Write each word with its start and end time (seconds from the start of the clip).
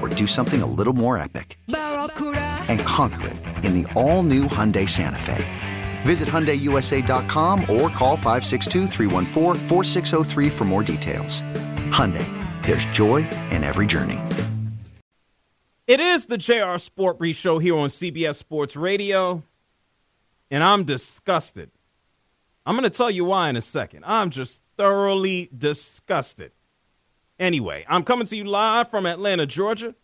or 0.00 0.08
do 0.08 0.26
something 0.26 0.62
a 0.62 0.66
little 0.66 0.92
more 0.92 1.18
epic? 1.18 1.58
And 1.68 2.80
conquer 2.80 3.28
it 3.28 3.64
in 3.64 3.82
the 3.82 3.92
all 3.92 4.22
new 4.22 4.44
Hyundai 4.44 4.88
Santa 4.88 5.18
Fe. 5.18 5.44
Visit 6.02 6.28
HyundaiUSA.com 6.28 7.60
or 7.62 7.90
call 7.90 8.16
562 8.16 8.88
for 10.50 10.64
more 10.64 10.82
details. 10.82 11.42
Hyundai, 11.90 12.26
there's 12.64 12.84
joy 12.86 13.28
in 13.50 13.62
every 13.64 13.86
journey. 13.86 14.18
It 15.86 15.98
is 15.98 16.26
the 16.26 16.38
JR 16.38 16.78
Sport 16.78 17.18
Brief 17.18 17.36
Show 17.36 17.58
here 17.58 17.76
on 17.76 17.88
CBS 17.88 18.36
Sports 18.36 18.76
Radio, 18.76 19.42
and 20.48 20.62
I'm 20.62 20.84
disgusted. 20.84 21.72
I'm 22.64 22.76
going 22.76 22.88
to 22.88 22.96
tell 22.96 23.10
you 23.10 23.24
why 23.24 23.48
in 23.48 23.56
a 23.56 23.60
second. 23.60 24.04
I'm 24.06 24.30
just 24.30 24.62
thoroughly 24.76 25.50
disgusted. 25.56 26.52
Anyway, 27.40 27.86
I'm 27.88 28.04
coming 28.04 28.26
to 28.26 28.36
you 28.36 28.44
live 28.44 28.90
from 28.90 29.06
Atlanta, 29.06 29.46
Georgia. 29.46 29.94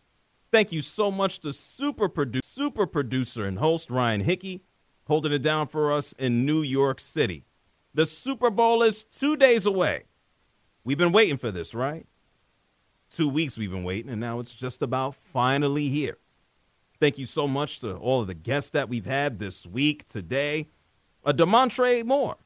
Thank 0.50 0.72
you 0.72 0.80
so 0.80 1.10
much 1.10 1.40
to 1.40 1.52
super, 1.52 2.08
produ- 2.08 2.40
super 2.42 2.86
producer 2.86 3.44
and 3.44 3.58
host 3.58 3.90
Ryan 3.90 4.22
Hickey 4.22 4.62
holding 5.06 5.32
it 5.32 5.42
down 5.42 5.66
for 5.66 5.92
us 5.92 6.14
in 6.14 6.46
New 6.46 6.62
York 6.62 6.98
City. 6.98 7.44
The 7.94 8.06
Super 8.06 8.50
Bowl 8.50 8.82
is 8.82 9.04
two 9.04 9.36
days 9.36 9.66
away. 9.66 10.04
We've 10.82 10.98
been 10.98 11.12
waiting 11.12 11.36
for 11.36 11.50
this, 11.50 11.74
right? 11.74 12.06
Two 13.10 13.28
weeks 13.28 13.56
we've 13.56 13.70
been 13.70 13.84
waiting, 13.84 14.10
and 14.10 14.20
now 14.20 14.40
it's 14.40 14.54
just 14.54 14.80
about 14.80 15.14
finally 15.14 15.88
here. 15.88 16.16
Thank 16.98 17.18
you 17.18 17.26
so 17.26 17.46
much 17.46 17.80
to 17.80 17.94
all 17.96 18.22
of 18.22 18.26
the 18.26 18.34
guests 18.34 18.70
that 18.70 18.88
we've 18.88 19.06
had 19.06 19.38
this 19.38 19.66
week, 19.66 20.08
today. 20.08 20.68
A 21.22 21.34
Damontre 21.34 22.02
Moore, 22.04 22.36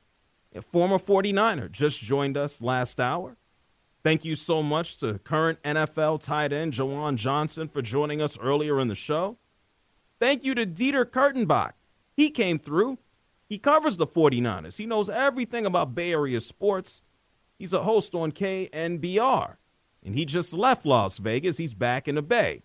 a 0.54 0.62
former 0.62 0.98
49er, 0.98 1.70
just 1.70 2.00
joined 2.00 2.37
us 2.37 2.60
last 2.60 2.98
hour. 2.98 3.37
Thank 4.03 4.25
you 4.25 4.34
so 4.34 4.62
much 4.62 4.97
to 4.99 5.19
current 5.19 5.62
NFL 5.62 6.25
tight 6.25 6.53
end 6.53 6.72
Juwan 6.72 7.16
Johnson 7.16 7.69
for 7.69 7.83
joining 7.83 8.22
us 8.22 8.38
earlier 8.38 8.81
in 8.81 8.88
the 8.88 8.94
show. 8.94 9.37
Thank 10.19 10.43
you 10.43 10.55
to 10.55 10.65
Dieter 10.66 11.05
Kurtenbach. 11.05 11.72
He 12.16 12.31
came 12.31 12.59
through. 12.59 12.99
He 13.49 13.59
covers 13.59 13.97
the 13.97 14.06
49ers. 14.06 14.77
He 14.77 14.87
knows 14.87 15.11
everything 15.11 15.66
about 15.66 15.94
Bay 15.94 16.12
Area 16.12 16.41
sports. 16.41 17.03
He's 17.59 17.72
a 17.72 17.83
host 17.83 18.15
on 18.15 18.33
KNBR. 18.33 19.56
And 20.03 20.15
he 20.15 20.25
just 20.25 20.55
left 20.55 20.87
Las 20.87 21.19
Vegas. 21.19 21.59
He's 21.59 21.75
back 21.75 22.09
in 22.09 22.15
the 22.15 22.22
Bay. 22.22 22.62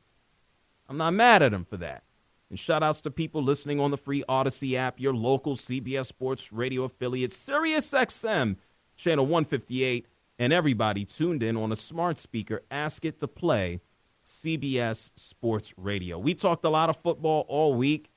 I'm 0.88 0.98
not 0.98 1.14
mad 1.14 1.42
at 1.42 1.54
him 1.54 1.66
for 1.66 1.78
that. 1.78 2.04
And 2.50 2.60
shout 2.60 2.84
outs 2.84 3.02
to 3.02 3.12
people 3.12 3.42
listening 3.42 3.80
on 3.80 3.92
the 3.92 3.98
free 3.98 4.24
Audacy 4.30 4.76
app, 4.76 5.00
your 5.00 5.14
local 5.14 5.56
CBS 5.56 6.06
Sports 6.06 6.54
radio 6.54 6.84
affiliate, 6.84 7.32
SiriusXM, 7.32 8.58
channel 8.96 9.26
158 9.26 10.08
and 10.38 10.52
everybody 10.52 11.06
tuned 11.06 11.42
in 11.42 11.56
on 11.58 11.72
a 11.72 11.76
smart 11.76 12.20
speaker, 12.20 12.64
ask 12.70 13.06
it 13.06 13.20
to 13.20 13.28
play 13.28 13.82
CBS 14.24 15.12
Sports 15.16 15.74
Radio. 15.78 16.18
We 16.18 16.34
talked 16.34 16.66
a 16.66 16.70
lot 16.70 16.90
of 16.90 16.98
football 16.98 17.46
all 17.48 17.74
week. 17.74 18.10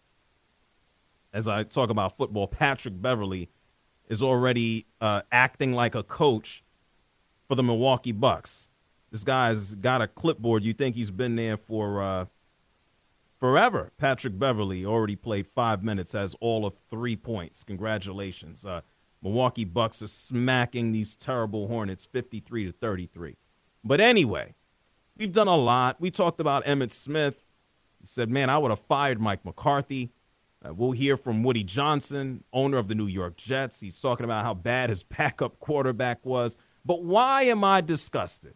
As 1.32 1.46
I 1.46 1.62
talk 1.62 1.90
about 1.90 2.16
football, 2.16 2.48
Patrick 2.48 3.00
Beverley 3.00 3.50
is 4.08 4.22
already 4.22 4.86
uh, 5.00 5.22
acting 5.30 5.72
like 5.72 5.94
a 5.94 6.02
coach 6.02 6.64
for 7.46 7.54
the 7.54 7.62
Milwaukee 7.62 8.12
Bucks. 8.12 8.70
This 9.10 9.24
guy's 9.24 9.74
got 9.74 10.02
a 10.02 10.08
clipboard. 10.08 10.64
You 10.64 10.72
think 10.72 10.96
he's 10.96 11.10
been 11.10 11.36
there 11.36 11.56
for 11.56 12.02
uh, 12.02 12.26
forever. 13.38 13.92
Patrick 13.98 14.38
Beverley 14.38 14.84
already 14.84 15.16
played 15.16 15.46
five 15.46 15.82
minutes, 15.82 16.12
has 16.12 16.34
all 16.40 16.66
of 16.66 16.74
three 16.74 17.16
points. 17.16 17.64
Congratulations. 17.64 18.64
Uh, 18.64 18.80
Milwaukee 19.22 19.64
Bucks 19.64 20.02
are 20.02 20.08
smacking 20.08 20.92
these 20.92 21.16
terrible 21.16 21.68
Hornets 21.68 22.06
53 22.06 22.66
to 22.66 22.72
33. 22.72 23.36
But 23.84 24.00
anyway, 24.00 24.54
we've 25.16 25.32
done 25.32 25.48
a 25.48 25.56
lot. 25.56 26.00
We 26.00 26.10
talked 26.10 26.40
about 26.40 26.64
Emmitt 26.64 26.90
Smith. 26.90 27.44
He 28.00 28.06
said, 28.06 28.30
"Man, 28.30 28.48
I 28.50 28.58
would 28.58 28.70
have 28.70 28.80
fired 28.80 29.20
Mike 29.20 29.44
McCarthy." 29.44 30.12
Uh, 30.64 30.74
we'll 30.74 30.92
hear 30.92 31.16
from 31.16 31.44
Woody 31.44 31.62
Johnson, 31.62 32.42
owner 32.52 32.78
of 32.78 32.88
the 32.88 32.94
New 32.94 33.06
York 33.06 33.36
Jets. 33.36 33.80
He's 33.80 34.00
talking 34.00 34.24
about 34.24 34.44
how 34.44 34.54
bad 34.54 34.90
his 34.90 35.02
backup 35.18 35.58
quarterback 35.60 36.24
was. 36.24 36.58
But 36.84 37.04
why 37.04 37.42
am 37.42 37.62
I 37.64 37.80
disgusted? 37.80 38.54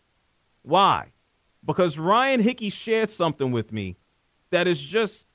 Why? 0.63 1.13
Because 1.65 1.99
Ryan 1.99 2.41
Hickey 2.41 2.71
shared 2.71 3.11
something 3.11 3.53
with 3.53 3.73
me 3.73 3.97
that 4.51 4.67
is 4.67 4.83
just 4.83 5.27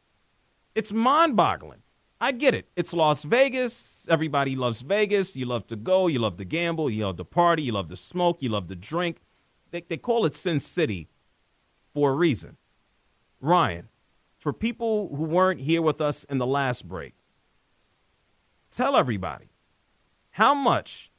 it's 0.75 0.91
mind-boggling. 0.91 1.81
I 2.19 2.31
get 2.31 2.55
it. 2.55 2.67
It's 2.75 2.93
Las 2.93 3.23
Vegas. 3.23 4.07
Everybody 4.09 4.55
loves 4.55 4.81
Vegas. 4.81 5.35
You 5.35 5.45
love 5.45 5.67
to 5.67 5.75
go. 5.75 6.07
You 6.07 6.19
love 6.19 6.37
to 6.37 6.45
gamble. 6.45 6.89
You 6.89 7.05
love 7.05 7.17
to 7.17 7.25
party. 7.25 7.63
You 7.63 7.73
love 7.73 7.89
to 7.89 7.95
smoke. 7.95 8.41
You 8.41 8.49
love 8.49 8.67
to 8.69 8.75
drink. 8.75 9.21
They, 9.71 9.81
they 9.81 9.97
call 9.97 10.25
it 10.25 10.33
Sin 10.33 10.59
City 10.59 11.09
for 11.93 12.11
a 12.11 12.13
reason. 12.13 12.57
Ryan, 13.39 13.89
for 14.39 14.51
people 14.51 15.15
who 15.15 15.25
weren't 15.25 15.61
here 15.61 15.81
with 15.81 16.01
us 16.01 16.23
in 16.23 16.39
the 16.39 16.47
last 16.47 16.87
break, 16.87 17.13
tell 18.71 18.95
everybody 18.95 19.49
how 20.31 20.55
much 20.55 21.11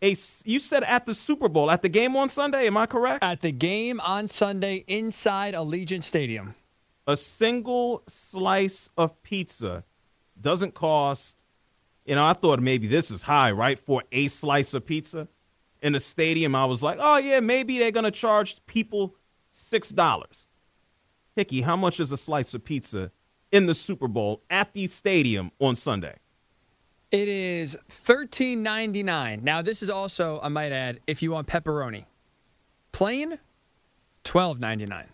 a 0.00 0.16
you 0.44 0.58
said 0.58 0.82
at 0.82 1.06
the 1.06 1.14
Super 1.14 1.48
Bowl 1.48 1.70
at 1.70 1.82
the 1.82 1.88
game 1.88 2.16
on 2.16 2.28
Sunday. 2.28 2.66
Am 2.66 2.76
I 2.76 2.86
correct? 2.86 3.22
At 3.22 3.40
the 3.40 3.52
game 3.52 4.00
on 4.00 4.26
Sunday 4.26 4.84
inside 4.88 5.54
Allegiant 5.54 6.02
Stadium, 6.02 6.56
a 7.06 7.16
single 7.16 8.02
slice 8.08 8.90
of 8.96 9.22
pizza 9.22 9.84
doesn't 10.42 10.74
cost, 10.74 11.44
you 12.04 12.14
know, 12.14 12.26
I 12.26 12.34
thought 12.34 12.60
maybe 12.60 12.86
this 12.86 13.10
is 13.10 13.22
high, 13.22 13.50
right? 13.50 13.78
For 13.78 14.02
a 14.12 14.28
slice 14.28 14.74
of 14.74 14.84
pizza 14.84 15.28
in 15.80 15.94
a 15.94 16.00
stadium, 16.00 16.54
I 16.54 16.64
was 16.66 16.82
like, 16.82 16.98
oh, 17.00 17.16
yeah, 17.16 17.40
maybe 17.40 17.78
they're 17.78 17.90
going 17.90 18.04
to 18.04 18.10
charge 18.10 18.64
people 18.66 19.14
$6. 19.52 20.46
Hickey, 21.34 21.62
how 21.62 21.76
much 21.76 21.98
is 21.98 22.12
a 22.12 22.16
slice 22.16 22.52
of 22.54 22.64
pizza 22.64 23.10
in 23.50 23.66
the 23.66 23.74
Super 23.74 24.08
Bowl 24.08 24.42
at 24.50 24.74
the 24.74 24.86
stadium 24.86 25.50
on 25.58 25.76
Sunday? 25.76 26.16
It 27.10 27.28
is 27.28 27.76
thirteen 27.90 28.62
ninety 28.62 29.02
nine. 29.02 29.40
Now, 29.44 29.60
this 29.60 29.82
is 29.82 29.90
also, 29.90 30.40
I 30.42 30.48
might 30.48 30.72
add, 30.72 31.00
if 31.06 31.20
you 31.22 31.30
want 31.30 31.46
pepperoni. 31.46 32.06
Plain, 32.92 33.38
twelve 34.24 34.58
ninety 34.58 34.86
nine. 34.86 35.08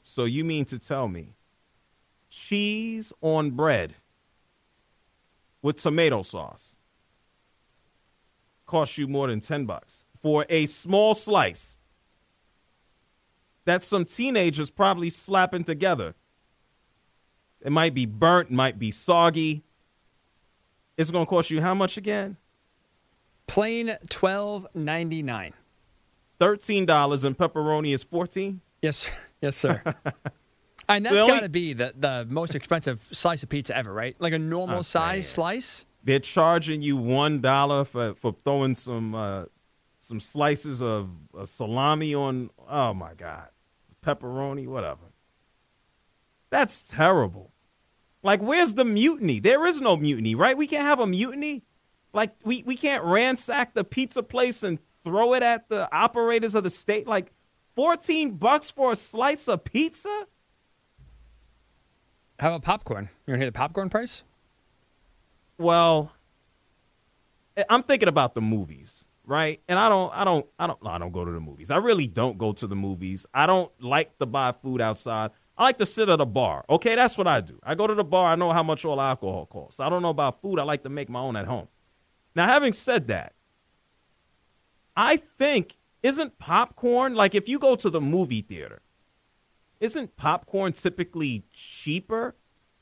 So 0.00 0.24
you 0.24 0.44
mean 0.44 0.64
to 0.66 0.78
tell 0.78 1.08
me 1.08 1.34
cheese 2.30 3.12
on 3.20 3.50
bread 3.50 3.94
with 5.62 5.76
tomato 5.76 6.22
sauce 6.22 6.78
costs 8.66 8.98
you 8.98 9.06
more 9.06 9.28
than 9.28 9.40
10 9.40 9.64
bucks 9.66 10.04
for 10.20 10.46
a 10.48 10.66
small 10.66 11.14
slice 11.14 11.78
that 13.64 13.82
some 13.82 14.04
teenagers 14.04 14.70
probably 14.70 15.10
slapping 15.10 15.64
together. 15.64 16.14
It 17.60 17.70
might 17.70 17.94
be 17.94 18.06
burnt, 18.06 18.50
might 18.50 18.78
be 18.78 18.90
soggy. 18.90 19.62
It's 20.96 21.10
going 21.10 21.26
to 21.26 21.30
cost 21.30 21.50
you 21.50 21.60
how 21.60 21.74
much 21.74 21.96
again? 21.96 22.36
Plain 23.46 23.96
twelve 24.08 24.66
ninety 24.74 25.22
nine. 25.22 25.52
Thirteen 26.38 26.86
dollars 26.86 27.24
and 27.24 27.36
pepperoni 27.36 27.92
is 27.92 28.02
fourteen. 28.02 28.60
Yes, 28.80 29.06
yes, 29.40 29.56
sir. 29.56 29.82
and 30.88 31.04
that's 31.06 31.14
got 31.14 31.40
to 31.40 31.48
be 31.48 31.72
the, 31.72 31.94
the 31.96 32.26
most 32.28 32.54
expensive 32.54 33.06
slice 33.12 33.42
of 33.42 33.48
pizza 33.48 33.76
ever, 33.76 33.92
right? 33.92 34.16
Like 34.18 34.32
a 34.32 34.38
normal 34.38 34.78
I'm 34.78 34.82
size 34.82 35.26
saying. 35.26 35.34
slice. 35.34 35.86
They're 36.04 36.18
charging 36.18 36.82
you 36.82 36.96
one 36.96 37.40
dollar 37.40 37.84
for 37.84 38.14
for 38.14 38.34
throwing 38.44 38.74
some 38.74 39.14
uh, 39.14 39.44
some 40.00 40.20
slices 40.20 40.82
of 40.82 41.10
uh, 41.36 41.44
salami 41.44 42.14
on. 42.14 42.50
Oh 42.68 42.92
my 42.92 43.14
god, 43.14 43.48
pepperoni, 44.04 44.66
whatever. 44.66 45.12
That's 46.50 46.84
terrible. 46.84 47.52
Like, 48.24 48.42
where's 48.42 48.74
the 48.74 48.84
mutiny? 48.84 49.40
There 49.40 49.66
is 49.66 49.80
no 49.80 49.96
mutiny, 49.96 50.34
right? 50.34 50.56
We 50.56 50.66
can't 50.66 50.82
have 50.82 51.00
a 51.00 51.06
mutiny. 51.06 51.62
Like, 52.12 52.34
we 52.44 52.62
we 52.64 52.76
can't 52.76 53.04
ransack 53.04 53.74
the 53.74 53.84
pizza 53.84 54.22
place 54.22 54.62
and 54.62 54.78
throw 55.04 55.34
it 55.34 55.42
at 55.42 55.68
the 55.68 55.88
operators 55.94 56.54
of 56.54 56.62
the 56.62 56.70
state. 56.70 57.06
Like, 57.06 57.32
fourteen 57.74 58.32
bucks 58.32 58.70
for 58.70 58.92
a 58.92 58.96
slice 58.96 59.48
of 59.48 59.64
pizza. 59.64 60.26
How 62.42 62.48
about 62.48 62.62
popcorn? 62.62 63.08
You 63.24 63.30
want 63.30 63.38
to 63.38 63.44
hear 63.44 63.50
the 63.52 63.52
popcorn 63.52 63.88
price? 63.88 64.24
Well, 65.58 66.10
I- 67.56 67.64
I'm 67.70 67.84
thinking 67.84 68.08
about 68.08 68.34
the 68.34 68.40
movies, 68.40 69.06
right? 69.24 69.60
And 69.68 69.78
I 69.78 69.88
don't, 69.88 70.12
I 70.12 70.24
don't, 70.24 70.44
I 70.58 70.66
don't, 70.66 70.82
no, 70.82 70.90
I 70.90 70.98
don't 70.98 71.12
go 71.12 71.24
to 71.24 71.30
the 71.30 71.38
movies. 71.38 71.70
I 71.70 71.76
really 71.76 72.08
don't 72.08 72.38
go 72.38 72.52
to 72.52 72.66
the 72.66 72.74
movies. 72.74 73.26
I 73.32 73.46
don't 73.46 73.70
like 73.80 74.18
to 74.18 74.26
buy 74.26 74.50
food 74.50 74.80
outside. 74.80 75.30
I 75.56 75.62
like 75.62 75.78
to 75.78 75.86
sit 75.86 76.08
at 76.08 76.20
a 76.20 76.26
bar. 76.26 76.64
Okay, 76.68 76.96
that's 76.96 77.16
what 77.16 77.28
I 77.28 77.42
do. 77.42 77.60
I 77.62 77.76
go 77.76 77.86
to 77.86 77.94
the 77.94 78.02
bar. 78.02 78.32
I 78.32 78.34
know 78.34 78.52
how 78.52 78.64
much 78.64 78.84
all 78.84 79.00
alcohol 79.00 79.46
costs. 79.46 79.78
I 79.78 79.88
don't 79.88 80.02
know 80.02 80.08
about 80.08 80.40
food. 80.40 80.58
I 80.58 80.64
like 80.64 80.82
to 80.82 80.88
make 80.88 81.08
my 81.08 81.20
own 81.20 81.36
at 81.36 81.46
home. 81.46 81.68
Now, 82.34 82.48
having 82.48 82.72
said 82.72 83.06
that, 83.06 83.34
I 84.96 85.16
think 85.16 85.78
isn't 86.02 86.40
popcorn 86.40 87.14
like 87.14 87.36
if 87.36 87.48
you 87.48 87.60
go 87.60 87.76
to 87.76 87.88
the 87.88 88.00
movie 88.00 88.40
theater, 88.40 88.82
isn't 89.82 90.16
popcorn 90.16 90.72
typically 90.72 91.44
cheaper 91.52 92.34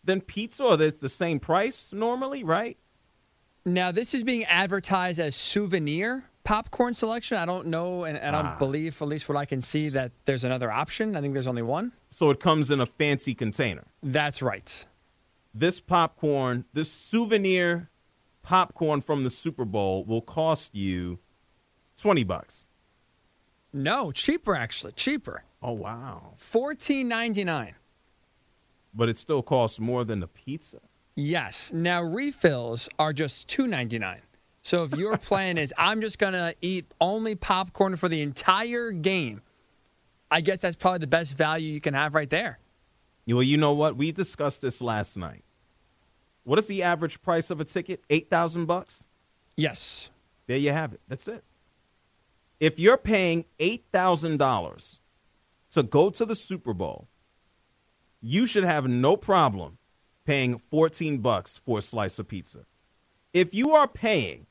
than 0.05 0.21
pizza 0.21 0.63
or 0.65 0.81
it's 0.83 0.99
the 0.99 1.09
same 1.09 1.41
price 1.41 1.93
normally, 1.93 2.45
right? 2.45 2.77
Now, 3.65 3.91
this 3.91 4.15
is 4.15 4.23
being 4.23 4.45
advertised 4.45 5.19
as 5.19 5.35
souvenir 5.35 6.25
popcorn 6.45 6.95
selection. 6.95 7.37
I 7.39 7.45
don't 7.47 7.67
know, 7.69 8.05
and, 8.05 8.17
and 8.19 8.35
I 8.37 8.41
Ah. 8.41 8.43
don't 8.51 8.59
believe, 8.59 9.01
at 9.03 9.09
least 9.09 9.29
what 9.29 9.37
I 9.37 9.45
can 9.45 9.61
see, 9.61 9.89
that 9.91 10.13
there's 10.25 10.45
another 10.45 10.71
option. 10.71 11.17
I 11.17 11.21
think 11.21 11.35
there's 11.35 11.47
only 11.47 11.63
one. 11.63 11.93
So 12.11 12.31
it 12.31 12.39
comes 12.41 12.71
in 12.71 12.81
a 12.81 12.87
fancy 12.87 13.35
container. 13.35 13.85
That's 14.03 14.41
right. 14.43 14.87
This 15.55 15.81
popcorn, 15.81 16.65
this 16.73 16.91
souvenir 16.93 17.91
popcorn 18.43 19.01
from 19.01 19.25
the 19.25 19.31
Super 19.31 19.65
Bowl 19.65 20.05
will 20.05 20.23
cost 20.23 20.75
you 20.75 21.19
20 21.97 22.25
bucks. 22.25 22.67
No, 23.73 24.11
cheaper 24.11 24.55
actually, 24.57 24.93
cheaper. 24.93 25.45
Oh 25.63 25.73
wow. 25.73 26.35
Fourteen 26.37 27.09
ninety 27.09 27.45
nine. 27.45 27.75
But 28.95 29.09
it 29.09 29.17
still 29.19 29.43
costs 29.43 29.79
more 29.79 30.05
than 30.05 30.21
the 30.21 30.27
pizza. 30.27 30.81
Yes. 31.15 31.71
Now 31.73 32.03
refills 32.03 32.89
are 32.99 33.13
just 33.13 33.49
two 33.49 33.67
ninety 33.67 33.99
nine. 33.99 34.23
So 34.63 34.85
if 34.85 34.97
your 34.97 35.17
plan 35.29 35.59
is 35.59 35.73
I'm 35.77 36.01
just 36.01 36.19
gonna 36.19 36.55
eat 36.61 36.87
only 37.01 37.35
popcorn 37.35 37.97
for 37.97 38.09
the 38.09 38.23
entire 38.23 38.91
game, 38.91 39.43
I 40.31 40.41
guess 40.41 40.59
that's 40.59 40.77
probably 40.77 41.01
the 41.01 41.07
best 41.07 41.37
value 41.37 41.73
you 41.73 41.81
can 41.81 41.95
have 41.95 42.15
right 42.15 42.31
there. 42.31 42.59
Well, 43.27 43.43
you 43.43 43.57
know 43.57 43.73
what? 43.73 43.97
We 43.97 44.13
discussed 44.13 44.63
this 44.63 44.81
last 44.81 45.17
night. 45.17 45.45
What 46.45 46.59
is 46.59 46.67
the 46.67 46.83
average 46.83 47.23
price 47.23 47.51
of 47.51 47.61
a 47.61 47.65
ticket? 47.65 48.03
8,000 48.11 48.67
bucks? 48.67 49.07
Yes. 49.57 50.11
There 50.47 50.57
you 50.57 50.73
have 50.73 50.93
it. 50.93 51.01
That's 51.07 51.29
it. 51.29 51.45
If 52.59 52.79
you're 52.79 52.97
paying 52.97 53.45
$8,000 53.61 54.99
to 55.73 55.83
go 55.83 56.11
to 56.11 56.25
the 56.25 56.35
Super 56.35 56.75
Bowl, 56.75 57.09
you 58.21 58.47
should 58.47 58.65
have 58.65 58.87
no 58.87 59.17
problem 59.17 59.79
paying 60.25 60.59
14 60.59 61.19
bucks 61.19 61.57
for 61.57 61.79
a 61.79 61.83
slice 61.83 62.19
of 62.19 62.29
pizza. 62.29 62.67
If 63.33 63.55
you 63.55 63.71
are 63.71 63.89
paying 63.89 64.47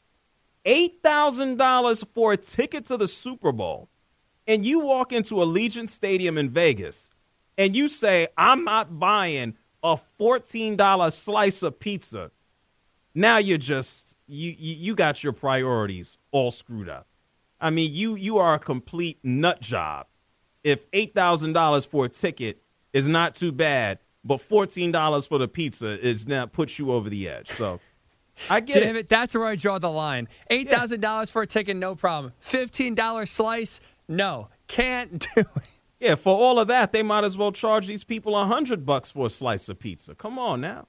$8,000 0.66 2.08
for 2.14 2.34
a 2.34 2.38
ticket 2.38 2.86
to 2.86 2.98
the 2.98 3.08
Super 3.08 3.52
Bowl 3.52 3.90
and 4.48 4.66
you 4.66 4.80
walk 4.80 5.12
into 5.12 5.36
Allegiant 5.36 5.90
Stadium 5.90 6.38
in 6.38 6.50
Vegas 6.50 7.10
and 7.58 7.76
you 7.76 7.88
say, 7.88 8.28
I'm 8.38 8.64
not 8.64 9.00
buying 9.00 9.56
a 9.84 9.98
$14 10.20 11.14
slice 11.14 11.64
of 11.64 11.80
pizza, 11.80 12.32
now 13.14 13.38
you're 13.38 13.58
just 13.58 14.16
you, 14.28 14.54
you 14.58 14.76
you 14.76 14.96
got 14.96 15.24
your 15.24 15.34
priorities 15.34 16.18
all 16.32 16.52
screwed 16.52 16.88
up. 16.88 17.08
I 17.60 17.70
mean, 17.70 17.94
you 17.94 18.16
you 18.16 18.38
are 18.38 18.54
a 18.54 18.60
complete 18.60 19.20
nut 19.24 19.62
job. 19.62 20.08
If 20.64 20.86
eight 20.94 21.14
thousand 21.14 21.54
dollars 21.54 21.86
for 21.86 22.06
a 22.06 22.10
ticket 22.10 22.62
is 22.94 23.08
not 23.08 23.36
too 23.36 23.52
bad, 23.52 24.00
but 24.24 24.42
fourteen 24.42 24.92
dollars 24.92 25.28
for 25.28 25.38
the 25.38 25.48
pizza 25.48 26.00
is 26.06 26.28
now 26.28 26.46
puts 26.46 26.80
you 26.80 26.92
over 26.92 27.10
the 27.10 27.30
edge. 27.30 27.50
So 27.50 27.80
I 28.50 28.60
get 28.60 28.84
it. 28.84 28.96
it, 28.96 29.10
that's 29.10 29.34
where 29.36 29.46
I 29.46 29.56
draw 29.56 29.80
the 29.80 29.90
line. 29.90 30.28
Eight 30.50 30.70
thousand 30.70 31.02
dollars 31.02 31.30
for 31.30 31.42
a 31.42 31.48
ticket, 31.48 31.78
no 31.78 31.96
problem. 31.96 32.34
Fifteen 32.40 32.96
dollar 32.96 33.26
slice, 33.26 33.80
no, 34.08 34.50
can't 34.68 35.26
do 35.36 35.42
it. 35.42 35.70
Yeah, 36.00 36.16
for 36.16 36.34
all 36.34 36.60
of 36.60 36.70
that, 36.70 36.94
they 36.94 37.04
might 37.04 37.26
as 37.26 37.38
well 37.38 37.52
charge 37.52 37.88
these 37.88 38.04
people 38.06 38.38
a 38.38 38.46
hundred 38.46 38.86
bucks 38.86 39.12
for 39.12 39.28
a 39.28 39.30
slice 39.30 39.68
of 39.68 39.80
pizza. 39.80 40.16
Come 40.16 40.40
on 40.40 40.62
now. 40.62 40.88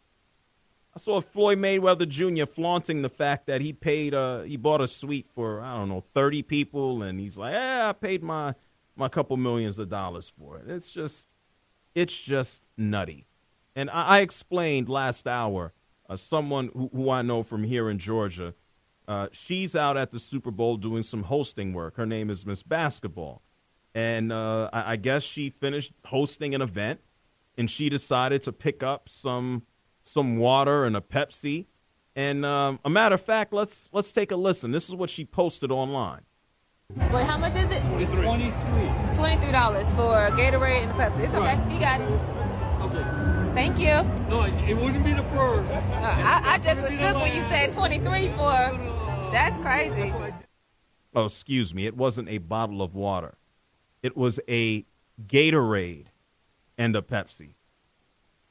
I 0.94 0.98
saw 0.98 1.20
Floyd 1.20 1.58
Mayweather 1.58 2.08
Jr. 2.08 2.46
flaunting 2.46 3.02
the 3.02 3.08
fact 3.08 3.46
that 3.46 3.60
he 3.60 3.72
paid 3.72 4.12
uh 4.12 4.42
he 4.42 4.56
bought 4.56 4.80
a 4.80 4.88
suite 4.88 5.28
for 5.28 5.60
I 5.60 5.74
don't 5.74 5.88
know 5.88 6.00
thirty 6.00 6.42
people, 6.42 7.02
and 7.02 7.18
he's 7.20 7.38
like, 7.38 7.52
yeah, 7.52 7.88
I 7.88 7.92
paid 7.92 8.22
my 8.22 8.54
my 9.00 9.08
couple 9.08 9.36
millions 9.36 9.78
of 9.78 9.88
dollars 9.88 10.28
for 10.28 10.58
it. 10.58 10.68
It's 10.68 10.92
just 10.92 11.28
it's 11.94 12.16
just 12.16 12.68
nutty. 12.76 13.26
And 13.74 13.90
I, 13.90 14.18
I 14.18 14.20
explained 14.20 14.88
last 14.88 15.26
hour, 15.26 15.72
uh, 16.08 16.16
someone 16.16 16.70
who, 16.74 16.90
who 16.92 17.10
I 17.10 17.22
know 17.22 17.42
from 17.42 17.64
here 17.64 17.90
in 17.90 17.98
Georgia, 17.98 18.54
uh, 19.08 19.28
she's 19.32 19.74
out 19.74 19.96
at 19.96 20.12
the 20.12 20.20
Super 20.20 20.50
Bowl 20.52 20.76
doing 20.76 21.02
some 21.02 21.24
hosting 21.24 21.72
work. 21.72 21.96
Her 21.96 22.06
name 22.06 22.30
is 22.30 22.46
Miss 22.46 22.62
Basketball, 22.62 23.42
and 23.94 24.30
uh, 24.30 24.68
I, 24.72 24.92
I 24.92 24.96
guess 24.96 25.24
she 25.24 25.50
finished 25.50 25.92
hosting 26.06 26.54
an 26.54 26.62
event, 26.62 27.00
and 27.56 27.68
she 27.68 27.88
decided 27.88 28.42
to 28.42 28.52
pick 28.52 28.82
up 28.82 29.08
some 29.08 29.62
some 30.02 30.36
water 30.36 30.84
and 30.84 30.96
a 30.96 31.00
Pepsi. 31.00 31.66
And 32.14 32.44
um, 32.44 32.80
a 32.84 32.90
matter 32.90 33.14
of 33.14 33.22
fact, 33.22 33.52
let's 33.52 33.88
let's 33.92 34.12
take 34.12 34.30
a 34.30 34.36
listen. 34.36 34.72
This 34.72 34.88
is 34.88 34.94
what 34.94 35.08
she 35.08 35.24
posted 35.24 35.72
online. 35.72 36.22
Wait, 36.96 37.24
how 37.26 37.38
much 37.38 37.54
is 37.54 37.64
it? 37.66 37.82
It's 38.00 38.12
23. 38.12 39.14
Twenty-three 39.14 39.52
dollars 39.52 39.90
for 39.92 40.26
a 40.26 40.30
Gatorade 40.32 40.82
and 40.82 40.90
a 40.90 40.94
Pepsi. 40.94 41.20
It's 41.24 41.34
okay. 41.34 41.58
You 41.72 41.80
got 41.80 42.00
it. 42.00 42.06
Okay. 42.82 43.54
Thank 43.54 43.78
you. 43.78 43.88
Uh, 43.88 44.28
No, 44.28 44.42
it 44.44 44.74
wouldn't 44.76 45.04
be 45.04 45.12
the 45.12 45.22
first. 45.24 45.72
I, 45.72 46.54
I 46.54 46.58
just 46.58 46.80
was 46.82 46.92
shook 46.92 47.14
when 47.16 47.34
you 47.34 47.42
said 47.42 47.72
twenty-three 47.72 48.28
for. 48.30 49.28
That's 49.32 49.56
crazy. 49.62 50.12
Oh, 51.14 51.24
excuse 51.26 51.74
me. 51.74 51.86
It 51.86 51.96
wasn't 51.96 52.28
a 52.28 52.38
bottle 52.38 52.82
of 52.82 52.94
water. 52.94 53.34
It 54.02 54.16
was 54.16 54.40
a 54.48 54.84
Gatorade 55.26 56.06
and 56.78 56.96
a 56.96 57.02
Pepsi. 57.02 57.54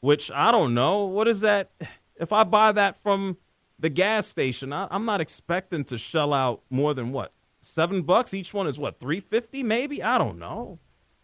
Which 0.01 0.31
I 0.31 0.51
don't 0.51 0.74
know. 0.74 1.03
What 1.05 1.27
is 1.27 1.41
that? 1.41 1.72
If 2.15 2.31
I 2.34 2.43
buy 2.43 2.72
that 2.74 2.98
from 3.01 3.38
the 3.77 3.89
gas 3.89 4.27
station, 4.27 4.72
I, 4.74 4.88
I'm 4.91 5.05
not 5.05 5.22
expecting 5.22 5.84
to 5.86 5.98
shell 5.98 6.34
out 6.34 6.62
more 6.69 6.93
than 6.93 7.12
what 7.12 7.31
seven 7.62 8.04
bucks. 8.04 8.34
Each 8.34 8.54
one 8.54 8.68
is 8.68 8.80
what 8.80 9.00
three 9.00 9.20
fifty, 9.20 9.63
maybe. 9.63 10.01
I 10.01 10.18
don't 10.18 10.39
know. 10.39 10.80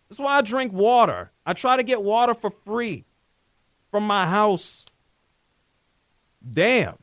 That's 0.10 0.20
why 0.20 0.38
I 0.38 0.42
drink 0.42 0.72
water. 0.72 1.32
I 1.46 1.54
try 1.54 1.77
to 1.77 1.84
get 1.84 2.04
water 2.04 2.34
for 2.34 2.50
free 2.50 3.06
from 3.92 4.06
my 4.06 4.27
house. 4.27 4.86
Damn. 6.48 6.98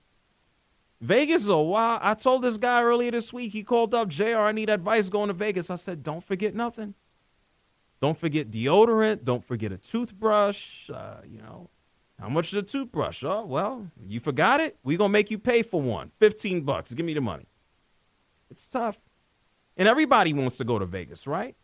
Vegas 1.01 1.43
is 1.43 1.49
a 1.49 1.57
wild. 1.57 2.01
I 2.05 2.15
told 2.15 2.43
this 2.43 2.57
guy 2.57 2.81
earlier 2.81 3.11
this 3.11 3.33
week. 3.33 3.53
He 3.53 3.65
called 3.65 3.93
up 3.93 4.09
Jr. 4.09 4.39
I 4.39 4.53
need 4.53 4.71
advice 4.71 5.09
going 5.09 5.29
to 5.29 5.35
Vegas. 5.35 5.69
I 5.69 5.75
said, 5.75 6.05
don't 6.05 6.23
forget 6.23 6.55
nothing. 6.55 6.95
Don't 8.01 8.17
forget 8.17 8.51
deodorant. 8.51 9.25
Don't 9.25 9.45
forget 9.45 9.73
a 9.73 9.79
toothbrush. 9.79 10.91
Uh, 10.91 11.17
you 11.25 11.39
know, 11.39 11.71
how 12.21 12.29
much 12.29 12.49
is 12.49 12.55
a 12.55 12.63
toothbrush? 12.63 13.25
Oh, 13.25 13.45
well, 13.45 13.91
you 14.07 14.21
forgot 14.21 14.61
it. 14.61 14.77
We 14.85 14.97
gonna 14.97 15.09
make 15.09 15.31
you 15.31 15.39
pay 15.39 15.63
for 15.63 15.83
one. 15.83 16.11
Fifteen 16.19 16.63
bucks. 16.63 16.93
Give 16.95 17.07
me 17.07 17.15
the 17.15 17.21
money. 17.21 17.47
It's 18.51 18.69
tough, 18.69 18.99
and 19.77 19.89
everybody 19.89 20.33
wants 20.33 20.57
to 20.59 20.65
go 20.65 20.79
to 20.79 20.87
Vegas, 20.87 21.27
right? 21.27 21.57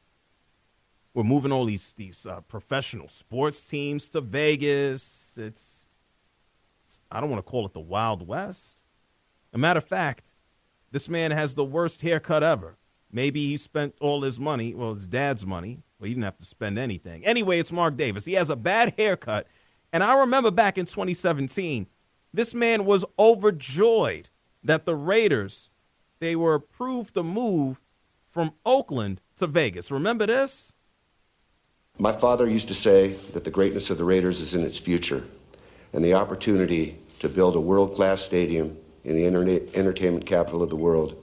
We're 1.15 1.25
moving 1.25 1.53
all 1.53 1.65
these 1.65 1.93
these 1.95 2.27
uh, 2.27 2.43
professional 2.43 3.09
sports 3.09 3.65
teams 3.65 4.09
to 4.11 4.21
Vegas. 4.21 5.39
It's, 5.41 5.87
it's 6.85 7.01
I 7.11 7.21
don't 7.21 7.31
want 7.31 7.45
to 7.45 7.51
call 7.51 7.67
it 7.67 7.73
the 7.73 7.81
Wild 7.81 8.27
West. 8.27 8.83
A 9.53 9.59
matter 9.59 9.79
of 9.79 9.85
fact, 9.85 10.35
this 10.91 11.09
man 11.09 11.31
has 11.31 11.55
the 11.55 11.65
worst 11.65 12.03
haircut 12.03 12.43
ever. 12.43 12.77
Maybe 13.11 13.47
he 13.47 13.57
spent 13.57 13.95
all 14.01 14.23
his 14.23 14.39
money, 14.39 14.75
well, 14.75 14.95
his 14.95 15.07
dad's 15.07 15.47
money. 15.47 15.83
Well, 15.99 16.07
he 16.07 16.15
didn't 16.15 16.25
have 16.25 16.39
to 16.39 16.45
spend 16.45 16.79
anything. 16.79 17.25
Anyway, 17.25 17.59
it's 17.59 17.73
Mark 17.73 17.97
Davis. 17.97 18.27
He 18.27 18.35
has 18.35 18.51
a 18.51 18.57
bad 18.57 18.95
haircut. 18.97 19.47
And 19.93 20.05
I 20.05 20.21
remember 20.21 20.51
back 20.51 20.79
in 20.79 20.85
2017, 20.85 21.87
this 22.33 22.55
man 22.55 22.85
was 22.85 23.05
overjoyed 23.19 24.29
that 24.63 24.85
the 24.85 24.95
Raiders 24.95 25.71
they 26.21 26.37
were 26.37 26.55
approved 26.55 27.15
to 27.15 27.23
move 27.23 27.85
from 28.29 28.53
Oakland 28.65 29.21
to 29.37 29.47
Vegas. 29.47 29.91
Remember 29.91 30.27
this? 30.27 30.75
My 31.99 32.13
father 32.13 32.49
used 32.49 32.69
to 32.69 32.75
say 32.75 33.15
that 33.33 33.45
the 33.45 33.51
greatness 33.51 33.91
of 33.91 33.99
the 33.99 34.05
Raiders 34.05 34.41
is 34.41 34.55
in 34.55 34.65
its 34.65 34.79
future, 34.79 35.25
and 35.93 36.05
the 36.05 36.15
opportunity 36.15 36.99
to 37.19 37.29
build 37.29 37.57
a 37.57 37.61
world 37.61 37.95
class 37.95 38.23
stadium 38.23 38.77
in 39.05 39.15
the 39.15 39.27
entertainment 39.75 40.27
capital 40.27 40.63
of 40.63 40.71
the 40.71 40.77
world 40.77 41.21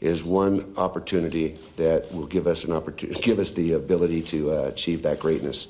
is 0.00 0.22
one 0.22 0.72
opportunity 0.76 1.58
that 1.76 2.12
will 2.14 2.26
give 2.26 2.46
us 2.46 2.64
an 2.64 2.72
opportunity, 2.72 3.20
give 3.22 3.38
us 3.38 3.50
the 3.52 3.72
ability 3.72 4.22
to 4.22 4.52
uh, 4.52 4.62
achieve 4.68 5.02
that 5.02 5.18
greatness. 5.18 5.68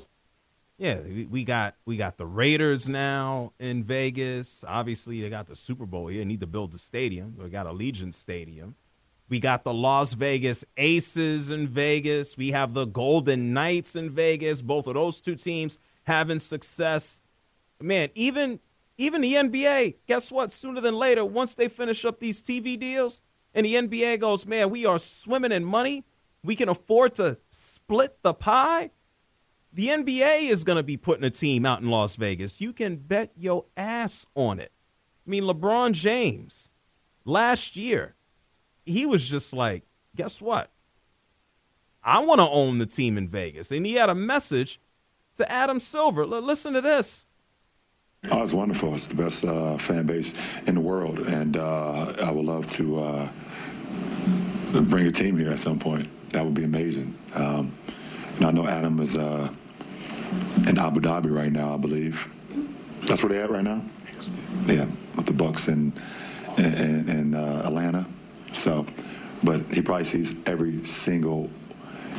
Yeah, 0.77 1.01
we 1.29 1.43
got 1.43 1.75
we 1.85 1.97
got 1.97 2.19
the 2.19 2.27
Raiders 2.27 2.89
now 2.89 3.53
in 3.59 3.83
Vegas. 3.83 4.65
Obviously, 4.67 5.21
they 5.21 5.29
got 5.29 5.49
the 5.49 5.57
Super 5.57 5.87
Bowl 5.87 6.07
here. 6.07 6.25
Need 6.25 6.39
to 6.39 6.47
build 6.47 6.71
the 6.71 6.79
stadium. 6.79 7.35
We 7.37 7.49
got 7.49 7.67
Allegiant 7.67 8.15
Stadium. 8.15 8.77
We 9.29 9.41
got 9.41 9.65
the 9.65 9.75
Las 9.75 10.15
Vegas 10.15 10.65
Aces 10.77 11.51
in 11.51 11.69
Vegas. 11.69 12.37
We 12.37 12.51
have 12.53 12.73
the 12.73 12.87
Golden 12.87 13.53
Knights 13.53 13.95
in 13.95 14.11
Vegas. 14.11 14.63
Both 14.63 14.87
of 14.87 14.95
those 14.95 15.21
two 15.21 15.37
teams 15.37 15.79
having 16.05 16.39
success. 16.39 17.21
Man, 17.81 18.09
even 18.15 18.61
even 18.97 19.21
the 19.21 19.35
NBA, 19.35 19.97
guess 20.07 20.33
what? 20.33 20.51
Sooner 20.51 20.81
than 20.81 20.97
later, 20.97 21.25
once 21.25 21.55
they 21.55 21.69
finish 21.69 22.05
up 22.05 22.19
these 22.19 22.43
TV 22.43 22.79
deals, 22.79 23.21
and 23.55 23.65
the 23.65 23.75
NBA 23.75 24.21
goes, 24.21 24.45
man, 24.45 24.71
we 24.71 24.85
are 24.85 24.99
swimming 24.99 25.53
in 25.53 25.65
money. 25.65 26.05
We 26.43 26.57
can 26.57 26.69
afford 26.69 27.15
to 27.17 27.39
split 27.51 28.19
the 28.23 28.35
pie. 28.35 28.91
The 29.73 29.89
NBA 29.89 30.49
is 30.49 30.65
going 30.65 30.77
to 30.77 30.83
be 30.83 30.97
putting 30.97 31.25
a 31.25 31.31
team 31.31 31.65
out 31.65 31.81
in 31.81 31.89
Las 31.89 32.17
Vegas. 32.17 32.61
You 32.61 32.73
can 32.73 32.97
bet 32.97 33.33
your 33.37 33.67
ass 33.77 34.27
on 34.35 34.59
it. 34.59 34.73
I 35.27 35.31
mean, 35.31 35.45
LeBron 35.45 35.93
James 35.93 36.73
last 37.25 37.77
year, 37.77 38.17
he 38.89 39.07
was 39.07 39.29
just 39.29 39.53
like, 39.53 39.85
guess 40.17 40.41
what? 40.41 40.71
I 42.03 42.21
want 42.21 42.41
to 42.41 42.49
own 42.49 42.79
the 42.79 42.87
team 42.87 43.19
in 43.19 43.29
Vegas. 43.29 43.71
And 43.71 43.85
he 43.85 43.95
had 43.95 44.09
a 44.09 44.15
message 44.15 44.81
to 45.37 45.51
Adam 45.51 45.79
Silver. 45.79 46.23
L- 46.23 46.41
listen 46.41 46.73
to 46.73 46.81
this. 46.81 47.27
Oh, 48.31 48.43
it's 48.43 48.53
wonderful. 48.53 48.95
It's 48.95 49.07
the 49.07 49.15
best 49.15 49.45
uh, 49.45 49.79
fan 49.79 50.07
base 50.07 50.35
in 50.67 50.75
the 50.75 50.81
world. 50.81 51.19
And 51.21 51.57
uh, 51.57 52.15
I 52.23 52.31
would 52.31 52.45
love 52.45 52.69
to 52.73 53.01
uh, 53.01 53.29
bring 54.73 55.07
a 55.07 55.11
team 55.11 55.39
here 55.39 55.51
at 55.51 55.61
some 55.61 55.79
point. 55.79 56.09
That 56.31 56.45
would 56.45 56.55
be 56.55 56.65
amazing. 56.65 57.17
Um, 57.35 57.73
and 58.37 58.47
I 58.47 58.51
know 58.51 58.67
Adam 58.67 58.99
is 59.01 59.17
uh, 59.17 59.51
in 60.67 60.79
Abu 60.79 61.01
Dhabi 61.01 61.35
right 61.35 61.53
now, 61.53 61.75
I 61.75 61.77
believe. 61.77 62.29
That's 63.07 63.23
where 63.23 63.33
they're 63.33 63.45
at 63.45 63.51
right 63.51 63.65
now. 63.65 63.83
Yeah, 64.67 64.87
with 65.17 65.27
the 65.27 65.33
Bucks 65.33 65.69
and 65.69 65.93
and, 66.57 67.09
and 67.09 67.35
uh, 67.35 67.63
Atlanta. 67.65 68.07
So, 68.53 68.87
but 69.43 69.61
he 69.73 69.83
probably 69.83 70.05
sees 70.05 70.41
every 70.47 70.85
single 70.85 71.51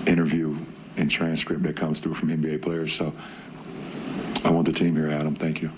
interview 0.08 0.58
and 0.98 1.10
transcript 1.10 1.64
that 1.64 1.76
comes 1.76 2.00
through 2.00 2.14
from 2.16 2.30
NBA 2.30 2.62
players. 2.62 2.94
So, 2.94 3.14
I 4.44 4.52
want 4.52 4.66
the 4.66 4.74
team 4.74 4.96
here, 4.96 5.10
Adam. 5.10 5.36
Thank 5.36 5.62
you. 5.62 5.72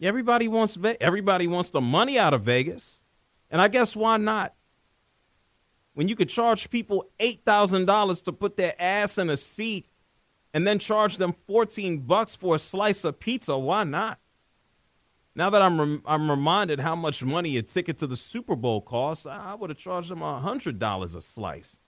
Everybody 0.00 0.48
wants 0.48 0.78
everybody 1.00 1.46
wants 1.46 1.70
the 1.70 1.80
money 1.80 2.18
out 2.18 2.32
of 2.32 2.42
Vegas, 2.42 3.02
and 3.50 3.60
I 3.60 3.68
guess 3.68 3.94
why 3.94 4.16
not? 4.16 4.54
When 5.92 6.08
you 6.08 6.16
could 6.16 6.28
charge 6.28 6.70
people 6.70 7.04
eight 7.18 7.42
thousand 7.44 7.84
dollars 7.84 8.20
to 8.22 8.32
put 8.32 8.56
their 8.56 8.74
ass 8.78 9.18
in 9.18 9.28
a 9.28 9.36
seat 9.36 9.86
and 10.52 10.66
then 10.66 10.78
charge 10.78 11.16
them 11.16 11.32
14 11.32 11.98
bucks 12.00 12.34
for 12.34 12.56
a 12.56 12.58
slice 12.58 13.04
of 13.04 13.20
pizza. 13.20 13.56
Why 13.56 13.84
not? 13.84 14.18
Now 15.34 15.50
that 15.50 15.62
I'm 15.62 15.78
rem- 15.78 16.02
I'm 16.06 16.30
reminded 16.30 16.80
how 16.80 16.96
much 16.96 17.22
money 17.22 17.56
a 17.56 17.62
ticket 17.62 17.98
to 17.98 18.06
the 18.06 18.16
Super 18.16 18.56
Bowl 18.56 18.80
costs, 18.80 19.26
I, 19.26 19.52
I 19.52 19.54
would 19.54 19.70
have 19.70 19.78
charged 19.78 20.10
them 20.10 20.20
$100 20.20 21.16
a 21.16 21.20
slice. 21.20 21.78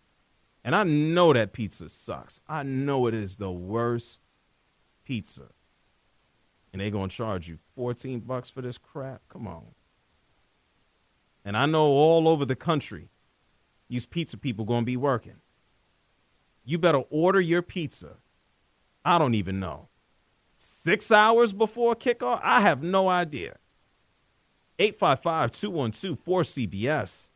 And 0.64 0.76
I 0.76 0.84
know 0.84 1.32
that 1.32 1.52
pizza 1.52 1.88
sucks. 1.88 2.40
I 2.49 2.62
know 2.62 3.06
it 3.06 3.14
is 3.14 3.37
the 3.37 3.50
worst 3.50 4.20
pizza. 5.04 5.49
And 6.72 6.80
they're 6.80 6.90
going 6.90 7.08
to 7.08 7.16
charge 7.16 7.49
you 7.49 7.58
14 7.75 8.20
bucks 8.20 8.49
for 8.49 8.62
this 8.62 8.78
crap? 8.78 9.22
Come 9.28 9.46
on. 9.46 9.75
And 11.44 11.56
I 11.56 11.66
know 11.66 11.87
all 11.87 12.28
over 12.28 12.44
the 12.44 12.54
country, 12.54 13.11
these 13.88 14.06
pizza 14.06 14.37
people 14.37 14.64
to 14.64 14.82
be 14.82 14.96
working. 14.96 15.40
You 16.64 16.78
better 16.78 17.02
order 17.11 17.40
your 17.40 17.61
pizza 17.61 18.18
I 19.04 19.18
don't 19.18 19.34
even 19.34 19.58
know. 19.58 19.88
Six 20.64 21.11
hours 21.11 21.52
before 21.52 21.97
kickoff? 21.97 22.40
I 22.42 22.61
have 22.61 22.85
no 22.85 23.09
idea. 23.09 23.57
855 24.78 25.50
212 25.50 26.25
4CBS. 26.25 27.31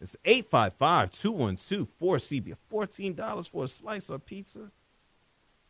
It's 0.00 0.16
855 0.24 1.10
212 1.12 1.88
4CBS. 2.00 2.56
$14 2.72 3.48
for 3.48 3.64
a 3.64 3.68
slice 3.68 4.10
of 4.10 4.26
pizza? 4.26 4.72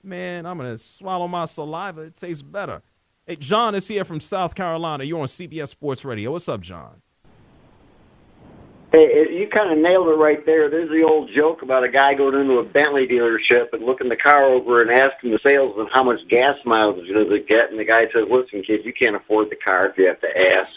Man, 0.02 0.46
I'm 0.46 0.56
going 0.56 0.70
to 0.70 0.78
swallow 0.78 1.28
my 1.28 1.44
saliva. 1.44 2.00
It 2.00 2.16
tastes 2.16 2.42
better. 2.42 2.80
Hey, 3.26 3.36
John 3.36 3.74
is 3.74 3.86
here 3.86 4.04
from 4.04 4.18
South 4.18 4.54
Carolina. 4.54 5.04
You're 5.04 5.20
on 5.20 5.26
CBS 5.26 5.68
Sports 5.68 6.06
Radio. 6.06 6.32
What's 6.32 6.48
up, 6.48 6.62
John? 6.62 7.02
Hey, 8.92 9.08
you 9.32 9.48
kind 9.48 9.72
of 9.72 9.80
nailed 9.80 10.12
it 10.12 10.20
right 10.20 10.44
there. 10.44 10.68
There's 10.68 10.92
the 10.92 11.00
old 11.00 11.32
joke 11.32 11.64
about 11.64 11.80
a 11.80 11.88
guy 11.88 12.12
going 12.12 12.36
into 12.36 12.60
a 12.60 12.68
Bentley 12.68 13.08
dealership 13.08 13.72
and 13.72 13.88
looking 13.88 14.12
the 14.12 14.20
car 14.20 14.44
over 14.44 14.84
and 14.84 14.92
asking 14.92 15.32
the 15.32 15.40
salesman 15.40 15.88
how 15.88 16.04
much 16.04 16.20
gas 16.28 16.60
mileage 16.68 17.08
does 17.08 17.32
it 17.32 17.48
get, 17.48 17.72
and 17.72 17.80
the 17.80 17.88
guy 17.88 18.04
says, 18.12 18.28
"Listen, 18.28 18.60
kid, 18.60 18.84
you 18.84 18.92
can't 18.92 19.16
afford 19.16 19.48
the 19.48 19.56
car 19.56 19.88
if 19.88 19.96
you 19.96 20.04
have 20.04 20.20
to 20.20 20.28
ask." 20.28 20.76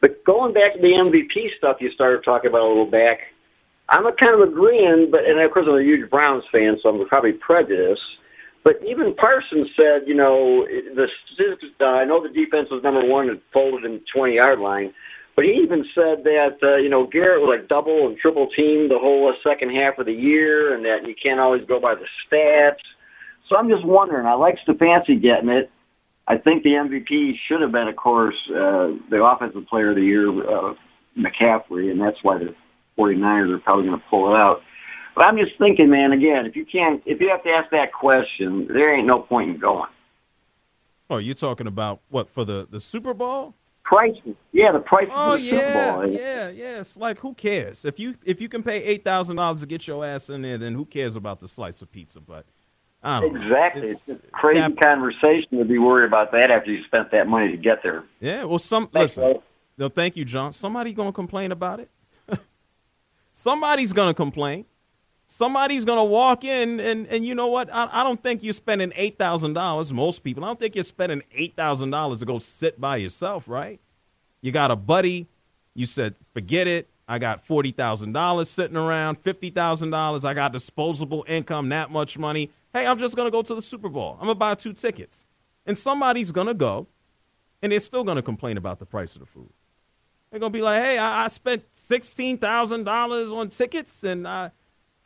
But 0.00 0.22
going 0.22 0.54
back 0.54 0.74
to 0.74 0.80
the 0.80 0.94
MVP 0.94 1.58
stuff 1.58 1.82
you 1.82 1.90
started 1.90 2.22
talking 2.22 2.54
about 2.54 2.62
a 2.62 2.70
little 2.70 2.86
back, 2.86 3.18
I'm 3.90 4.06
a 4.06 4.14
kind 4.14 4.38
of 4.38 4.46
agreeing, 4.46 5.10
but 5.10 5.26
and 5.26 5.42
of 5.42 5.50
course 5.50 5.66
I'm 5.66 5.74
a 5.74 5.82
huge 5.82 6.08
Browns 6.08 6.44
fan, 6.52 6.78
so 6.80 6.88
I'm 6.88 7.02
probably 7.08 7.32
prejudiced. 7.32 8.06
But 8.62 8.78
even 8.86 9.18
Parsons 9.18 9.74
said, 9.74 10.06
you 10.06 10.14
know, 10.14 10.66
the 10.94 11.10
uh, 11.82 11.84
I 11.84 12.04
know 12.04 12.22
the 12.22 12.30
defense 12.30 12.70
was 12.70 12.84
number 12.84 13.02
one 13.02 13.28
and 13.28 13.40
folded 13.52 13.84
in 13.84 13.98
the 13.98 14.04
20 14.14 14.34
yard 14.38 14.60
line 14.60 14.94
but 15.38 15.44
he 15.44 15.52
even 15.62 15.84
said 15.94 16.24
that 16.24 16.58
uh, 16.64 16.78
you 16.78 16.88
know 16.88 17.06
Garrett 17.06 17.40
was 17.40 17.56
like 17.56 17.68
double 17.68 18.08
and 18.08 18.18
triple 18.18 18.48
teamed 18.56 18.90
the 18.90 18.98
whole 18.98 19.30
uh, 19.32 19.38
second 19.48 19.70
half 19.70 19.96
of 20.00 20.06
the 20.06 20.12
year, 20.12 20.74
and 20.74 20.84
that 20.84 21.06
you 21.06 21.14
can't 21.14 21.38
always 21.38 21.64
go 21.64 21.78
by 21.78 21.94
the 21.94 22.10
stats. 22.26 22.82
So 23.48 23.54
I'm 23.56 23.68
just 23.68 23.86
wondering. 23.86 24.26
I 24.26 24.34
like 24.34 24.56
Stefanski 24.66 25.22
getting 25.22 25.48
it. 25.48 25.70
I 26.26 26.38
think 26.38 26.64
the 26.64 26.70
MVP 26.70 27.34
should 27.46 27.60
have 27.60 27.70
been, 27.70 27.86
of 27.86 27.94
course, 27.94 28.34
uh, 28.50 28.98
the 29.10 29.22
offensive 29.22 29.64
player 29.70 29.90
of 29.90 29.94
the 29.94 30.02
year, 30.02 30.28
uh, 30.28 30.74
McCaffrey, 31.16 31.88
and 31.88 32.00
that's 32.00 32.18
why 32.22 32.38
the 32.38 32.52
49ers 32.98 33.54
are 33.54 33.60
probably 33.60 33.86
going 33.86 34.00
to 34.00 34.04
pull 34.10 34.34
it 34.34 34.36
out. 34.36 34.62
But 35.14 35.24
I'm 35.26 35.36
just 35.36 35.56
thinking, 35.56 35.88
man. 35.88 36.10
Again, 36.10 36.46
if 36.46 36.56
you 36.56 36.66
can't, 36.66 37.00
if 37.06 37.20
you 37.20 37.28
have 37.28 37.44
to 37.44 37.50
ask 37.50 37.70
that 37.70 37.92
question, 37.92 38.66
there 38.66 38.92
ain't 38.92 39.06
no 39.06 39.20
point 39.20 39.50
in 39.50 39.60
going. 39.60 39.90
Oh, 41.08 41.18
you're 41.18 41.36
talking 41.36 41.68
about 41.68 42.00
what 42.08 42.28
for 42.28 42.44
the 42.44 42.66
the 42.68 42.80
Super 42.80 43.14
Bowl? 43.14 43.54
Prices. 43.88 44.36
Yeah, 44.52 44.72
the 44.72 44.80
prices 44.80 45.12
oh, 45.14 45.36
the 45.36 45.42
yeah, 45.42 45.96
Bowl. 45.96 46.06
Yeah, 46.06 46.50
yeah. 46.50 46.80
It's 46.80 46.96
like 46.96 47.18
who 47.18 47.34
cares 47.34 47.84
if 47.84 47.98
you 47.98 48.16
if 48.24 48.40
you 48.40 48.48
can 48.48 48.62
pay 48.62 48.82
eight 48.84 49.04
thousand 49.04 49.36
dollars 49.36 49.60
to 49.60 49.66
get 49.66 49.86
your 49.86 50.04
ass 50.04 50.28
in 50.28 50.42
there, 50.42 50.58
then 50.58 50.74
who 50.74 50.84
cares 50.84 51.16
about 51.16 51.40
the 51.40 51.48
slice 51.48 51.80
of 51.80 51.90
pizza? 51.90 52.20
But 52.20 52.44
exactly, 53.02 53.82
know. 53.82 53.88
it's, 53.88 54.08
it's, 54.08 54.18
a 54.18 54.30
crazy 54.30 54.60
that, 54.60 54.80
conversation 54.80 55.58
to 55.58 55.64
be 55.64 55.78
worried 55.78 56.06
about 56.06 56.32
that 56.32 56.50
after 56.50 56.70
you 56.70 56.84
spent 56.84 57.10
that 57.12 57.26
money 57.26 57.50
to 57.50 57.56
get 57.56 57.82
there. 57.82 58.04
Yeah, 58.20 58.44
well, 58.44 58.58
some 58.58 58.88
Thanks, 58.88 59.16
listen. 59.16 59.40
No, 59.78 59.88
thank 59.88 60.16
you, 60.16 60.24
John. 60.24 60.52
Somebody 60.52 60.92
gonna 60.92 61.12
complain 61.12 61.50
about 61.50 61.80
it. 61.80 61.90
Somebody's 63.32 63.92
gonna 63.92 64.14
complain. 64.14 64.66
Somebody's 65.30 65.84
gonna 65.84 66.04
walk 66.04 66.42
in 66.42 66.80
and 66.80 67.06
and 67.06 67.24
you 67.24 67.34
know 67.34 67.48
what? 67.48 67.72
I, 67.72 67.88
I 67.92 68.02
don't 68.02 68.22
think 68.22 68.42
you're 68.42 68.54
spending 68.54 68.92
eight 68.96 69.18
thousand 69.18 69.52
dollars. 69.52 69.92
Most 69.92 70.24
people, 70.24 70.42
I 70.42 70.46
don't 70.46 70.58
think 70.58 70.74
you're 70.74 70.82
spending 70.82 71.22
eight 71.32 71.54
thousand 71.54 71.90
dollars 71.90 72.20
to 72.20 72.24
go 72.24 72.38
sit 72.38 72.80
by 72.80 72.96
yourself, 72.96 73.46
right? 73.46 73.78
You 74.40 74.52
got 74.52 74.70
a 74.70 74.76
buddy. 74.76 75.26
You 75.74 75.84
said, 75.84 76.14
forget 76.32 76.66
it. 76.66 76.88
I 77.06 77.18
got 77.18 77.44
forty 77.46 77.72
thousand 77.72 78.12
dollars 78.12 78.48
sitting 78.48 78.76
around, 78.78 79.16
fifty 79.16 79.50
thousand 79.50 79.90
dollars. 79.90 80.24
I 80.24 80.32
got 80.32 80.50
disposable 80.50 81.26
income, 81.28 81.68
that 81.68 81.90
much 81.90 82.16
money. 82.16 82.50
Hey, 82.72 82.86
I'm 82.86 82.96
just 82.96 83.14
gonna 83.14 83.30
go 83.30 83.42
to 83.42 83.54
the 83.54 83.62
Super 83.62 83.90
Bowl. 83.90 84.14
I'm 84.14 84.28
gonna 84.28 84.34
buy 84.34 84.54
two 84.54 84.72
tickets, 84.72 85.26
and 85.66 85.76
somebody's 85.76 86.32
gonna 86.32 86.54
go, 86.54 86.86
and 87.60 87.70
they're 87.70 87.80
still 87.80 88.02
gonna 88.02 88.22
complain 88.22 88.56
about 88.56 88.78
the 88.78 88.86
price 88.86 89.14
of 89.14 89.20
the 89.20 89.26
food. 89.26 89.50
They're 90.30 90.40
gonna 90.40 90.50
be 90.50 90.62
like, 90.62 90.82
"Hey, 90.82 90.96
I, 90.96 91.24
I 91.24 91.28
spent 91.28 91.64
sixteen 91.70 92.38
thousand 92.38 92.84
dollars 92.84 93.30
on 93.30 93.50
tickets, 93.50 94.02
and 94.04 94.26
I, 94.26 94.52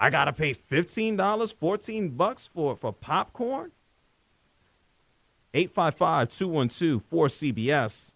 I 0.02 0.11
gotta 0.11 0.32
pay 0.32 0.52
fifteen 0.52 1.16
dollars, 1.16 1.52
fourteen 1.52 2.09
bucks 2.11 2.44
for 2.44 2.75
for 2.75 2.92
popcorn." 2.92 3.71
855-212-4CBS. 5.54 8.12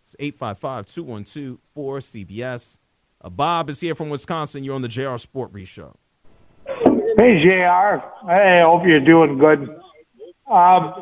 It's 0.00 0.16
855-212-4CBS. 0.18 2.80
Uh, 3.20 3.28
Bob 3.28 3.68
is 3.68 3.80
here 3.80 3.94
from 3.94 4.08
Wisconsin. 4.08 4.64
You're 4.64 4.74
on 4.74 4.80
the 4.80 4.88
JR 4.88 5.18
Sport 5.18 5.52
Brief 5.52 5.68
Show. 5.68 5.98
Hey, 6.66 7.42
JR. 7.44 8.00
Hey, 8.26 8.60
I 8.60 8.62
hope 8.64 8.84
you're 8.86 9.04
doing 9.04 9.36
good. 9.36 9.68
Um, 10.50 10.94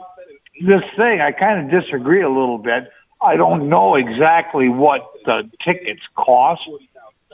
this 0.60 0.82
thing, 0.96 1.20
I 1.20 1.30
kind 1.30 1.64
of 1.64 1.70
disagree 1.82 2.22
a 2.22 2.28
little 2.28 2.58
bit. 2.58 2.90
I 3.22 3.36
don't 3.36 3.68
know 3.68 3.94
exactly 3.94 4.68
what 4.68 5.02
the 5.24 5.48
tickets 5.64 6.02
cost, 6.16 6.62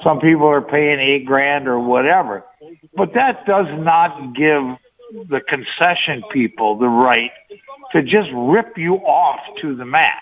some 0.05 0.21
people 0.21 0.47
are 0.47 0.61
paying 0.61 1.01
eight 1.01 1.25
grand 1.25 1.69
or 1.69 1.79
whatever. 1.79 2.45
But 2.97 3.15
that 3.15 3.47
does 3.47 3.67
not 3.79 4.35
give 4.35 5.29
the 5.29 5.41
concession 5.41 6.23
people 6.33 6.79
the 6.79 6.89
right 6.89 7.31
to 7.93 8.03
just 8.03 8.29
rip 8.35 8.77
you 8.77 8.95
off 8.95 9.41
to 9.63 9.77
the 9.77 9.85
max. 9.85 10.21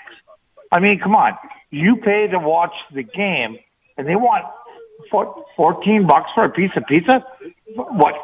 I 0.70 0.80
mean, 0.80 1.00
come 1.00 1.14
on. 1.14 1.32
You 1.70 1.96
pay 1.96 2.26
to 2.30 2.38
watch 2.38 2.74
the 2.94 3.02
game 3.02 3.58
and 3.96 4.06
they 4.06 4.16
want 4.16 4.44
for 5.10 5.44
14 5.56 6.06
bucks 6.06 6.30
for 6.34 6.44
a 6.44 6.50
piece 6.50 6.70
of 6.76 6.84
pizza? 6.86 7.24
What, 7.74 8.14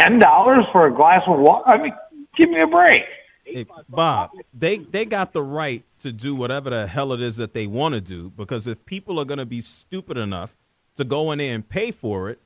$10 0.00 0.72
for 0.72 0.86
a 0.86 0.94
glass 0.94 1.22
of 1.26 1.38
water? 1.38 1.68
I 1.68 1.82
mean, 1.82 1.92
give 2.36 2.50
me 2.50 2.60
a 2.60 2.66
break. 2.66 3.02
Hey, 3.44 3.66
Bob, 3.88 4.30
they 4.52 4.76
they 4.76 5.06
got 5.06 5.32
the 5.32 5.42
right 5.42 5.82
to 6.00 6.12
do 6.12 6.34
whatever 6.34 6.68
the 6.68 6.86
hell 6.86 7.14
it 7.14 7.22
is 7.22 7.38
that 7.38 7.54
they 7.54 7.66
want 7.66 7.94
to 7.94 8.00
do 8.00 8.30
because 8.36 8.66
if 8.66 8.84
people 8.84 9.18
are 9.18 9.24
going 9.24 9.38
to 9.38 9.46
be 9.46 9.62
stupid 9.62 10.18
enough 10.18 10.54
to 10.96 11.04
go 11.04 11.32
in 11.32 11.38
there 11.38 11.54
and 11.54 11.66
pay 11.66 11.90
for 11.90 12.28
it, 12.28 12.40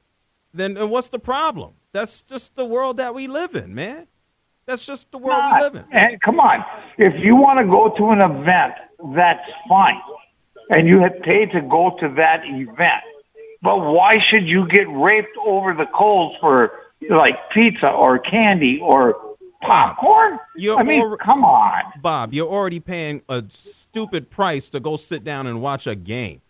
then, 0.55 0.77
what's 0.91 1.09
the 1.09 1.19
problem? 1.19 1.75
That's 1.93 2.23
just 2.23 2.55
the 2.57 2.65
world 2.65 2.97
that 2.99 3.15
we 3.15 3.27
live 3.27 3.55
in, 3.55 3.75
man. 3.75 4.07
That's 4.67 4.87
just 4.87 5.11
the 5.11 5.19
world 5.19 5.43
we 5.53 5.61
live 5.61 5.75
in. 5.75 5.85
And 5.93 6.21
come 6.21 6.39
on, 6.39 6.65
if 6.97 7.13
you 7.23 7.35
want 7.37 7.59
to 7.59 7.67
go 7.67 7.93
to 7.99 8.11
an 8.13 8.19
event, 8.19 8.75
that's 9.17 9.49
fine, 9.69 10.01
and 10.71 10.87
you 10.87 11.01
have 11.01 11.21
paid 11.23 11.51
to 11.53 11.61
go 11.63 11.97
to 12.01 12.09
that 12.17 12.43
event. 12.45 13.03
But 13.61 13.79
why 13.79 14.15
should 14.31 14.47
you 14.47 14.67
get 14.69 14.87
raped 14.89 15.37
over 15.45 15.75
the 15.75 15.87
coals 15.93 16.37
for 16.41 16.71
like 17.11 17.35
pizza 17.53 17.89
or 17.89 18.19
candy 18.19 18.81
or 18.83 19.37
popcorn? 19.63 20.39
You're 20.57 20.79
I 20.79 20.83
mean, 20.85 21.17
come 21.25 21.45
on. 21.45 21.83
Bob, 22.01 22.33
you're 22.33 22.49
already 22.49 22.81
paying 22.81 23.23
a 23.29 23.45
stupid 23.49 24.31
price 24.31 24.69
to 24.71 24.81
go 24.81 24.97
sit 24.97 25.25
down 25.25 25.47
and 25.47 25.61
watch 25.61 25.87
a 25.87 25.95
game. 25.95 26.41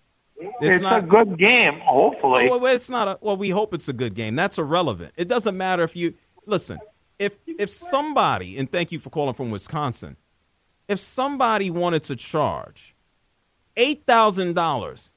It's, 0.61 0.82
not 0.82 1.04
a 1.04 1.06
good 1.06 1.38
game, 1.38 1.80
hopefully. 1.82 2.49
Oh, 2.50 2.58
well, 2.58 2.75
it's 2.75 2.90
not 2.90 3.08
a. 3.08 3.18
Well, 3.20 3.37
we 3.37 3.50
hope 3.50 3.75
it's 3.75 3.88
a 3.88 3.92
good 3.92 4.14
game. 4.14 4.37
That's 4.37 4.58
irrelevant. 4.58 5.12
It 5.16 5.28
doesn't 5.28 5.56
matter 5.56 5.82
if 5.82 5.96
you 5.96 6.14
listen. 6.46 6.78
If 7.18 7.40
if 7.46 7.70
somebody 7.70 8.58
and 8.58 8.70
thank 8.70 8.92
you 8.92 8.99
for 8.99 9.11
calling 9.11 9.34
from 9.34 9.50
Wisconsin, 9.50 10.16
if 10.88 10.99
somebody 10.99 11.70
wanted 11.70 12.02
to 12.04 12.16
charge 12.16 12.94
eight 13.76 14.04
thousand 14.06 14.54
dollars 14.54 15.12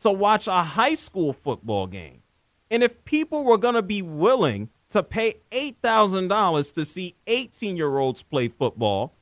to 0.00 0.10
watch 0.10 0.46
a 0.46 0.62
high 0.62 0.94
school 0.94 1.32
football 1.32 1.86
game, 1.86 2.22
and 2.70 2.82
if 2.82 3.04
people 3.04 3.44
were 3.44 3.58
going 3.58 3.74
to 3.74 3.82
be 3.82 4.02
willing 4.02 4.70
to 4.90 5.02
pay 5.02 5.34
eight 5.52 5.76
thousand 5.82 6.28
dollars 6.28 6.72
to 6.72 6.84
see 6.84 7.16
eighteen 7.26 7.76
year 7.76 7.98
olds 7.98 8.22
play 8.22 8.48
football, 8.48 9.14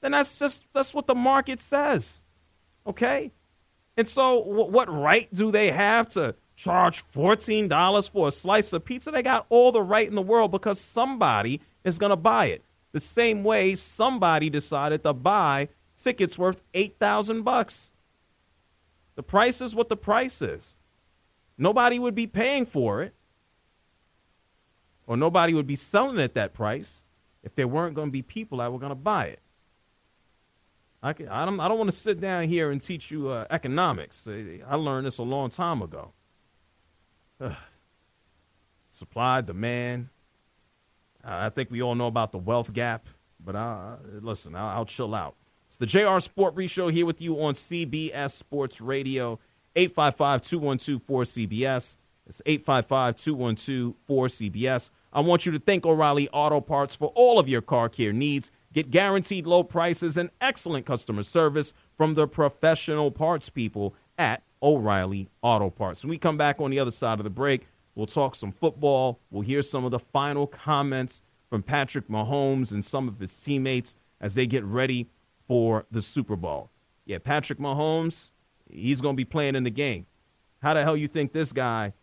then 0.00 0.12
that's 0.12 0.38
just 0.38 0.64
that's 0.72 0.94
what 0.94 1.06
the 1.06 1.14
market 1.14 1.60
says. 1.60 2.22
Okay. 2.86 3.32
And 3.98 4.06
so, 4.06 4.38
what 4.38 4.88
right 4.88 5.28
do 5.34 5.50
they 5.50 5.72
have 5.72 6.08
to 6.10 6.36
charge 6.54 7.02
$14 7.12 8.10
for 8.10 8.28
a 8.28 8.32
slice 8.32 8.72
of 8.72 8.84
pizza? 8.84 9.10
They 9.10 9.24
got 9.24 9.46
all 9.48 9.72
the 9.72 9.82
right 9.82 10.06
in 10.06 10.14
the 10.14 10.22
world 10.22 10.52
because 10.52 10.80
somebody 10.80 11.60
is 11.82 11.98
going 11.98 12.10
to 12.10 12.16
buy 12.16 12.46
it. 12.46 12.62
The 12.92 13.00
same 13.00 13.42
way 13.42 13.74
somebody 13.74 14.50
decided 14.50 15.02
to 15.02 15.12
buy 15.12 15.70
tickets 15.96 16.38
worth 16.38 16.62
8000 16.74 17.42
bucks. 17.42 17.90
The 19.16 19.24
price 19.24 19.60
is 19.60 19.74
what 19.74 19.88
the 19.88 19.96
price 19.96 20.40
is. 20.40 20.76
Nobody 21.58 21.98
would 21.98 22.14
be 22.14 22.28
paying 22.28 22.66
for 22.66 23.02
it, 23.02 23.14
or 25.08 25.16
nobody 25.16 25.54
would 25.54 25.66
be 25.66 25.74
selling 25.74 26.20
at 26.20 26.34
that 26.34 26.54
price 26.54 27.02
if 27.42 27.56
there 27.56 27.66
weren't 27.66 27.96
going 27.96 28.08
to 28.08 28.12
be 28.12 28.22
people 28.22 28.58
that 28.58 28.72
were 28.72 28.78
going 28.78 28.90
to 28.90 28.94
buy 28.94 29.24
it. 29.24 29.40
I, 31.02 31.12
can, 31.12 31.28
I 31.28 31.44
don't, 31.44 31.60
I 31.60 31.68
don't 31.68 31.78
want 31.78 31.90
to 31.90 31.96
sit 31.96 32.20
down 32.20 32.44
here 32.44 32.70
and 32.70 32.82
teach 32.82 33.10
you 33.10 33.28
uh, 33.28 33.46
economics. 33.50 34.26
I 34.26 34.74
learned 34.74 35.06
this 35.06 35.18
a 35.18 35.22
long 35.22 35.50
time 35.50 35.82
ago. 35.82 36.12
Ugh. 37.40 37.54
Supply, 38.90 39.40
demand. 39.42 40.08
I 41.22 41.50
think 41.50 41.70
we 41.70 41.82
all 41.82 41.94
know 41.94 42.06
about 42.06 42.32
the 42.32 42.38
wealth 42.38 42.72
gap, 42.72 43.08
but 43.38 43.54
I, 43.54 43.96
listen, 44.20 44.56
I'll, 44.56 44.68
I'll 44.68 44.84
chill 44.86 45.14
out. 45.14 45.36
It's 45.66 45.76
the 45.76 45.86
JR 45.86 46.18
Sport 46.18 46.54
Brief 46.54 46.70
Show 46.70 46.88
here 46.88 47.04
with 47.04 47.20
you 47.20 47.40
on 47.40 47.54
CBS 47.54 48.30
Sports 48.30 48.80
Radio, 48.80 49.38
855 49.76 50.42
212 50.42 51.02
4CBS. 51.02 51.96
It's 52.26 52.42
855 52.44 53.16
212 53.16 53.94
4CBS. 54.08 54.90
I 55.12 55.20
want 55.20 55.46
you 55.46 55.52
to 55.52 55.58
thank 55.58 55.86
O'Reilly 55.86 56.28
Auto 56.30 56.60
Parts 56.60 56.96
for 56.96 57.08
all 57.14 57.38
of 57.38 57.48
your 57.48 57.60
car 57.60 57.88
care 57.88 58.12
needs. 58.12 58.50
Get 58.78 58.92
guaranteed 58.92 59.44
low 59.44 59.64
prices 59.64 60.16
and 60.16 60.30
excellent 60.40 60.86
customer 60.86 61.24
service 61.24 61.72
from 61.96 62.14
the 62.14 62.28
professional 62.28 63.10
parts 63.10 63.50
people 63.50 63.96
at 64.16 64.44
O'Reilly 64.62 65.28
Auto 65.42 65.68
Parts. 65.68 66.04
When 66.04 66.10
we 66.10 66.16
come 66.16 66.36
back 66.36 66.60
on 66.60 66.70
the 66.70 66.78
other 66.78 66.92
side 66.92 67.18
of 67.18 67.24
the 67.24 67.28
break, 67.28 67.66
we'll 67.96 68.06
talk 68.06 68.36
some 68.36 68.52
football. 68.52 69.18
We'll 69.32 69.42
hear 69.42 69.62
some 69.62 69.84
of 69.84 69.90
the 69.90 69.98
final 69.98 70.46
comments 70.46 71.22
from 71.50 71.64
Patrick 71.64 72.06
Mahomes 72.06 72.70
and 72.70 72.84
some 72.84 73.08
of 73.08 73.18
his 73.18 73.36
teammates 73.40 73.96
as 74.20 74.36
they 74.36 74.46
get 74.46 74.62
ready 74.62 75.08
for 75.48 75.84
the 75.90 76.00
Super 76.00 76.36
Bowl. 76.36 76.70
Yeah, 77.04 77.18
Patrick 77.18 77.58
Mahomes, 77.58 78.30
he's 78.70 79.00
going 79.00 79.16
to 79.16 79.20
be 79.20 79.24
playing 79.24 79.56
in 79.56 79.64
the 79.64 79.70
game. 79.70 80.06
How 80.62 80.74
the 80.74 80.84
hell 80.84 80.96
you 80.96 81.08
think 81.08 81.32
this 81.32 81.52
guy 81.52 81.94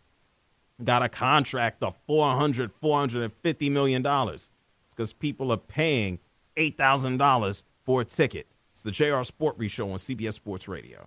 got 0.84 1.02
a 1.02 1.08
contract 1.08 1.82
of 1.82 1.96
400 2.06 2.70
450 2.70 3.70
million 3.70 4.02
dollars? 4.02 4.50
It's 4.84 4.92
because 4.92 5.14
people 5.14 5.50
are 5.50 5.56
paying 5.56 6.18
$8,000 6.56 7.62
for 7.84 8.00
a 8.00 8.04
ticket. 8.04 8.46
It's 8.72 8.82
the 8.82 8.90
JR 8.90 9.22
Sport 9.22 9.56
Show 9.68 9.90
on 9.90 9.98
CBS 9.98 10.34
Sports 10.34 10.68
Radio. 10.68 11.06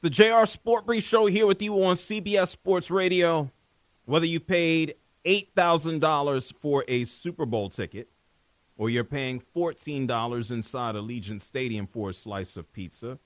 It's 0.00 0.16
the 0.16 0.30
JR 0.30 0.46
Sport 0.46 0.86
Brief 0.86 1.02
Show 1.02 1.26
here 1.26 1.44
with 1.44 1.60
you 1.60 1.74
on 1.82 1.96
CBS 1.96 2.50
Sports 2.50 2.88
Radio. 2.88 3.50
Whether 4.04 4.26
you 4.26 4.38
paid 4.38 4.94
$8,000 5.24 6.54
for 6.54 6.84
a 6.86 7.02
Super 7.02 7.44
Bowl 7.44 7.68
ticket 7.68 8.08
or 8.76 8.88
you're 8.88 9.02
paying 9.02 9.42
$14 9.56 10.52
inside 10.52 10.94
Allegiant 10.94 11.40
Stadium 11.40 11.88
for 11.88 12.10
a 12.10 12.12
slice 12.12 12.56
of 12.56 12.72
pizza, 12.72 13.18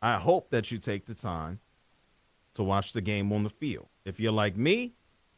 I 0.00 0.18
hope 0.18 0.50
that 0.50 0.70
you 0.70 0.78
take 0.78 1.06
the 1.06 1.16
time 1.16 1.58
to 2.54 2.62
watch 2.62 2.92
the 2.92 3.00
game 3.00 3.32
on 3.32 3.42
the 3.42 3.50
field. 3.50 3.88
If 4.04 4.20
you're 4.20 4.30
like 4.30 4.56
me, 4.56 4.94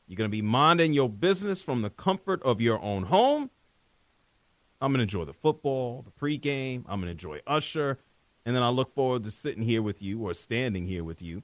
you're 0.06 0.18
going 0.18 0.30
to 0.30 0.36
be 0.36 0.42
minding 0.42 0.92
your 0.92 1.08
business 1.08 1.62
from 1.62 1.80
the 1.80 1.88
comfort 1.88 2.42
of 2.42 2.60
your 2.60 2.78
own 2.82 3.04
home. 3.04 3.48
I'm 4.78 4.92
going 4.92 4.98
to 4.98 5.04
enjoy 5.04 5.24
the 5.24 5.32
football, 5.32 6.02
the 6.02 6.10
pregame. 6.10 6.84
I'm 6.86 7.00
going 7.00 7.06
to 7.06 7.12
enjoy 7.12 7.40
Usher. 7.46 7.98
And 8.44 8.56
then 8.56 8.62
I 8.62 8.68
look 8.68 8.94
forward 8.94 9.24
to 9.24 9.30
sitting 9.30 9.62
here 9.62 9.82
with 9.82 10.00
you 10.00 10.20
or 10.20 10.32
standing 10.34 10.86
here 10.86 11.04
with 11.04 11.20
you 11.20 11.42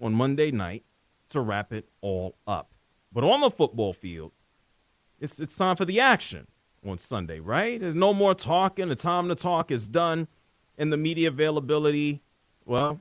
on 0.00 0.14
Monday 0.14 0.50
night 0.50 0.84
to 1.30 1.40
wrap 1.40 1.72
it 1.72 1.88
all 2.00 2.36
up. 2.46 2.72
But 3.12 3.24
on 3.24 3.40
the 3.40 3.50
football 3.50 3.92
field, 3.92 4.32
it's 5.18 5.40
it's 5.40 5.56
time 5.56 5.76
for 5.76 5.84
the 5.84 6.00
action 6.00 6.46
on 6.86 6.98
Sunday, 6.98 7.40
right? 7.40 7.80
There's 7.80 7.94
no 7.94 8.14
more 8.14 8.34
talking. 8.34 8.88
The 8.88 8.94
time 8.94 9.28
to 9.28 9.34
talk 9.34 9.70
is 9.70 9.88
done, 9.88 10.28
and 10.76 10.92
the 10.92 10.96
media 10.96 11.28
availability, 11.28 12.22
well, 12.64 13.00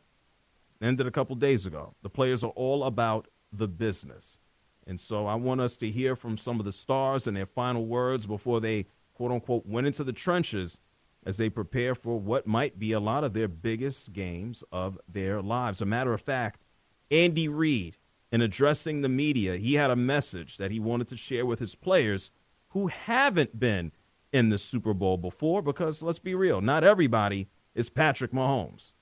ended 0.82 1.08
a 1.08 1.12
couple 1.12 1.36
days 1.36 1.66
ago. 1.66 1.94
The 2.02 2.10
players 2.10 2.44
are 2.44 2.52
all 2.52 2.84
about 2.84 3.28
the 3.52 3.68
business, 3.68 4.40
and 4.86 5.00
so 5.00 5.28
I 5.28 5.36
want 5.36 5.62
us 5.62 5.78
to 5.78 5.90
hear 5.90 6.16
from 6.16 6.38
some 6.38 6.60
of 6.60 6.66
the 6.66 6.74
stars 6.74 7.28
and 7.28 7.38
their 7.38 7.46
final 7.46 7.86
words 7.86 8.26
before 8.26 8.60
they 8.60 8.88
quote 9.14 9.32
unquote 9.32 9.66
went 9.66 9.88
into 9.88 10.04
the 10.04 10.14
trenches 10.14 10.80
as 11.28 11.36
they 11.36 11.50
prepare 11.50 11.94
for 11.94 12.18
what 12.18 12.48
might 12.48 12.80
be 12.80 12.94
a 12.94 13.02
lot 13.02 13.26
of 13.26 13.34
their 13.34 13.50
biggest 13.50 14.14
games 14.14 14.64
of 14.72 14.98
their 15.10 15.42
lives. 15.42 15.82
A 15.82 15.86
matter 15.86 16.14
of 16.14 16.22
fact, 16.22 16.64
Andy 17.12 17.50
Reid 17.50 17.98
in 18.32 18.42
addressing 18.42 19.02
the 19.02 19.10
media, 19.10 19.58
he 19.58 19.74
had 19.74 19.92
a 19.92 19.96
message 19.96 20.56
that 20.56 20.72
he 20.72 20.80
wanted 20.80 21.10
to 21.10 21.18
share 21.18 21.46
with 21.46 21.60
his 21.60 21.76
players 21.76 22.32
who 22.70 22.88
haven't 22.88 23.60
been 23.60 23.92
in 24.32 24.48
the 24.48 24.58
Super 24.58 24.94
Bowl 24.94 25.18
before 25.18 25.62
because 25.62 26.02
let's 26.02 26.18
be 26.18 26.34
real, 26.34 26.62
not 26.62 26.86
everybody 26.86 27.50
is 27.76 27.90
Patrick 27.90 28.32
Mahomes. 28.32 28.94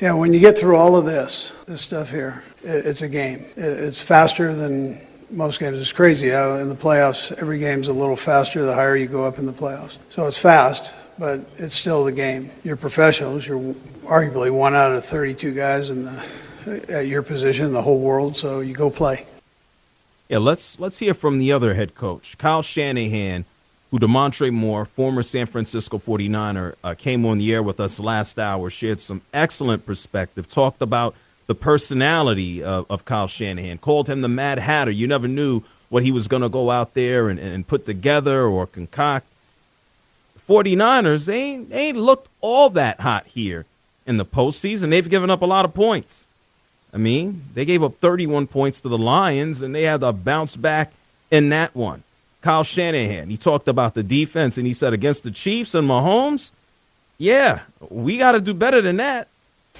Yeah, 0.00 0.14
when 0.14 0.32
you 0.32 0.40
get 0.40 0.58
through 0.58 0.76
all 0.76 0.96
of 0.96 1.06
this, 1.06 1.54
this 1.68 1.80
stuff 1.80 2.10
here, 2.10 2.42
it's 2.64 3.02
a 3.02 3.08
game. 3.08 3.44
It's 3.56 4.02
faster 4.02 4.52
than 4.52 5.00
most 5.30 5.60
games. 5.60 5.80
It's 5.80 5.92
crazy 5.92 6.28
how 6.30 6.56
in 6.56 6.68
the 6.68 6.74
playoffs, 6.74 7.30
every 7.40 7.60
game's 7.60 7.86
a 7.86 7.92
little 7.92 8.16
faster 8.16 8.64
the 8.64 8.74
higher 8.74 8.96
you 8.96 9.06
go 9.06 9.24
up 9.24 9.38
in 9.38 9.46
the 9.46 9.52
playoffs. 9.52 9.96
So 10.10 10.26
it's 10.26 10.40
fast, 10.40 10.94
but 11.18 11.40
it's 11.56 11.74
still 11.74 12.04
the 12.04 12.12
game. 12.12 12.50
You're 12.64 12.76
professionals. 12.76 13.46
You're 13.46 13.74
arguably 14.04 14.50
one 14.50 14.74
out 14.74 14.92
of 14.92 15.04
32 15.04 15.52
guys 15.52 15.90
in 15.90 16.04
the 16.04 16.24
at 16.88 17.06
your 17.06 17.22
position, 17.22 17.66
in 17.66 17.72
the 17.72 17.82
whole 17.82 18.00
world. 18.00 18.36
So 18.36 18.60
you 18.60 18.74
go 18.74 18.90
play. 18.90 19.24
Yeah, 20.28 20.38
let's 20.38 20.80
let's 20.80 20.98
hear 20.98 21.14
from 21.14 21.38
the 21.38 21.52
other 21.52 21.74
head 21.74 21.94
coach, 21.94 22.36
Kyle 22.36 22.62
Shanahan, 22.62 23.44
who 23.90 23.98
Damontre 23.98 24.52
Moore, 24.52 24.84
former 24.84 25.22
San 25.22 25.46
Francisco 25.46 25.98
49er, 25.98 26.74
uh, 26.82 26.94
came 26.94 27.24
on 27.24 27.38
the 27.38 27.52
air 27.54 27.62
with 27.62 27.78
us 27.78 28.00
last 28.00 28.38
hour, 28.38 28.68
shared 28.68 29.00
some 29.00 29.22
excellent 29.32 29.86
perspective, 29.86 30.48
talked 30.48 30.82
about 30.82 31.14
the 31.46 31.54
personality 31.54 32.62
of, 32.62 32.86
of 32.90 33.04
Kyle 33.04 33.28
Shanahan, 33.28 33.78
called 33.78 34.08
him 34.08 34.20
the 34.20 34.28
Mad 34.28 34.58
Hatter. 34.58 34.90
You 34.90 35.06
never 35.06 35.28
knew 35.28 35.62
what 35.88 36.02
he 36.02 36.10
was 36.10 36.26
going 36.26 36.42
to 36.42 36.48
go 36.48 36.72
out 36.72 36.94
there 36.94 37.28
and, 37.28 37.38
and 37.38 37.64
put 37.64 37.86
together 37.86 38.42
or 38.42 38.66
concoct. 38.66 39.26
49ers, 40.48 41.26
they 41.26 41.42
ain't, 41.42 41.70
they 41.70 41.88
ain't 41.88 41.98
looked 41.98 42.28
all 42.40 42.70
that 42.70 43.00
hot 43.00 43.26
here 43.26 43.66
in 44.06 44.16
the 44.16 44.24
postseason. 44.24 44.90
They've 44.90 45.08
given 45.08 45.30
up 45.30 45.42
a 45.42 45.46
lot 45.46 45.64
of 45.64 45.74
points. 45.74 46.26
I 46.92 46.98
mean, 46.98 47.44
they 47.54 47.64
gave 47.64 47.82
up 47.82 47.96
31 47.96 48.46
points 48.46 48.80
to 48.80 48.88
the 48.88 48.98
Lions, 48.98 49.60
and 49.60 49.74
they 49.74 49.82
had 49.82 50.00
to 50.00 50.12
bounce 50.12 50.56
back 50.56 50.92
in 51.30 51.48
that 51.50 51.74
one. 51.74 52.02
Kyle 52.40 52.62
Shanahan, 52.64 53.28
he 53.28 53.36
talked 53.36 53.66
about 53.66 53.94
the 53.94 54.02
defense, 54.02 54.56
and 54.56 54.66
he 54.66 54.72
said 54.72 54.92
against 54.92 55.24
the 55.24 55.30
Chiefs 55.30 55.74
and 55.74 55.88
Mahomes, 55.88 56.52
yeah, 57.18 57.62
we 57.90 58.18
got 58.18 58.32
to 58.32 58.40
do 58.40 58.54
better 58.54 58.80
than 58.80 58.98
that. 58.98 59.28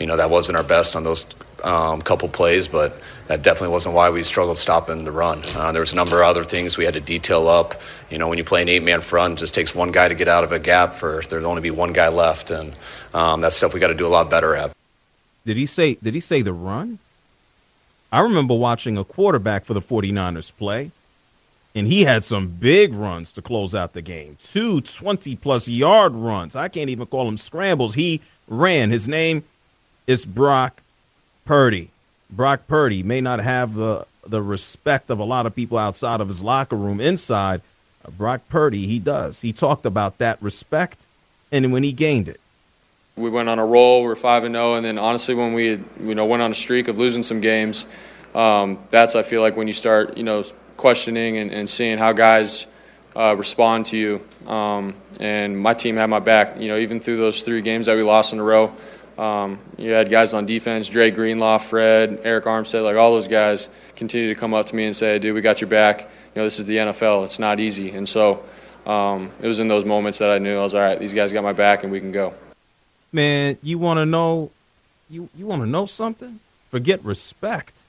You 0.00 0.06
know, 0.06 0.16
that 0.16 0.30
wasn't 0.30 0.58
our 0.58 0.64
best 0.64 0.96
on 0.96 1.04
those 1.04 1.24
um, 1.66 2.00
couple 2.00 2.28
plays, 2.28 2.68
but 2.68 2.98
that 3.26 3.42
definitely 3.42 3.72
wasn't 3.72 3.94
why 3.94 4.08
we 4.08 4.22
struggled 4.22 4.56
stopping 4.56 5.04
the 5.04 5.10
run. 5.10 5.42
Uh, 5.56 5.72
there 5.72 5.80
was 5.80 5.92
a 5.92 5.96
number 5.96 6.22
of 6.22 6.28
other 6.28 6.44
things 6.44 6.78
we 6.78 6.84
had 6.84 6.94
to 6.94 7.00
detail 7.00 7.48
up. 7.48 7.74
You 8.08 8.18
know, 8.18 8.28
when 8.28 8.38
you 8.38 8.44
play 8.44 8.62
an 8.62 8.68
eight-man 8.68 9.00
front, 9.00 9.34
it 9.34 9.38
just 9.40 9.52
takes 9.52 9.74
one 9.74 9.90
guy 9.90 10.06
to 10.06 10.14
get 10.14 10.28
out 10.28 10.44
of 10.44 10.52
a 10.52 10.60
gap 10.60 10.94
for 10.94 11.20
there'd 11.28 11.42
only 11.44 11.62
be 11.62 11.72
one 11.72 11.92
guy 11.92 12.08
left, 12.08 12.52
and 12.52 12.74
um, 13.12 13.40
that's 13.40 13.56
stuff 13.56 13.74
we 13.74 13.80
got 13.80 13.88
to 13.88 13.94
do 13.94 14.06
a 14.06 14.08
lot 14.08 14.30
better 14.30 14.54
at. 14.54 14.72
Did 15.44 15.56
he 15.56 15.66
say? 15.66 15.94
Did 15.94 16.14
he 16.14 16.20
say 16.20 16.40
the 16.40 16.52
run? 16.52 17.00
I 18.12 18.20
remember 18.20 18.54
watching 18.54 18.96
a 18.96 19.04
quarterback 19.04 19.64
for 19.64 19.74
the 19.74 19.82
49ers 19.82 20.56
play, 20.56 20.92
and 21.74 21.88
he 21.88 22.04
had 22.04 22.22
some 22.22 22.46
big 22.46 22.94
runs 22.94 23.32
to 23.32 23.42
close 23.42 23.74
out 23.74 23.92
the 23.92 24.02
game. 24.02 24.36
Two 24.40 24.80
20 24.80 25.34
plus 25.36 25.66
yard 25.66 26.14
runs. 26.14 26.54
I 26.54 26.68
can't 26.68 26.90
even 26.90 27.06
call 27.06 27.24
them 27.26 27.36
scrambles. 27.36 27.94
He 27.94 28.20
ran. 28.46 28.90
His 28.90 29.08
name 29.08 29.42
is 30.06 30.24
Brock 30.24 30.82
Purdy. 31.46 31.90
Brock 32.28 32.66
Purdy 32.66 33.02
may 33.02 33.20
not 33.20 33.40
have 33.40 33.74
the, 33.74 34.06
the 34.26 34.42
respect 34.42 35.08
of 35.08 35.18
a 35.18 35.24
lot 35.24 35.46
of 35.46 35.54
people 35.54 35.78
outside 35.78 36.20
of 36.20 36.28
his 36.28 36.42
locker 36.42 36.76
room. 36.76 37.00
Inside, 37.00 37.62
Brock 38.18 38.42
Purdy, 38.48 38.86
he 38.86 38.98
does. 38.98 39.40
He 39.40 39.52
talked 39.52 39.86
about 39.86 40.18
that 40.18 40.40
respect, 40.42 41.06
and 41.50 41.72
when 41.72 41.82
he 41.82 41.92
gained 41.92 42.28
it, 42.28 42.40
we 43.16 43.30
went 43.30 43.48
on 43.48 43.58
a 43.58 43.64
roll. 43.64 44.04
We 44.04 44.10
are 44.10 44.16
five 44.16 44.44
and 44.44 44.54
zero, 44.54 44.72
oh, 44.72 44.74
and 44.74 44.84
then 44.84 44.98
honestly, 44.98 45.34
when 45.34 45.54
we 45.54 45.80
you 46.00 46.14
know 46.14 46.26
went 46.26 46.42
on 46.42 46.52
a 46.52 46.54
streak 46.54 46.88
of 46.88 46.98
losing 46.98 47.22
some 47.22 47.40
games, 47.40 47.86
um, 48.34 48.78
that's 48.90 49.14
I 49.14 49.22
feel 49.22 49.40
like 49.40 49.56
when 49.56 49.66
you 49.66 49.72
start 49.72 50.16
you 50.18 50.24
know 50.24 50.44
questioning 50.76 51.38
and, 51.38 51.50
and 51.50 51.70
seeing 51.70 51.96
how 51.96 52.12
guys 52.12 52.66
uh, 53.16 53.34
respond 53.34 53.86
to 53.86 53.96
you. 53.96 54.20
Um, 54.46 54.94
and 55.18 55.58
my 55.58 55.74
team 55.74 55.96
had 55.96 56.06
my 56.06 56.18
back. 56.18 56.60
You 56.60 56.68
know, 56.68 56.76
even 56.76 57.00
through 57.00 57.16
those 57.16 57.42
three 57.42 57.62
games 57.62 57.86
that 57.86 57.96
we 57.96 58.02
lost 58.02 58.32
in 58.32 58.38
a 58.38 58.42
row, 58.42 58.72
um, 59.18 59.58
you 59.78 59.92
had 59.92 60.10
guys 60.10 60.34
on 60.34 60.46
defense: 60.46 60.88
Dre 60.88 61.10
Greenlaw, 61.10 61.58
Fred, 61.58 62.22
Arik 62.22 62.44
Armstead. 62.44 62.84
Like 62.84 62.96
all 62.96 63.12
those 63.12 63.28
guys 63.28 63.68
continue 63.94 64.32
to 64.32 64.38
come 64.38 64.54
up 64.54 64.66
to 64.66 64.76
me 64.76 64.84
and 64.84 64.94
say, 64.94 65.18
"Dude, 65.18 65.34
we 65.34 65.40
got 65.40 65.60
your 65.60 65.70
back. 65.70 66.02
You 66.02 66.40
know, 66.40 66.44
this 66.44 66.58
is 66.58 66.66
the 66.66 66.76
NFL. 66.76 67.24
It's 67.24 67.38
not 67.38 67.60
easy." 67.60 67.90
And 67.90 68.08
so. 68.08 68.42
Um, 68.86 69.32
it 69.42 69.48
was 69.48 69.58
in 69.58 69.66
those 69.66 69.84
moments 69.84 70.20
that 70.20 70.30
I 70.30 70.38
knew 70.38 70.60
I 70.60 70.62
was 70.62 70.72
all 70.72 70.80
right. 70.80 70.96
These 70.96 71.12
guys 71.12 71.32
got 71.32 71.42
my 71.42 71.52
back, 71.52 71.82
and 71.82 71.90
we 71.90 71.98
can 71.98 72.12
go 72.12 72.32
man, 73.16 73.58
you 73.62 73.78
want 73.78 73.98
to 73.98 74.06
know, 74.06 74.50
you 75.10 75.28
you 75.36 75.46
want 75.46 75.62
to 75.62 75.68
know 75.68 75.86
something? 75.86 76.38
Forget 76.70 77.04
respect. 77.04 77.82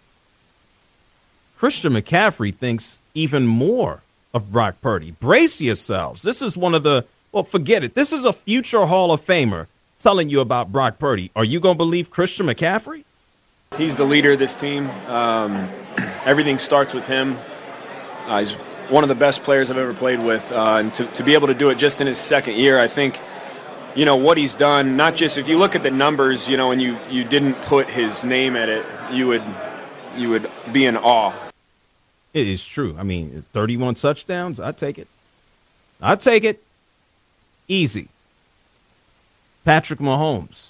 Christian 1.57 1.93
McCaffrey 1.93 2.53
thinks 2.53 2.99
even 3.13 3.45
more 3.45 4.01
of 4.33 4.51
Brock 4.51 4.75
Purdy. 4.81 5.11
Brace 5.11 5.59
yourselves. 5.59 6.21
This 6.21 6.41
is 6.41 6.55
one 6.57 6.73
of 6.73 6.83
the 6.83 7.05
well, 7.31 7.43
forget 7.43 7.83
it. 7.83 7.93
This 7.93 8.13
is 8.13 8.25
a 8.25 8.33
future 8.33 8.85
Hall 8.85 9.11
of 9.11 9.23
Famer 9.23 9.67
telling 9.99 10.29
you 10.29 10.39
about 10.39 10.71
Brock 10.71 10.99
Purdy. 10.99 11.31
Are 11.35 11.43
you 11.43 11.59
going 11.59 11.75
to 11.75 11.77
believe 11.77 12.09
Christian 12.09 12.47
McCaffrey? 12.47 13.03
He's 13.77 13.95
the 13.95 14.05
leader 14.05 14.31
of 14.31 14.39
this 14.39 14.55
team. 14.55 14.89
Um, 15.07 15.69
everything 16.25 16.57
starts 16.57 16.93
with 16.93 17.07
him. 17.07 17.37
Uh, 18.25 18.39
he's 18.39 18.53
one 18.89 19.03
of 19.03 19.07
the 19.09 19.15
best 19.15 19.43
players 19.43 19.69
I've 19.69 19.77
ever 19.77 19.93
played 19.93 20.23
with, 20.23 20.51
uh, 20.51 20.77
and 20.79 20.93
to, 20.93 21.05
to 21.05 21.23
be 21.23 21.33
able 21.33 21.47
to 21.47 21.53
do 21.53 21.69
it 21.69 21.77
just 21.77 21.99
in 22.01 22.07
his 22.07 22.17
second 22.17 22.55
year, 22.55 22.79
I 22.79 22.87
think 22.87 23.19
you 23.95 24.05
know 24.05 24.15
what 24.15 24.37
he's 24.37 24.55
done. 24.55 24.95
Not 24.95 25.15
just 25.15 25.37
if 25.37 25.49
you 25.49 25.57
look 25.57 25.75
at 25.75 25.83
the 25.83 25.91
numbers, 25.91 26.47
you 26.47 26.55
know, 26.55 26.71
and 26.71 26.81
you 26.81 26.97
you 27.09 27.23
didn't 27.23 27.55
put 27.63 27.89
his 27.89 28.23
name 28.23 28.55
at 28.55 28.69
it, 28.69 28.85
you 29.11 29.27
would 29.27 29.43
you 30.15 30.29
would 30.29 30.51
be 30.71 30.85
in 30.85 30.95
awe. 30.97 31.33
It 32.33 32.47
is 32.47 32.65
true. 32.65 32.95
I 32.97 33.03
mean, 33.03 33.45
31 33.53 33.95
touchdowns. 33.95 34.59
I 34.59 34.71
take 34.71 34.99
it. 34.99 35.07
I 36.01 36.15
take 36.15 36.43
it. 36.43 36.61
Easy. 37.67 38.09
Patrick 39.67 39.99
Mahomes. 39.99 40.69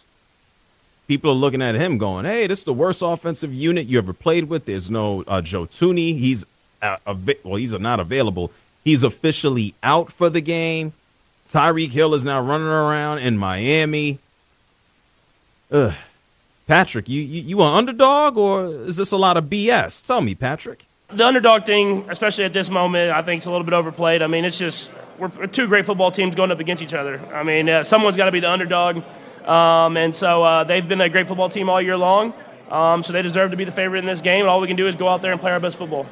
People 1.08 1.30
are 1.30 1.36
looking 1.36 1.62
at 1.62 1.76
him 1.76 2.00
going, 2.00 2.26
"Hey, 2.26 2.48
this 2.48 2.60
is 2.60 2.66
the 2.66 2.74
worst 2.74 3.04
offensive 3.04 3.54
unit 3.54 3.86
you 3.86 4.00
ever 4.00 4.12
played 4.12 4.46
with." 4.46 4.66
There's 4.66 4.90
no 4.90 5.24
uh, 5.28 5.40
Joe 5.40 5.68
Thuney. 5.68 6.18
He's 6.18 6.48
uh, 6.82 6.98
well, 7.44 7.58
he's 7.58 7.74
not 7.74 8.00
available. 8.00 8.52
He's 8.84 9.04
officially 9.04 9.76
out 9.84 10.12
for 10.12 10.32
the 10.32 10.42
game. 10.42 10.94
Tyreek 11.48 11.92
Hill 11.92 12.16
is 12.16 12.26
now 12.26 12.42
running 12.42 12.66
around 12.66 13.20
in 13.20 13.38
Miami. 13.38 14.18
Ugh. 15.72 15.94
Patrick, 16.66 17.08
you, 17.08 17.22
you, 17.22 17.42
you 17.44 17.62
an 17.62 17.76
underdog 17.76 18.36
or 18.36 18.66
is 18.66 18.98
this 18.98 19.12
a 19.12 19.18
lot 19.18 19.38
of 19.38 19.44
BS? 19.46 20.06
Tell 20.08 20.22
me, 20.22 20.34
Patrick. 20.34 20.86
The 21.10 21.26
underdog 21.26 21.66
thing, 21.66 22.08
especially 22.10 22.46
at 22.46 22.52
this 22.52 22.72
moment, 22.72 23.12
I 23.12 23.22
think 23.22 23.38
it's 23.38 23.46
a 23.46 23.52
little 23.52 23.64
bit 23.64 23.76
overplayed. 23.76 24.24
I 24.24 24.28
mean, 24.28 24.44
it's 24.44 24.58
just 24.58 24.90
we're 25.18 25.48
two 25.48 25.68
great 25.68 25.86
football 25.86 26.12
teams 26.12 26.36
going 26.36 26.52
up 26.52 26.60
against 26.60 26.84
each 26.84 26.94
other. 26.94 27.20
I 27.34 27.44
mean, 27.44 27.70
uh, 27.70 27.84
someone's 27.84 28.18
got 28.18 28.26
to 28.26 28.32
be 28.32 28.40
the 28.40 28.50
underdog. 28.50 29.04
Um, 29.46 29.96
and 29.98 30.14
so 30.16 30.44
uh, 30.44 30.64
they've 30.64 30.88
been 30.88 31.02
a 31.02 31.10
great 31.10 31.28
football 31.28 31.50
team 31.50 31.70
all 31.70 31.82
year 31.82 31.98
long. 31.98 32.34
Um, 32.70 33.04
so 33.04 33.14
they 33.14 33.22
deserve 33.22 33.52
to 33.52 33.58
be 33.58 33.64
the 33.64 33.72
favorite 33.72 34.00
in 34.00 34.06
this 34.06 34.22
game. 34.22 34.42
And 34.42 34.50
all 34.50 34.60
we 34.60 34.68
can 34.68 34.76
do 34.76 34.88
is 34.88 34.96
go 34.96 35.08
out 35.08 35.22
there 35.22 35.32
and 35.32 35.40
play 35.40 35.52
our 35.52 35.60
best 35.60 35.78
football. 35.78 36.06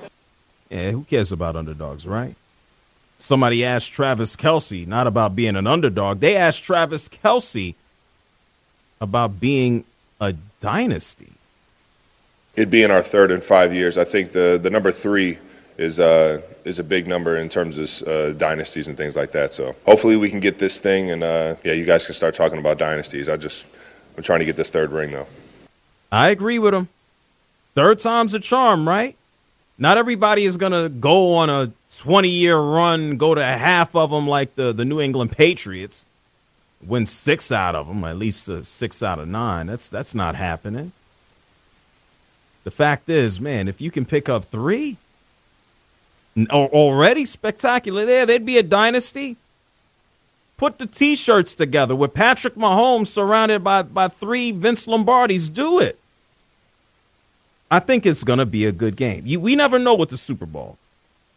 Yeah, 0.69 0.91
who 0.91 1.03
cares 1.03 1.31
about 1.31 1.55
underdogs, 1.55 2.07
right? 2.07 2.35
Somebody 3.17 3.63
asked 3.63 3.93
Travis 3.93 4.35
Kelce 4.35 4.87
not 4.87 5.07
about 5.07 5.35
being 5.35 5.55
an 5.55 5.67
underdog. 5.67 6.19
They 6.19 6.35
asked 6.35 6.63
Travis 6.63 7.07
Kelce 7.07 7.75
about 8.99 9.39
being 9.39 9.85
a 10.19 10.33
dynasty. 10.59 11.33
It'd 12.55 12.71
be 12.71 12.83
in 12.83 12.91
our 12.91 13.01
third 13.01 13.31
in 13.31 13.41
five 13.41 13.73
years, 13.73 13.97
I 13.97 14.05
think 14.05 14.31
the 14.31 14.57
the 14.61 14.69
number 14.69 14.91
three 14.91 15.39
is 15.77 15.99
uh, 15.99 16.41
is 16.63 16.79
a 16.79 16.83
big 16.83 17.07
number 17.07 17.37
in 17.37 17.49
terms 17.49 17.77
of 17.77 18.07
uh, 18.07 18.31
dynasties 18.33 18.87
and 18.87 18.97
things 18.97 19.15
like 19.15 19.31
that. 19.33 19.53
So 19.53 19.75
hopefully 19.85 20.15
we 20.15 20.29
can 20.29 20.39
get 20.39 20.59
this 20.59 20.79
thing, 20.79 21.11
and 21.11 21.23
uh, 21.23 21.55
yeah, 21.63 21.73
you 21.73 21.85
guys 21.85 22.05
can 22.05 22.15
start 22.15 22.35
talking 22.35 22.59
about 22.59 22.77
dynasties. 22.77 23.29
I 23.29 23.37
just 23.37 23.65
I'm 24.17 24.23
trying 24.23 24.39
to 24.39 24.45
get 24.45 24.55
this 24.55 24.69
third 24.69 24.91
ring 24.91 25.11
though. 25.11 25.27
I 26.11 26.29
agree 26.29 26.59
with 26.59 26.73
him. 26.73 26.87
Third 27.73 27.99
time's 27.99 28.33
a 28.33 28.39
charm, 28.39 28.87
right? 28.87 29.15
Not 29.77 29.97
everybody 29.97 30.45
is 30.45 30.55
gonna 30.57 30.87
go 30.87 31.35
on 31.35 31.49
a 31.49 31.71
20 31.97 32.29
year 32.29 32.57
run, 32.57 33.17
go 33.17 33.35
to 33.35 33.43
half 33.43 33.95
of 33.95 34.11
them 34.11 34.27
like 34.27 34.55
the 34.55 34.71
the 34.71 34.85
New 34.85 35.01
England 35.01 35.33
Patriots, 35.33 36.05
win 36.81 37.05
six 37.05 37.51
out 37.51 37.75
of 37.75 37.87
them, 37.87 38.03
at 38.05 38.17
least 38.17 38.49
uh, 38.49 38.63
six 38.63 39.03
out 39.03 39.19
of 39.19 39.27
nine. 39.27 39.67
That's 39.67 39.89
that's 39.89 40.15
not 40.15 40.35
happening. 40.35 40.93
The 42.63 42.71
fact 42.71 43.09
is, 43.09 43.39
man, 43.39 43.67
if 43.67 43.79
you 43.79 43.91
can 43.91 44.05
pick 44.05 44.27
up 44.27 44.45
three, 44.45 44.97
already 46.49 47.25
spectacular 47.25 48.05
there. 48.05 48.25
They'd 48.25 48.45
be 48.45 48.57
a 48.57 48.63
dynasty. 48.63 49.37
Put 50.57 50.77
the 50.77 50.85
T-shirts 50.87 51.53
together 51.53 51.95
with 51.95 52.13
Patrick 52.13 52.55
Mahomes 52.55 53.07
surrounded 53.07 53.63
by 53.63 53.81
by 53.81 54.07
three 54.07 54.51
Vince 54.51 54.87
Lombardis. 54.87 55.53
Do 55.53 55.79
it. 55.79 55.99
I 57.69 57.79
think 57.79 58.05
it's 58.05 58.23
gonna 58.23 58.45
be 58.45 58.65
a 58.65 58.71
good 58.71 58.95
game. 58.95 59.23
You, 59.25 59.39
we 59.39 59.55
never 59.55 59.77
know 59.79 59.95
with 59.95 60.09
the 60.09 60.17
Super 60.17 60.45
Bowl. 60.45 60.77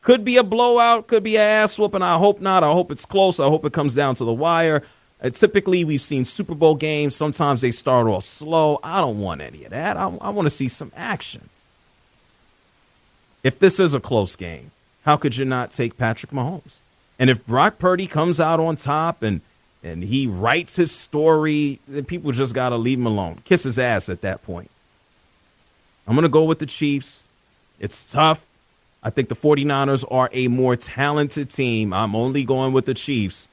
Could 0.02 0.24
be 0.24 0.37
a 0.37 0.44
blowout. 0.44 1.08
Could 1.08 1.24
be 1.24 1.37
an 1.37 1.42
ass 1.42 1.78
whooping. 1.78 2.02
I 2.02 2.16
hope 2.16 2.40
not. 2.40 2.62
I 2.62 2.72
hope 2.72 2.92
it's 2.92 3.04
close. 3.04 3.40
I 3.40 3.48
hope 3.48 3.64
it 3.64 3.72
comes 3.72 3.94
down 3.94 4.14
to 4.16 4.24
the 4.24 4.32
wire. 4.32 4.84
Uh, 5.20 5.30
typically, 5.30 5.82
we've 5.84 6.02
seen 6.02 6.24
Super 6.24 6.54
Bowl 6.54 6.76
games. 6.76 7.16
Sometimes 7.16 7.61
they 7.61 7.72
start 7.72 8.06
off 8.06 8.24
slow. 8.24 8.78
I 8.84 9.00
don't 9.00 9.18
want 9.18 9.40
any 9.40 9.64
of 9.64 9.70
that. 9.70 9.96
I, 9.96 10.04
I 10.20 10.30
want 10.30 10.46
to 10.46 10.50
see 10.50 10.68
some 10.68 10.92
action. 10.94 11.48
If 13.42 13.58
this 13.58 13.80
is 13.80 13.94
a 13.94 14.00
close 14.00 14.37
game, 14.37 14.70
how 15.09 15.16
could 15.16 15.38
you 15.38 15.47
not 15.47 15.71
take 15.71 15.97
Patrick 15.97 16.33
Mahomes? 16.33 16.81
And 17.18 17.31
if 17.31 17.47
Brock 17.47 17.79
Purdy 17.79 18.07
comes 18.07 18.38
out 18.38 18.61
on 18.61 18.77
top 18.77 19.23
and 19.23 19.40
and 19.83 20.05
he 20.05 20.27
writes 20.27 20.77
his 20.77 20.94
story, 20.94 21.81
then 21.88 22.05
people 22.05 22.31
just 22.31 22.55
got 22.55 22.68
to 22.71 22.77
leave 22.77 22.99
him 22.99 23.07
alone. 23.07 23.40
Kiss 23.47 23.62
his 23.62 23.79
ass 23.79 24.11
at 24.11 24.21
that 24.21 24.42
point. 24.42 24.71
I'm 26.07 26.14
going 26.14 26.25
to 26.25 26.29
go 26.29 26.44
with 26.44 26.59
the 26.59 26.66
Chiefs. 26.66 27.25
It's 27.81 28.05
tough. 28.05 28.44
I 29.03 29.09
think 29.09 29.31
the 29.31 29.35
49ers 29.35 30.05
are 30.11 30.29
a 30.31 30.49
more 30.49 30.77
talented 30.77 31.49
team. 31.49 31.94
I'm 31.94 32.14
only 32.14 32.44
going 32.44 32.75
with 32.75 32.85
the 32.85 32.92
Chiefs 32.92 33.49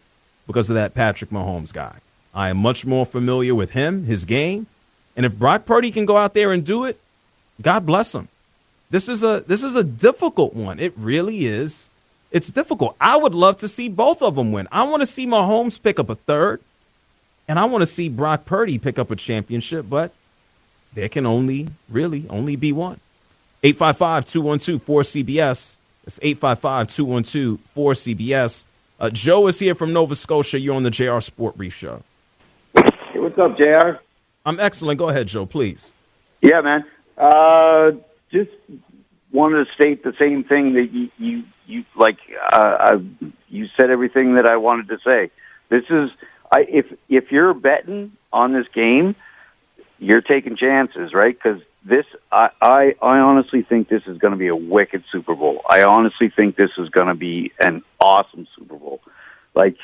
because 0.47 0.69
of 0.69 0.75
that 0.75 0.93
Patrick 0.93 1.29
Mahomes 1.29 1.71
guy. 1.71 1.99
I 2.33 2.49
am 2.49 2.57
much 2.57 2.85
more 2.85 3.05
familiar 3.05 3.55
with 3.55 3.71
him, 3.71 4.03
his 4.03 4.25
game. 4.25 4.67
And 5.15 5.25
if 5.25 5.39
Brock 5.39 5.65
Purdy 5.65 5.89
can 5.89 6.05
go 6.05 6.17
out 6.17 6.33
there 6.33 6.51
and 6.51 6.65
do 6.65 6.83
it, 6.83 6.99
God 7.61 7.85
bless 7.85 8.13
him. 8.13 8.27
This 8.89 9.07
is 9.09 9.23
a 9.23 9.43
this 9.47 9.63
is 9.63 9.75
a 9.75 9.83
difficult 9.83 10.53
one. 10.53 10.79
It 10.79 10.93
really 10.95 11.45
is. 11.45 11.89
It's 12.31 12.49
difficult. 12.49 12.95
I 12.99 13.17
would 13.17 13.33
love 13.33 13.57
to 13.57 13.67
see 13.67 13.89
both 13.89 14.21
of 14.21 14.35
them 14.35 14.51
win. 14.51 14.67
I 14.71 14.83
want 14.83 15.01
to 15.01 15.05
see 15.05 15.25
Mahomes 15.25 15.81
pick 15.81 15.99
up 15.99 16.09
a 16.09 16.15
third, 16.15 16.61
and 17.47 17.57
I 17.57 17.65
want 17.65 17.81
to 17.81 17.87
see 17.87 18.09
Brock 18.09 18.45
Purdy 18.45 18.77
pick 18.77 18.99
up 18.99 19.09
a 19.09 19.15
championship, 19.15 19.85
but 19.89 20.11
there 20.93 21.09
can 21.09 21.25
only 21.25 21.69
really 21.89 22.25
only 22.29 22.55
be 22.55 22.71
one. 22.71 22.99
855-212-4CBS. 23.63 25.77
It's 26.05 26.19
855-212-4CBS. 26.19 28.65
Uh, 28.99 29.09
Joe 29.09 29.47
is 29.47 29.57
here 29.59 29.73
from 29.73 29.91
Nova 29.91 30.13
Scotia. 30.15 30.59
You're 30.59 30.75
on 30.75 30.83
the 30.83 30.91
JR 30.91 31.19
Sport 31.19 31.57
Brief 31.57 31.73
Show. 31.73 32.03
Hey, 32.75 32.83
what's 33.15 33.39
up, 33.39 33.57
JR? 33.57 33.97
I'm 34.45 34.59
excellent. 34.59 34.99
Go 34.99 35.09
ahead, 35.09 35.27
Joe, 35.27 35.47
please. 35.47 35.93
Yeah, 36.41 36.61
man. 36.61 36.85
Uh, 37.17 37.93
just 38.35 38.51
wanted 39.31 39.65
to 39.65 39.73
state 39.73 40.03
the 40.03 40.13
same 40.19 40.43
thing 40.43 40.73
that 40.73 40.91
you 40.91 41.09
you, 41.17 41.43
you 41.65 41.85
like. 41.95 42.17
Uh, 42.51 42.77
I, 42.79 42.91
you 43.49 43.67
said 43.79 43.89
everything 43.89 44.35
that 44.35 44.45
I 44.45 44.57
wanted 44.57 44.89
to 44.89 44.97
say. 45.03 45.31
This 45.69 45.83
is 45.89 46.09
I, 46.51 46.65
if 46.67 46.85
if 47.09 47.31
you're 47.31 47.53
betting 47.53 48.11
on 48.31 48.53
this 48.53 48.67
game, 48.73 49.15
you're 49.99 50.21
taking 50.21 50.55
chances, 50.55 51.13
right? 51.13 51.35
Because 51.35 51.61
this, 51.83 52.05
I, 52.31 52.49
I 52.61 52.95
I 53.01 53.19
honestly 53.19 53.61
think 53.61 53.89
this 53.89 54.03
is 54.07 54.17
going 54.17 54.31
to 54.31 54.37
be 54.37 54.47
a 54.47 54.55
wicked 54.55 55.03
Super 55.11 55.35
Bowl. 55.35 55.61
I 55.69 55.83
honestly 55.83 56.31
think 56.35 56.55
this 56.55 56.71
is 56.77 56.89
going 56.89 57.07
to 57.07 57.15
be 57.15 57.51
an 57.59 57.83
awesome 57.99 58.47
Super 58.57 58.75
Bowl. 58.75 59.01
Like, 59.53 59.77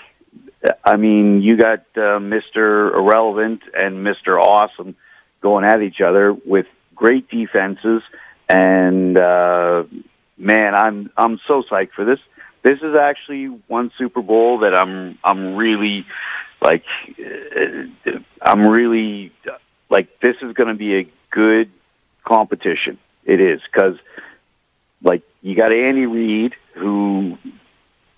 I 0.83 0.97
mean, 0.97 1.41
you 1.41 1.57
got 1.57 1.79
uh, 1.95 2.19
Mr. 2.19 2.93
Irrelevant 2.93 3.61
and 3.73 4.05
Mr. 4.05 4.41
Awesome 4.41 4.95
going 5.41 5.65
at 5.65 5.81
each 5.81 6.01
other 6.01 6.33
with 6.33 6.67
great 6.95 7.29
defenses 7.29 8.03
and 8.51 9.17
uh, 9.17 9.83
man, 10.37 10.75
I'm 10.75 11.11
I'm 11.17 11.39
so 11.47 11.63
psyched 11.69 11.91
for 11.95 12.05
this. 12.05 12.19
This 12.63 12.79
is 12.79 12.95
actually 12.99 13.45
one 13.67 13.91
Super 13.97 14.21
Bowl 14.21 14.59
that 14.59 14.77
I'm 14.77 15.17
I'm 15.23 15.55
really 15.55 16.05
like 16.61 16.83
uh, 17.19 18.11
I'm 18.41 18.65
really 18.67 19.31
like 19.89 20.19
this 20.21 20.35
is 20.41 20.53
going 20.53 20.69
to 20.69 20.75
be 20.75 20.99
a 20.99 21.11
good 21.31 21.71
competition. 22.25 22.97
It 23.25 23.39
is 23.39 23.61
because 23.71 23.97
like 25.01 25.23
you 25.41 25.55
got 25.55 25.71
Andy 25.71 26.05
Reid 26.05 26.53
who 26.75 27.37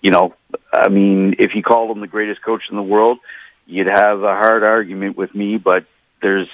you 0.00 0.10
know 0.10 0.34
I 0.72 0.88
mean 0.88 1.36
if 1.38 1.54
you 1.54 1.62
called 1.62 1.90
him 1.90 2.00
the 2.00 2.06
greatest 2.06 2.42
coach 2.42 2.62
in 2.70 2.76
the 2.76 2.82
world 2.82 3.18
you'd 3.66 3.86
have 3.86 4.22
a 4.22 4.34
hard 4.34 4.62
argument 4.62 5.16
with 5.16 5.34
me 5.34 5.56
but 5.56 5.84
there's 6.22 6.48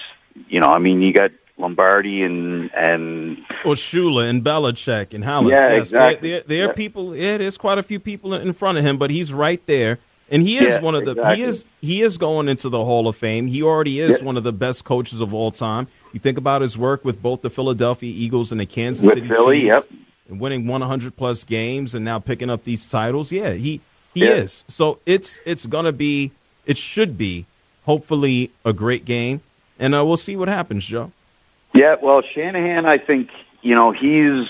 you 0.49 0.61
know 0.61 0.69
I 0.69 0.79
mean 0.79 1.03
you 1.03 1.12
got 1.12 1.31
Lombardi 1.61 2.23
and 2.23 2.70
and 2.75 3.38
or 3.64 3.75
Shula 3.75 4.29
and 4.29 4.42
Belichick 4.44 5.14
and 5.14 5.23
Halas. 5.25 5.51
Yeah, 5.51 5.68
yes, 5.68 5.79
exactly. 5.81 6.31
There, 6.31 6.40
there, 6.42 6.59
there 6.59 6.70
are 6.70 6.75
people. 6.75 7.14
Yeah, 7.14 7.38
there's 7.38 7.59
quite 7.59 7.79
a 7.79 7.83
few 7.83 8.01
people 8.01 8.35
in 8.35 8.53
front 8.53 8.79
of 8.79 8.85
him, 8.85 8.96
but 8.99 9.11
he's 9.11 9.33
right 9.33 9.64
there, 9.66 9.99
and 10.31 10.42
he 10.42 10.59
is 10.59 10.75
Yeah, 10.75 10.81
one 10.81 10.94
of 10.94 11.05
the. 11.05 11.12
exactly. 11.12 11.37
He 11.37 11.42
is 11.42 11.64
he 11.81 12.03
is 12.03 12.18
going 12.18 12.49
into 12.49 12.68
the 12.68 12.85
Hall 12.85 13.07
of 13.09 13.16
Fame. 13.16 13.46
He 13.46 13.62
already 13.62 14.01
is 14.01 14.18
Yeah. 14.18 14.25
one 14.25 14.37
of 14.37 14.42
the 14.44 14.53
best 14.53 14.85
coaches 14.85 15.20
of 15.20 15.33
all 15.35 15.51
time. 15.51 15.87
You 16.12 16.20
think 16.20 16.38
about 16.38 16.62
his 16.62 16.77
work 16.77 17.05
with 17.05 17.23
both 17.23 17.42
the 17.42 17.51
Philadelphia 17.51 18.12
Eagles 18.14 18.51
and 18.51 18.61
the 18.61 18.66
Kansas 18.66 19.05
With 19.07 19.14
City 19.14 19.29
Philly, 19.29 19.61
Chiefs, 19.62 19.87
yep. 19.90 19.99
and 20.29 20.40
winning 20.40 20.66
100 20.66 21.16
plus 21.16 21.44
games, 21.44 21.94
and 21.94 22.05
now 22.05 22.18
picking 22.18 22.51
up 22.51 22.64
these 22.64 22.88
titles. 22.88 23.31
Yeah, 23.31 23.53
he 23.53 23.81
he 24.14 24.25
Yeah. 24.25 24.31
is. 24.42 24.64
So 24.68 24.99
it's 25.07 25.40
it's 25.44 25.66
gonna 25.66 25.92
be. 25.92 26.33
It 26.66 26.77
should 26.79 27.16
be 27.18 27.46
hopefully 27.87 28.51
a 28.64 28.73
great 28.73 29.05
game, 29.05 29.40
and 29.79 29.94
uh, 29.94 30.05
we'll 30.05 30.16
see 30.16 30.37
what 30.37 30.49
happens, 30.49 30.87
Joe. 30.87 31.11
Yeah, 31.72 31.96
well, 32.02 32.22
Shanahan, 32.35 32.87
I 32.87 32.98
think 32.98 33.30
you 33.62 33.74
know 33.74 33.92
he's 33.92 34.48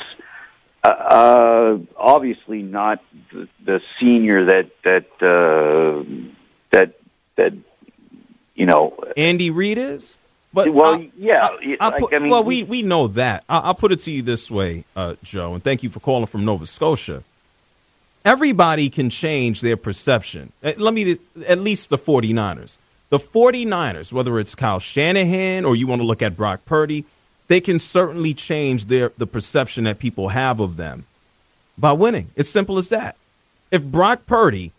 uh, 0.83 0.89
uh, 0.89 1.79
obviously 1.97 2.63
not 2.63 3.03
the, 3.33 3.49
the 3.65 3.81
senior 3.99 4.47
that 4.47 4.71
that 4.85 5.07
uh, 5.21 6.05
that 6.73 6.99
that 7.37 7.53
you 8.55 8.67
know. 8.67 8.97
Andy 9.17 9.51
Reid 9.51 9.79
is. 9.79 10.17
But 10.53 10.73
well, 10.75 10.97
I- 10.97 11.11
yeah, 11.17 11.49
I 11.81 11.91
like, 11.91 12.01
put, 12.01 12.15
I 12.15 12.19
mean, 12.19 12.31
well, 12.31 12.43
we 12.43 12.63
we 12.65 12.83
know 12.83 13.07
that. 13.09 13.45
I, 13.49 13.59
I'll 13.59 13.75
put 13.75 13.93
it 13.93 14.01
to 14.01 14.11
you 14.11 14.23
this 14.23 14.51
way, 14.51 14.85
uh, 14.97 15.15
Joe, 15.23 15.55
and 15.55 15.63
thank 15.63 15.83
you 15.83 15.91
for 15.91 16.01
calling 16.01 16.27
from 16.27 16.45
Nova 16.45 16.67
Scotia. 16.67 17.23
Everybody 18.25 18.91
can 18.91 19.09
change 19.11 19.61
their 19.61 19.77
perception. 19.77 20.53
Let 20.63 20.93
me 20.93 21.19
at 21.49 21.59
least 21.59 21.89
the 21.89 21.97
49ers. 21.97 22.79
The 23.11 23.19
49ers, 23.19 24.13
whether 24.13 24.39
it's 24.39 24.55
Kyle 24.55 24.79
Shanahan 24.79 25.65
or 25.65 25.75
you 25.75 25.87
want 25.87 26.01
to 26.01 26.07
look 26.07 26.23
at 26.23 26.37
Brock 26.37 26.65
Purdy, 26.65 27.05
they 27.49 27.61
can 27.61 27.81
certainly 27.81 28.33
change 28.33 28.85
their 28.85 29.11
the 29.19 29.27
perception 29.27 29.85
that 29.85 29.99
people 29.99 30.29
have 30.29 30.61
of 30.61 30.77
them 30.77 31.07
by 31.77 31.91
winning. 31.91 32.31
It's 32.37 32.49
simple 32.49 32.79
as 32.79 32.89
that. 32.91 33.17
If 33.73 33.83
Brock 33.83 34.27
Purdy 34.27 34.73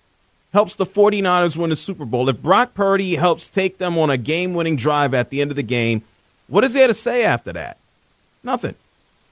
helps 0.53 0.75
the 0.75 0.85
49ers 0.85 1.57
win 1.57 1.71
the 1.71 1.75
Super 1.75 2.05
Bowl, 2.05 2.29
if 2.29 2.41
Brock 2.41 2.73
Purdy 2.73 3.15
helps 3.15 3.49
take 3.49 3.77
them 3.77 3.97
on 3.97 4.09
a 4.09 4.17
game 4.17 4.53
winning 4.53 4.77
drive 4.77 5.13
at 5.13 5.29
the 5.29 5.41
end 5.41 5.51
of 5.51 5.57
the 5.57 5.63
game, 5.63 6.01
what 6.47 6.63
is 6.63 6.73
there 6.73 6.87
to 6.87 6.93
say 6.93 7.25
after 7.25 7.51
that? 7.51 7.77
Nothing. 8.43 8.75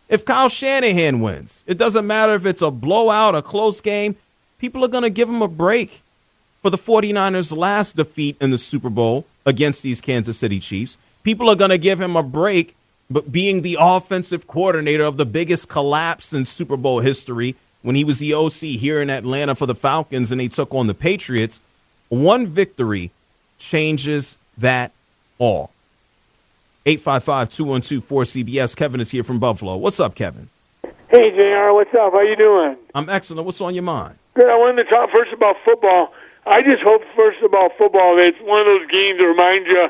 If 0.10 0.26
Kyle 0.26 0.50
Shanahan 0.50 1.22
wins, 1.22 1.64
it 1.68 1.78
doesn't 1.78 2.08
matter 2.08 2.34
if 2.34 2.46
it's 2.46 2.62
a 2.62 2.72
blowout, 2.72 3.36
a 3.36 3.42
close 3.42 3.80
game, 3.80 4.18
people 4.58 4.84
are 4.84 4.90
going 4.90 5.04
to 5.04 5.10
give 5.10 5.30
him 5.30 5.42
a 5.42 5.48
break 5.48 6.02
for 6.62 6.70
the 6.70 6.78
49ers' 6.78 7.56
last 7.56 7.96
defeat 7.96 8.36
in 8.42 8.52
the 8.52 8.58
Super 8.58 8.90
Bowl 8.90 9.26
against 9.46 9.84
these 9.84 10.02
Kansas 10.02 10.38
City 10.38 10.60
Chiefs. 10.60 10.98
People 11.24 11.50
are 11.50 11.56
going 11.56 11.70
to 11.70 11.78
give 11.78 12.02
him 12.02 12.16
a 12.16 12.24
break, 12.24 12.76
but 13.10 13.32
being 13.32 13.62
the 13.62 13.78
offensive 13.80 14.48
coordinator 14.48 15.04
of 15.04 15.18
the 15.18 15.26
biggest 15.26 15.70
collapse 15.70 16.34
in 16.34 16.46
Super 16.46 16.78
Bowl 16.78 17.00
history 17.00 17.56
when 17.82 17.96
he 17.96 18.04
was 18.04 18.20
the 18.20 18.34
OC 18.34 18.80
here 18.80 19.02
in 19.02 19.10
Atlanta 19.10 19.56
for 19.56 19.66
the 19.66 19.76
Falcons 19.76 20.32
and 20.32 20.42
they 20.42 20.48
took 20.48 20.74
on 20.74 20.88
the 20.88 20.94
Patriots, 20.94 21.60
one 22.10 22.46
victory 22.48 23.12
changes 23.58 24.38
that 24.58 24.92
all. 25.38 25.72
855-212-4CBS. 26.86 28.76
Kevin 28.76 29.00
is 29.00 29.12
here 29.12 29.24
from 29.24 29.40
Buffalo. 29.40 29.78
What's 29.78 30.00
up, 30.00 30.16
Kevin? 30.16 30.50
Hey, 31.10 31.32
JR, 31.32 31.72
what's 31.74 31.94
up? 31.94 32.14
How 32.14 32.22
you 32.22 32.36
doing? 32.36 32.78
I'm 32.94 33.10
excellent. 33.10 33.46
What's 33.46 33.62
on 33.62 33.74
your 33.74 33.84
mind? 33.84 34.18
Good. 34.36 34.48
I 34.48 34.56
wanted 34.56 34.84
to 34.84 34.90
talk 34.90 35.10
first 35.12 35.34
about 35.34 35.56
football. 35.66 36.14
I 36.50 36.66
just 36.66 36.82
hope 36.82 37.06
first 37.16 37.46
about 37.46 37.78
football 37.78 38.18
that 38.18 38.34
it's 38.34 38.42
one 38.42 38.58
of 38.58 38.66
those 38.66 38.90
games 38.90 39.22
that 39.22 39.30
remind 39.30 39.70
you 39.70 39.86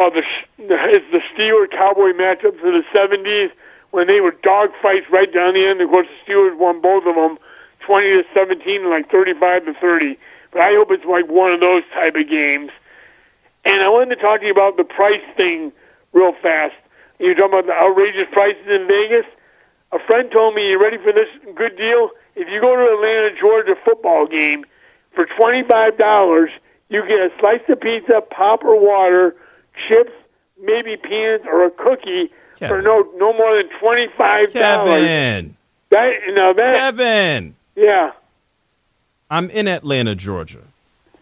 of 0.00 0.16
the 0.16 0.24
it's 0.56 1.08
the 1.12 1.20
Steelers 1.36 1.68
Cowboy 1.76 2.16
matchups 2.16 2.56
of 2.56 2.72
the 2.72 2.88
'70s 2.96 3.52
when 3.92 4.08
they 4.08 4.24
were 4.24 4.32
dog 4.40 4.72
fights 4.80 5.04
right 5.12 5.28
down 5.28 5.52
the 5.52 5.60
end. 5.60 5.84
Of 5.84 5.92
course, 5.92 6.08
the 6.08 6.16
Steelers 6.24 6.56
won 6.56 6.80
both 6.80 7.04
of 7.04 7.14
them, 7.14 7.36
20 7.84 8.16
to 8.16 8.24
17 8.32 8.80
and 8.80 8.88
like 8.88 9.12
35 9.12 9.68
to 9.68 9.74
30. 9.76 10.16
But 10.56 10.64
I 10.64 10.72
hope 10.72 10.88
it's 10.88 11.04
like 11.04 11.28
one 11.28 11.52
of 11.52 11.60
those 11.60 11.84
type 11.92 12.16
of 12.16 12.32
games. 12.32 12.72
And 13.68 13.84
I 13.84 13.92
wanted 13.92 14.16
to 14.16 14.20
talk 14.24 14.40
to 14.40 14.46
you 14.48 14.56
about 14.56 14.80
the 14.80 14.88
price 14.88 15.22
thing 15.36 15.68
real 16.16 16.32
fast. 16.40 16.80
You're 17.20 17.36
talking 17.36 17.60
about 17.60 17.68
the 17.68 17.76
outrageous 17.76 18.32
prices 18.32 18.64
in 18.72 18.88
Vegas. 18.88 19.28
A 19.92 20.00
friend 20.08 20.32
told 20.32 20.56
me, 20.56 20.72
"You 20.72 20.80
ready 20.80 20.96
for 20.96 21.12
this 21.12 21.28
good 21.52 21.76
deal? 21.76 22.08
If 22.40 22.48
you 22.48 22.64
go 22.64 22.72
to 22.72 22.84
Atlanta, 22.88 23.36
Georgia 23.36 23.76
football 23.84 24.24
game 24.24 24.64
for 25.14 25.26
twenty 25.38 25.62
five 25.68 25.96
dollars, 25.98 26.50
you 26.88 27.02
get 27.02 27.18
a 27.18 27.30
slice 27.38 27.60
of 27.68 27.80
pizza, 27.80 28.20
pop 28.30 28.64
or 28.64 28.80
water, 28.80 29.34
chips, 29.88 30.12
maybe 30.60 30.96
peanuts 30.96 31.44
or 31.46 31.66
a 31.66 31.70
cookie 31.70 32.30
for 32.58 32.82
no 32.82 33.08
no 33.16 33.32
more 33.32 33.56
than 33.56 33.68
twenty 33.80 34.08
five 34.16 34.52
dollars." 34.52 35.06
Kevin. 35.06 35.56
That 35.90 36.12
now 36.34 36.52
that 36.52 36.96
Kevin. 36.96 37.54
yeah, 37.76 38.12
I'm 39.30 39.50
in 39.50 39.68
Atlanta, 39.68 40.14
Georgia. 40.14 40.62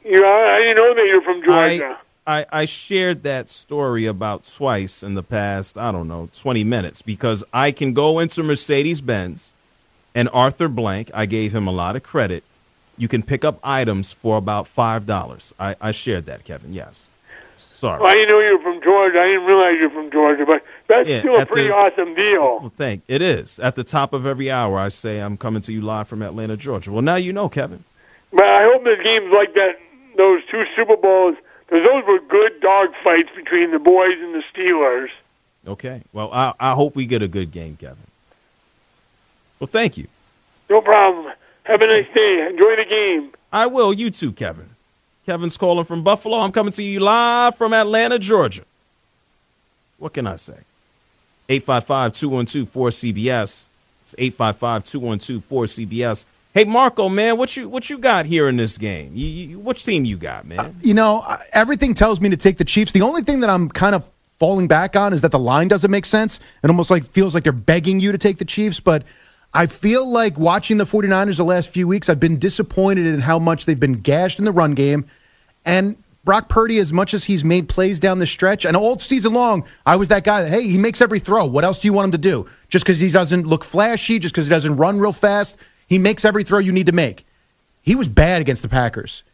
you 0.04 0.20
know 0.20 0.26
I 0.26 0.58
didn't 0.58 0.76
know 0.76 0.94
that 0.94 1.04
you're 1.06 1.22
from 1.22 1.42
Georgia. 1.44 1.98
I, 2.24 2.46
I 2.52 2.64
shared 2.66 3.24
that 3.24 3.50
story 3.50 4.06
about 4.06 4.44
twice 4.46 5.02
in 5.02 5.14
the 5.14 5.24
past, 5.24 5.76
I 5.76 5.90
don't 5.90 6.06
know, 6.06 6.28
20 6.32 6.62
minutes 6.62 7.02
because 7.02 7.42
I 7.52 7.72
can 7.72 7.92
go 7.92 8.20
into 8.20 8.44
Mercedes 8.44 9.00
Benz 9.00 9.52
and 10.14 10.28
Arthur 10.32 10.68
Blank, 10.68 11.10
I 11.14 11.26
gave 11.26 11.54
him 11.54 11.66
a 11.66 11.72
lot 11.72 11.96
of 11.96 12.02
credit. 12.02 12.44
You 13.02 13.08
can 13.08 13.24
pick 13.24 13.44
up 13.44 13.58
items 13.64 14.12
for 14.12 14.36
about 14.36 14.66
$5. 14.72 15.52
I, 15.58 15.74
I 15.80 15.90
shared 15.90 16.24
that, 16.26 16.44
Kevin, 16.44 16.72
yes. 16.72 17.08
Sorry. 17.56 17.98
Well, 17.98 18.08
I 18.08 18.14
didn't 18.14 18.28
know 18.28 18.38
you 18.38 18.56
were 18.56 18.62
from 18.62 18.80
Georgia. 18.80 19.18
I 19.18 19.26
didn't 19.26 19.44
realize 19.44 19.74
you're 19.80 19.90
from 19.90 20.08
Georgia, 20.12 20.44
but 20.46 20.62
that's 20.86 21.08
Yeah, 21.08 21.18
still 21.18 21.36
a 21.36 21.44
pretty 21.44 21.66
the- 21.66 21.74
awesome 21.74 22.14
deal. 22.14 22.60
Well, 22.60 22.68
thank 22.72 23.02
it 23.08 23.20
is. 23.20 23.58
At 23.58 23.74
the 23.74 23.82
top 23.82 24.12
of 24.12 24.24
every 24.24 24.52
hour, 24.52 24.78
I 24.78 24.88
say 24.88 25.18
I'm 25.18 25.36
coming 25.36 25.62
to 25.62 25.72
you 25.72 25.82
live 25.82 26.06
from 26.06 26.22
Atlanta, 26.22 26.56
Georgia. 26.56 26.92
Well, 26.92 27.02
now 27.02 27.16
you 27.16 27.32
know, 27.32 27.48
Kevin. 27.48 27.82
But 28.32 28.44
I 28.44 28.62
hope 28.72 28.84
there's 28.84 29.02
games 29.02 29.32
like 29.34 29.52
that, 29.54 29.80
those 30.16 30.42
two 30.48 30.62
Super 30.76 30.96
Bowls, 30.96 31.34
because 31.66 31.84
those 31.84 32.04
were 32.06 32.20
good 32.20 32.60
dog 32.60 32.90
fights 33.02 33.30
between 33.34 33.72
the 33.72 33.80
boys 33.80 34.14
and 34.20 34.32
the 34.32 34.44
Steelers. 34.54 35.08
Okay. 35.66 36.02
Well, 36.12 36.32
I, 36.32 36.52
I 36.60 36.74
hope 36.74 36.94
we 36.94 37.06
get 37.06 37.20
a 37.20 37.26
good 37.28 37.50
game, 37.50 37.76
Kevin. 37.80 38.06
Well, 39.58 39.66
thank 39.66 39.96
you. 39.96 40.06
No 40.70 40.80
problem. 40.80 41.32
Have 41.64 41.80
a 41.80 41.86
nice 41.86 42.06
day. 42.14 42.46
Enjoy 42.50 42.76
the 42.76 42.84
game. 42.88 43.32
I 43.52 43.66
will. 43.66 43.92
You 43.92 44.10
too, 44.10 44.32
Kevin. 44.32 44.70
Kevin's 45.26 45.56
calling 45.56 45.84
from 45.84 46.02
Buffalo. 46.02 46.38
I'm 46.38 46.50
coming 46.52 46.72
to 46.72 46.82
you 46.82 46.98
live 47.00 47.56
from 47.56 47.72
Atlanta, 47.72 48.18
Georgia. 48.18 48.62
What 49.98 50.14
can 50.14 50.26
I 50.26 50.34
say? 50.36 50.60
855-212-4CBS. 51.48 53.66
It's 54.02 54.14
855-212-4CBS. 54.14 56.24
Hey, 56.54 56.64
Marco, 56.64 57.08
man, 57.08 57.38
what 57.38 57.56
you 57.56 57.66
what 57.68 57.88
you 57.88 57.96
got 57.96 58.26
here 58.26 58.46
in 58.46 58.58
this 58.58 58.76
game? 58.76 59.12
You, 59.14 59.26
you, 59.26 59.58
what 59.58 59.78
team 59.78 60.04
you 60.04 60.18
got, 60.18 60.44
man? 60.44 60.60
Uh, 60.60 60.68
you 60.82 60.92
know, 60.92 61.24
everything 61.52 61.94
tells 61.94 62.20
me 62.20 62.28
to 62.28 62.36
take 62.36 62.58
the 62.58 62.64
Chiefs. 62.64 62.92
The 62.92 63.00
only 63.00 63.22
thing 63.22 63.40
that 63.40 63.48
I'm 63.48 63.70
kind 63.70 63.94
of 63.94 64.10
falling 64.38 64.66
back 64.66 64.94
on 64.94 65.14
is 65.14 65.22
that 65.22 65.30
the 65.30 65.38
line 65.38 65.68
doesn't 65.68 65.90
make 65.90 66.04
sense. 66.04 66.40
It 66.62 66.68
almost 66.68 66.90
like 66.90 67.04
feels 67.04 67.32
like 67.32 67.44
they're 67.44 67.52
begging 67.52 68.00
you 68.00 68.12
to 68.12 68.18
take 68.18 68.36
the 68.36 68.44
Chiefs, 68.44 68.80
but 68.80 69.02
I 69.54 69.66
feel 69.66 70.10
like 70.10 70.38
watching 70.38 70.78
the 70.78 70.84
49ers 70.84 71.36
the 71.36 71.44
last 71.44 71.68
few 71.68 71.86
weeks, 71.86 72.08
I've 72.08 72.20
been 72.20 72.38
disappointed 72.38 73.06
in 73.06 73.20
how 73.20 73.38
much 73.38 73.66
they've 73.66 73.78
been 73.78 73.98
gashed 73.98 74.38
in 74.38 74.44
the 74.44 74.52
run 74.52 74.74
game. 74.74 75.04
And 75.64 75.96
Brock 76.24 76.48
Purdy, 76.48 76.78
as 76.78 76.92
much 76.92 77.12
as 77.14 77.24
he's 77.24 77.44
made 77.44 77.68
plays 77.68 78.00
down 78.00 78.18
the 78.18 78.26
stretch, 78.26 78.64
and 78.64 78.76
all 78.76 78.98
season 78.98 79.34
long, 79.34 79.64
I 79.84 79.96
was 79.96 80.08
that 80.08 80.24
guy 80.24 80.42
that, 80.42 80.50
hey, 80.50 80.66
he 80.66 80.78
makes 80.78 81.00
every 81.00 81.18
throw. 81.18 81.44
What 81.44 81.64
else 81.64 81.80
do 81.80 81.88
you 81.88 81.92
want 81.92 82.06
him 82.06 82.12
to 82.12 82.18
do? 82.18 82.48
Just 82.68 82.84
because 82.84 83.00
he 83.00 83.08
doesn't 83.08 83.46
look 83.46 83.64
flashy, 83.64 84.18
just 84.18 84.32
because 84.32 84.46
he 84.46 84.50
doesn't 84.50 84.76
run 84.76 84.98
real 84.98 85.12
fast, 85.12 85.56
he 85.86 85.98
makes 85.98 86.24
every 86.24 86.44
throw 86.44 86.58
you 86.58 86.72
need 86.72 86.86
to 86.86 86.92
make. 86.92 87.26
He 87.82 87.94
was 87.94 88.08
bad 88.08 88.40
against 88.40 88.62
the 88.62 88.68
Packers. 88.68 89.24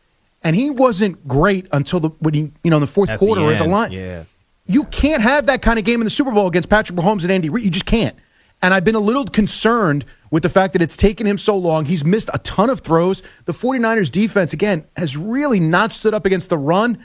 And 0.43 0.57
he 0.57 0.71
wasn't 0.71 1.27
great 1.29 1.69
until 1.73 2.01
the 2.01 2.09
when 2.21 2.33
he, 2.33 2.53
you 2.63 2.71
know, 2.71 2.77
in 2.77 2.81
the 2.81 2.87
fourth 2.87 3.11
At 3.11 3.21
the 3.21 3.27
quarter 3.27 3.43
or 3.43 3.53
at 3.53 3.59
the 3.59 3.67
line. 3.67 3.93
Yeah. 3.93 4.25
You 4.67 4.85
can't 4.85 5.23
have 5.23 5.47
that 5.47 5.63
kind 5.63 5.79
of 5.79 5.85
game 5.85 6.01
in 6.01 6.05
the 6.05 6.11
Super 6.11 6.31
Bowl 6.31 6.47
against 6.47 6.69
Patrick 6.69 6.99
Mahomes 6.99 7.23
and 7.23 7.33
Andy 7.33 7.49
Reid. 7.51 7.65
You 7.65 7.71
just 7.71 7.87
can't. 7.87 8.17
And 8.61 8.75
I've 8.75 8.85
been 8.85 8.95
a 8.95 9.01
little 9.01 9.25
concerned 9.25 10.05
with 10.31 10.43
the 10.43 10.49
fact 10.49 10.73
that 10.73 10.83
it's 10.83 10.97
taken 10.97 11.27
him 11.27 11.39
so 11.39 11.57
long. 11.57 11.85
He's 11.85 12.05
missed 12.05 12.29
a 12.35 12.39
ton 12.39 12.71
of 12.71 12.81
throws. 12.81 13.23
The 13.45 13.53
49ers 13.53 14.11
defense, 14.11 14.53
again, 14.53 14.85
has 14.97 15.17
really 15.17 15.61
not 15.61 15.93
stood 15.93 16.13
up 16.13 16.27
against 16.27 16.51
the 16.51 16.59
run. 16.59 16.99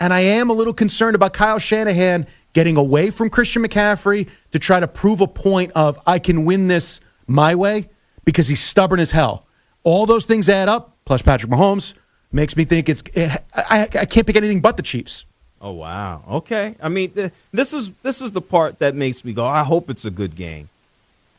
And 0.00 0.12
I 0.12 0.20
am 0.20 0.50
a 0.50 0.52
little 0.52 0.74
concerned 0.74 1.14
about 1.14 1.32
Kyle 1.32 1.58
Shanahan 1.58 2.26
getting 2.52 2.76
away 2.76 3.10
from 3.10 3.30
Christian 3.30 3.62
McCaffrey 3.62 4.28
to 4.52 4.58
try 4.58 4.80
to 4.80 4.88
prove 4.88 5.20
a 5.20 5.26
point 5.26 5.72
of 5.74 5.98
I 6.06 6.18
can 6.18 6.44
win 6.44 6.68
this 6.68 7.00
my 7.26 7.54
way 7.54 7.88
because 8.24 8.48
he's 8.48 8.60
stubborn 8.60 9.00
as 9.00 9.10
hell. 9.10 9.46
All 9.84 10.06
those 10.06 10.24
things 10.26 10.48
add 10.48 10.68
up, 10.68 10.96
plus 11.04 11.22
Patrick 11.22 11.50
Mahomes, 11.50 11.94
makes 12.32 12.56
me 12.56 12.64
think 12.64 12.88
it's 12.88 13.02
I, 13.16 13.40
I, 13.54 13.82
I 13.82 14.04
can't 14.04 14.26
pick 14.26 14.36
anything 14.36 14.60
but 14.60 14.76
the 14.76 14.82
Chiefs. 14.82 15.24
Oh 15.60 15.72
wow. 15.72 16.22
Okay. 16.28 16.76
I 16.80 16.88
mean, 16.88 17.10
th- 17.10 17.32
this 17.52 17.72
is 17.72 17.90
this 18.02 18.20
is 18.20 18.32
the 18.32 18.40
part 18.40 18.78
that 18.78 18.94
makes 18.94 19.24
me 19.24 19.32
go. 19.32 19.46
I 19.46 19.64
hope 19.64 19.90
it's 19.90 20.04
a 20.04 20.10
good 20.10 20.36
game, 20.36 20.68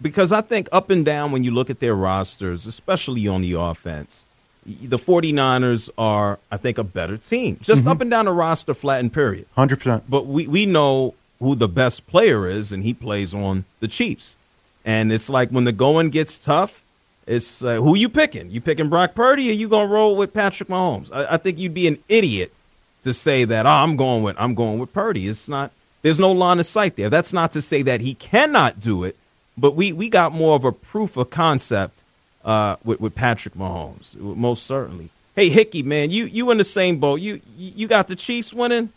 because 0.01 0.31
I 0.31 0.41
think 0.41 0.67
up 0.71 0.89
and 0.89 1.03
down 1.05 1.31
when 1.31 1.43
you 1.43 1.51
look 1.51 1.69
at 1.69 1.79
their 1.79 1.95
rosters, 1.95 2.65
especially 2.65 3.27
on 3.27 3.41
the 3.41 3.53
offense, 3.53 4.25
the 4.65 4.97
49ers 4.97 5.89
are, 5.97 6.39
I 6.51 6.57
think, 6.57 6.77
a 6.77 6.83
better 6.83 7.17
team. 7.17 7.57
Just 7.62 7.85
Mhm. 7.85 7.91
up 7.91 8.01
and 8.01 8.12
down 8.12 8.25
the 8.25 8.31
roster, 8.31 8.73
flat 8.73 8.99
and 8.99 9.12
period. 9.12 9.45
100%. 9.55 10.03
But 10.09 10.27
we 10.27 10.47
we 10.47 10.65
know 10.65 11.15
who 11.39 11.55
the 11.55 11.67
best 11.69 12.05
player 12.07 12.47
is, 12.47 12.71
and 12.71 12.83
he 12.83 12.93
plays 12.93 13.33
on 13.33 13.65
the 13.79 13.88
Chiefs. 13.88 14.35
And 14.85 15.12
it's 15.12 15.29
like 15.29 15.49
when 15.49 15.63
the 15.63 15.71
going 15.71 16.09
gets 16.09 16.38
tough, 16.38 16.81
it's 17.25 17.62
uh, 17.63 17.75
who 17.75 17.95
you 17.95 18.09
picking? 18.09 18.49
You 18.51 18.59
picking 18.62 18.89
Brock 18.89 19.15
Purdy, 19.15 19.49
or 19.49 19.53
you 19.53 19.67
gonna 19.67 19.88
roll 19.88 20.15
with 20.15 20.33
Patrick 20.33 20.69
Mahomes? 20.69 21.09
I, 21.13 21.33
I 21.35 21.38
think 21.38 21.57
you'd 21.57 21.73
be 21.73 21.88
an 21.88 21.97
idiot 22.09 22.51
to 23.03 23.13
say 23.13 23.45
that 23.45 23.65
oh, 23.65 23.69
I'm 23.69 23.95
going 23.95 24.23
with 24.23 24.35
I'm 24.39 24.53
going 24.55 24.79
with 24.79 24.91
Purdy. 24.93 25.27
It's 25.27 25.47
not. 25.47 25.71
There's 26.01 26.19
no 26.19 26.31
line 26.31 26.59
of 26.59 26.65
sight 26.65 26.95
there. 26.95 27.09
That's 27.09 27.33
not 27.33 27.51
to 27.53 27.62
say 27.62 27.81
that 27.83 28.01
he 28.01 28.13
cannot 28.13 28.79
do 28.79 29.03
it, 29.03 29.15
but 29.60 29.76
we 29.76 29.91
we 29.91 30.10
got 30.10 30.34
more 30.34 30.56
of 30.56 30.63
a 30.65 30.72
proof 30.72 31.17
of 31.17 31.30
concept 31.30 32.02
uh, 32.45 32.78
with 32.84 33.00
with 33.00 33.15
Patrick 33.15 33.56
Mahomes, 33.56 34.15
most 34.15 34.65
certainly. 34.65 35.10
Hey 35.36 35.50
Hickey, 35.50 35.84
man, 35.84 36.12
you 36.12 36.26
you 36.26 36.50
in 36.52 36.58
the 36.58 36.63
same 36.63 37.00
boat. 37.00 37.22
You 37.22 37.41
you 37.58 37.72
you 37.76 37.88
got 37.88 38.08
the 38.08 38.15
Chiefs 38.15 38.54
winning. 38.54 38.89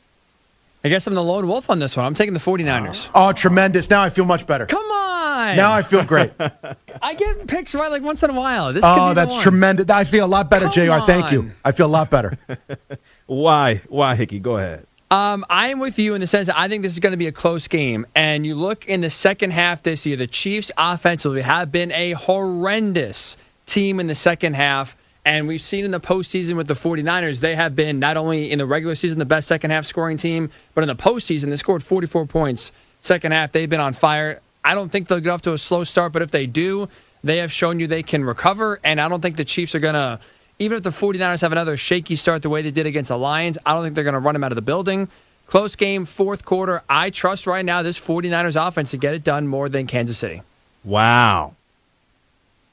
I 0.84 0.88
guess 0.88 1.06
I'm 1.06 1.14
the 1.14 1.22
lone 1.22 1.46
wolf 1.46 1.70
on 1.70 1.78
this 1.78 1.96
one. 1.96 2.04
I'm 2.04 2.14
taking 2.14 2.34
the 2.34 2.40
49ers. 2.40 3.08
Oh, 3.14 3.30
tremendous. 3.32 3.88
Now 3.88 4.02
I 4.02 4.10
feel 4.10 4.24
much 4.24 4.48
better. 4.48 4.66
Come 4.66 4.84
on. 4.84 5.56
Now 5.56 5.72
I 5.72 5.82
feel 5.82 6.02
great. 6.04 6.32
I 7.02 7.14
get 7.14 7.46
picks 7.46 7.72
right 7.72 7.90
like 7.90 8.02
once 8.02 8.22
in 8.24 8.30
a 8.30 8.34
while. 8.34 8.72
This 8.72 8.82
oh, 8.84 9.14
that's 9.14 9.40
tremendous. 9.42 9.88
I 9.90 10.04
feel 10.04 10.24
a 10.24 10.26
lot 10.26 10.50
better, 10.50 10.68
JR. 10.68 11.04
Thank 11.04 11.30
you. 11.30 11.52
I 11.64 11.70
feel 11.72 11.86
a 11.86 11.88
lot 11.88 12.10
better. 12.10 12.36
Why 13.26 13.76
why 13.88 14.14
Hickey? 14.16 14.40
Go 14.40 14.56
ahead. 14.58 14.86
Um, 15.12 15.44
I 15.50 15.68
am 15.68 15.78
with 15.78 15.98
you 15.98 16.14
in 16.14 16.22
the 16.22 16.26
sense 16.26 16.46
that 16.46 16.58
I 16.58 16.68
think 16.68 16.82
this 16.82 16.94
is 16.94 16.98
going 16.98 17.10
to 17.10 17.18
be 17.18 17.26
a 17.26 17.32
close 17.32 17.68
game. 17.68 18.06
And 18.14 18.46
you 18.46 18.54
look 18.54 18.86
in 18.88 19.02
the 19.02 19.10
second 19.10 19.50
half 19.50 19.82
this 19.82 20.06
year, 20.06 20.16
the 20.16 20.26
Chiefs 20.26 20.70
offensively 20.78 21.42
have 21.42 21.70
been 21.70 21.92
a 21.92 22.12
horrendous 22.12 23.36
team 23.66 24.00
in 24.00 24.06
the 24.06 24.14
second 24.14 24.54
half. 24.54 24.96
And 25.26 25.46
we've 25.46 25.60
seen 25.60 25.84
in 25.84 25.90
the 25.90 26.00
postseason 26.00 26.56
with 26.56 26.66
the 26.66 26.72
49ers, 26.72 27.40
they 27.40 27.54
have 27.56 27.76
been 27.76 27.98
not 27.98 28.16
only 28.16 28.50
in 28.50 28.56
the 28.56 28.64
regular 28.64 28.94
season 28.94 29.18
the 29.18 29.26
best 29.26 29.48
second 29.48 29.70
half 29.70 29.84
scoring 29.84 30.16
team, 30.16 30.48
but 30.74 30.82
in 30.82 30.88
the 30.88 30.96
postseason, 30.96 31.50
they 31.50 31.56
scored 31.56 31.82
44 31.82 32.24
points. 32.24 32.72
Second 33.02 33.32
half, 33.32 33.52
they've 33.52 33.68
been 33.68 33.80
on 33.80 33.92
fire. 33.92 34.40
I 34.64 34.74
don't 34.74 34.90
think 34.90 35.08
they'll 35.08 35.20
get 35.20 35.28
off 35.28 35.42
to 35.42 35.52
a 35.52 35.58
slow 35.58 35.84
start, 35.84 36.14
but 36.14 36.22
if 36.22 36.30
they 36.30 36.46
do, 36.46 36.88
they 37.22 37.36
have 37.36 37.52
shown 37.52 37.80
you 37.80 37.86
they 37.86 38.02
can 38.02 38.24
recover. 38.24 38.80
And 38.82 38.98
I 38.98 39.10
don't 39.10 39.20
think 39.20 39.36
the 39.36 39.44
Chiefs 39.44 39.74
are 39.74 39.78
going 39.78 39.92
to, 39.92 40.20
even 40.62 40.76
if 40.76 40.82
the 40.82 40.90
49ers 40.90 41.40
have 41.40 41.52
another 41.52 41.76
shaky 41.76 42.16
start 42.16 42.42
the 42.42 42.48
way 42.48 42.62
they 42.62 42.70
did 42.70 42.86
against 42.86 43.08
the 43.08 43.18
Lions, 43.18 43.58
I 43.66 43.74
don't 43.74 43.82
think 43.82 43.94
they're 43.94 44.04
going 44.04 44.14
to 44.14 44.20
run 44.20 44.34
them 44.34 44.44
out 44.44 44.52
of 44.52 44.56
the 44.56 44.62
building. 44.62 45.08
Close 45.46 45.76
game, 45.76 46.04
fourth 46.04 46.44
quarter. 46.44 46.82
I 46.88 47.10
trust 47.10 47.46
right 47.46 47.64
now 47.64 47.82
this 47.82 47.98
49ers 47.98 48.66
offense 48.66 48.92
to 48.92 48.96
get 48.96 49.14
it 49.14 49.24
done 49.24 49.46
more 49.46 49.68
than 49.68 49.86
Kansas 49.86 50.16
City. 50.16 50.42
Wow. 50.84 51.54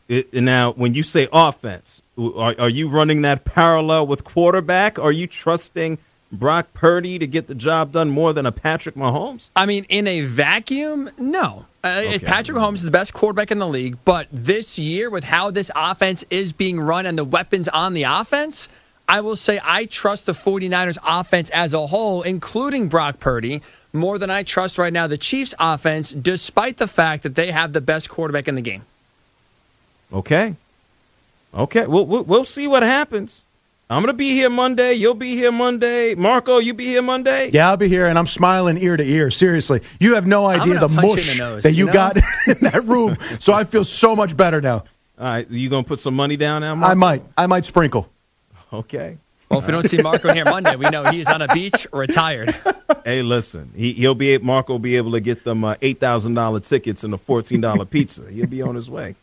It, 0.07 0.33
now, 0.33 0.71
when 0.73 0.93
you 0.93 1.03
say 1.03 1.27
offense, 1.33 2.01
are, 2.17 2.55
are 2.57 2.69
you 2.69 2.89
running 2.89 3.21
that 3.23 3.45
parallel 3.45 4.07
with 4.07 4.23
quarterback? 4.23 4.97
Are 4.97 5.11
you 5.11 5.27
trusting 5.27 5.97
Brock 6.31 6.73
Purdy 6.73 7.19
to 7.19 7.27
get 7.27 7.47
the 7.47 7.55
job 7.55 7.91
done 7.91 8.09
more 8.09 8.33
than 8.33 8.45
a 8.45 8.51
Patrick 8.51 8.95
Mahomes? 8.95 9.49
I 9.55 9.65
mean, 9.65 9.85
in 9.89 10.07
a 10.07 10.21
vacuum, 10.21 11.09
no. 11.17 11.65
Uh, 11.83 12.19
Patrick 12.19 12.57
Mahomes 12.57 12.75
is 12.75 12.83
the 12.83 12.91
best 12.91 13.13
quarterback 13.13 13.51
in 13.51 13.59
the 13.59 13.67
league, 13.67 13.97
but 14.03 14.27
this 14.33 14.77
year, 14.77 15.09
with 15.09 15.23
how 15.23 15.49
this 15.49 15.71
offense 15.75 16.25
is 16.29 16.51
being 16.51 16.79
run 16.79 17.05
and 17.05 17.17
the 17.17 17.23
weapons 17.23 17.69
on 17.69 17.93
the 17.93 18.03
offense, 18.03 18.67
I 19.07 19.21
will 19.21 19.37
say 19.37 19.61
I 19.63 19.85
trust 19.85 20.25
the 20.25 20.33
49ers 20.33 20.97
offense 21.03 21.49
as 21.51 21.73
a 21.73 21.87
whole, 21.87 22.21
including 22.21 22.89
Brock 22.89 23.19
Purdy, 23.19 23.61
more 23.93 24.17
than 24.17 24.29
I 24.29 24.43
trust 24.43 24.77
right 24.77 24.91
now 24.91 25.07
the 25.07 25.17
Chiefs 25.17 25.53
offense, 25.57 26.11
despite 26.11 26.77
the 26.77 26.87
fact 26.87 27.23
that 27.23 27.35
they 27.35 27.51
have 27.51 27.71
the 27.73 27.81
best 27.81 28.09
quarterback 28.09 28.47
in 28.47 28.55
the 28.55 28.61
game. 28.61 28.83
Okay. 30.11 30.55
Okay. 31.53 31.87
We'll, 31.87 32.05
we'll, 32.05 32.23
we'll 32.23 32.45
see 32.45 32.67
what 32.67 32.83
happens. 32.83 33.45
I'm 33.91 34.03
going 34.03 34.13
to 34.13 34.17
be 34.17 34.33
here 34.33 34.51
Monday. 34.51 34.93
You'll 34.93 35.15
be 35.15 35.35
here 35.35 35.51
Monday. 35.51 36.13
Marco, 36.13 36.59
you 36.59 36.75
be 36.75 36.85
here 36.85 37.01
Monday? 37.01 37.49
Yeah, 37.51 37.69
I'll 37.69 37.77
be 37.77 37.87
here, 37.87 38.05
and 38.05 38.19
I'm 38.19 38.27
smiling 38.27 38.77
ear 38.77 38.95
to 38.95 39.03
ear. 39.03 39.31
Seriously, 39.31 39.81
you 39.99 40.13
have 40.13 40.27
no 40.27 40.45
idea 40.45 40.77
the 40.79 40.87
mush 40.87 41.33
the 41.33 41.39
nose, 41.39 41.63
that 41.63 41.71
you, 41.71 41.77
you 41.77 41.85
know? 41.87 41.93
got 41.93 42.17
in 42.47 42.57
that 42.61 42.83
room. 42.85 43.17
so 43.39 43.51
I 43.51 43.63
feel 43.63 43.83
so 43.83 44.15
much 44.15 44.37
better 44.37 44.61
now. 44.61 44.83
All 45.17 45.25
right. 45.25 45.49
You 45.49 45.71
going 45.71 45.83
to 45.83 45.87
put 45.87 45.99
some 45.99 46.15
money 46.15 46.37
down 46.37 46.61
now, 46.61 46.75
I 46.75 46.93
might, 46.93 47.23
I 47.35 47.47
might 47.47 47.65
sprinkle. 47.65 48.11
Okay. 48.71 49.17
Well, 49.49 49.59
if 49.59 49.65
we 49.65 49.71
don't 49.71 49.89
see 49.89 49.97
Marco 49.97 50.31
here 50.31 50.45
Monday, 50.45 50.75
we 50.75 50.87
know 50.91 51.05
he's 51.05 51.27
on 51.27 51.41
a 51.41 51.47
beach 51.47 51.87
or 51.91 52.01
retired. 52.01 52.55
Hey, 53.05 53.21
listen. 53.21 53.71
He, 53.75 53.93
he'll 53.93 54.13
be 54.13 54.37
Marco 54.39 54.73
will 54.73 54.79
be 54.79 54.97
able 54.97 55.13
to 55.13 55.19
get 55.19 55.43
them 55.43 55.63
uh, 55.63 55.75
eight 55.81 55.99
thousand 55.99 56.33
dollar 56.33 56.59
tickets 56.59 57.03
and 57.03 57.13
a 57.13 57.17
fourteen 57.17 57.61
dollar 57.61 57.85
pizza. 57.85 58.29
He'll 58.29 58.45
be 58.45 58.61
on 58.61 58.75
his 58.75 58.89
way. 58.89 59.15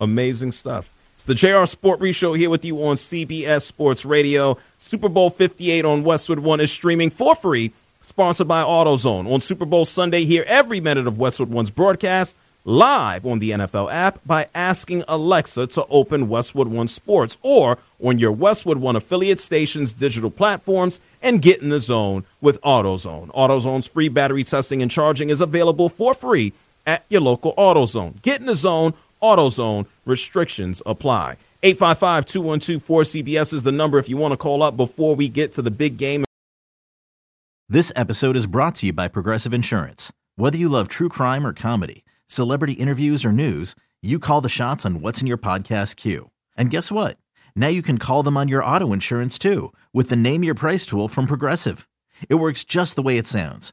Amazing 0.00 0.52
stuff. 0.52 0.92
It's 1.18 1.24
the 1.24 1.34
JR 1.34 1.64
Sport 1.64 1.98
Brief 1.98 2.14
Show 2.14 2.34
here 2.34 2.48
with 2.48 2.64
you 2.64 2.76
on 2.76 2.94
CBS 2.94 3.62
Sports 3.62 4.04
Radio. 4.04 4.56
Super 4.78 5.08
Bowl 5.08 5.30
58 5.30 5.84
on 5.84 6.04
Westwood 6.04 6.38
One 6.38 6.60
is 6.60 6.70
streaming 6.70 7.10
for 7.10 7.34
free, 7.34 7.72
sponsored 8.00 8.46
by 8.46 8.62
AutoZone. 8.62 9.28
On 9.28 9.40
Super 9.40 9.66
Bowl 9.66 9.84
Sunday, 9.84 10.24
hear 10.24 10.44
every 10.46 10.80
minute 10.80 11.08
of 11.08 11.18
Westwood 11.18 11.48
One's 11.50 11.70
broadcast 11.70 12.36
live 12.64 13.26
on 13.26 13.40
the 13.40 13.50
NFL 13.50 13.92
app 13.92 14.20
by 14.24 14.46
asking 14.54 15.02
Alexa 15.08 15.66
to 15.66 15.84
open 15.86 16.28
Westwood 16.28 16.68
One 16.68 16.86
Sports 16.86 17.36
or 17.42 17.78
on 18.00 18.20
your 18.20 18.30
Westwood 18.30 18.78
One 18.78 18.94
affiliate 18.94 19.40
station's 19.40 19.92
digital 19.92 20.30
platforms 20.30 21.00
and 21.20 21.42
get 21.42 21.60
in 21.60 21.70
the 21.70 21.80
zone 21.80 22.26
with 22.40 22.60
AutoZone. 22.60 23.34
AutoZone's 23.34 23.88
free 23.88 24.08
battery 24.08 24.44
testing 24.44 24.82
and 24.82 24.90
charging 24.90 25.30
is 25.30 25.40
available 25.40 25.88
for 25.88 26.14
free 26.14 26.52
at 26.86 27.04
your 27.10 27.20
local 27.20 27.54
AutoZone. 27.56 28.22
Get 28.22 28.40
in 28.40 28.46
the 28.46 28.54
zone, 28.54 28.94
AutoZone. 29.22 29.86
Restrictions 30.04 30.82
apply. 30.86 31.36
855-212-4CBS 31.62 33.52
is 33.52 33.62
the 33.64 33.72
number 33.72 33.98
if 33.98 34.08
you 34.08 34.16
want 34.16 34.32
to 34.32 34.36
call 34.36 34.62
up 34.62 34.76
before 34.76 35.14
we 35.16 35.28
get 35.28 35.52
to 35.54 35.62
the 35.62 35.70
big 35.70 35.96
game. 35.96 36.24
This 37.68 37.92
episode 37.94 38.36
is 38.36 38.46
brought 38.46 38.76
to 38.76 38.86
you 38.86 38.92
by 38.92 39.08
Progressive 39.08 39.52
Insurance. 39.52 40.12
Whether 40.36 40.56
you 40.56 40.68
love 40.68 40.88
true 40.88 41.08
crime 41.08 41.46
or 41.46 41.52
comedy, 41.52 42.04
celebrity 42.26 42.74
interviews 42.74 43.24
or 43.24 43.32
news, 43.32 43.74
you 44.00 44.18
call 44.18 44.40
the 44.40 44.48
shots 44.48 44.86
on 44.86 45.00
what's 45.00 45.20
in 45.20 45.26
your 45.26 45.36
podcast 45.36 45.96
queue. 45.96 46.30
And 46.56 46.70
guess 46.70 46.92
what? 46.92 47.18
Now 47.56 47.66
you 47.66 47.82
can 47.82 47.98
call 47.98 48.22
them 48.22 48.36
on 48.36 48.48
your 48.48 48.64
auto 48.64 48.92
insurance 48.92 49.38
too 49.38 49.72
with 49.92 50.08
the 50.10 50.16
Name 50.16 50.44
Your 50.44 50.54
Price 50.54 50.86
tool 50.86 51.08
from 51.08 51.26
Progressive. 51.26 51.88
It 52.28 52.36
works 52.36 52.64
just 52.64 52.94
the 52.96 53.02
way 53.02 53.18
it 53.18 53.26
sounds. 53.26 53.72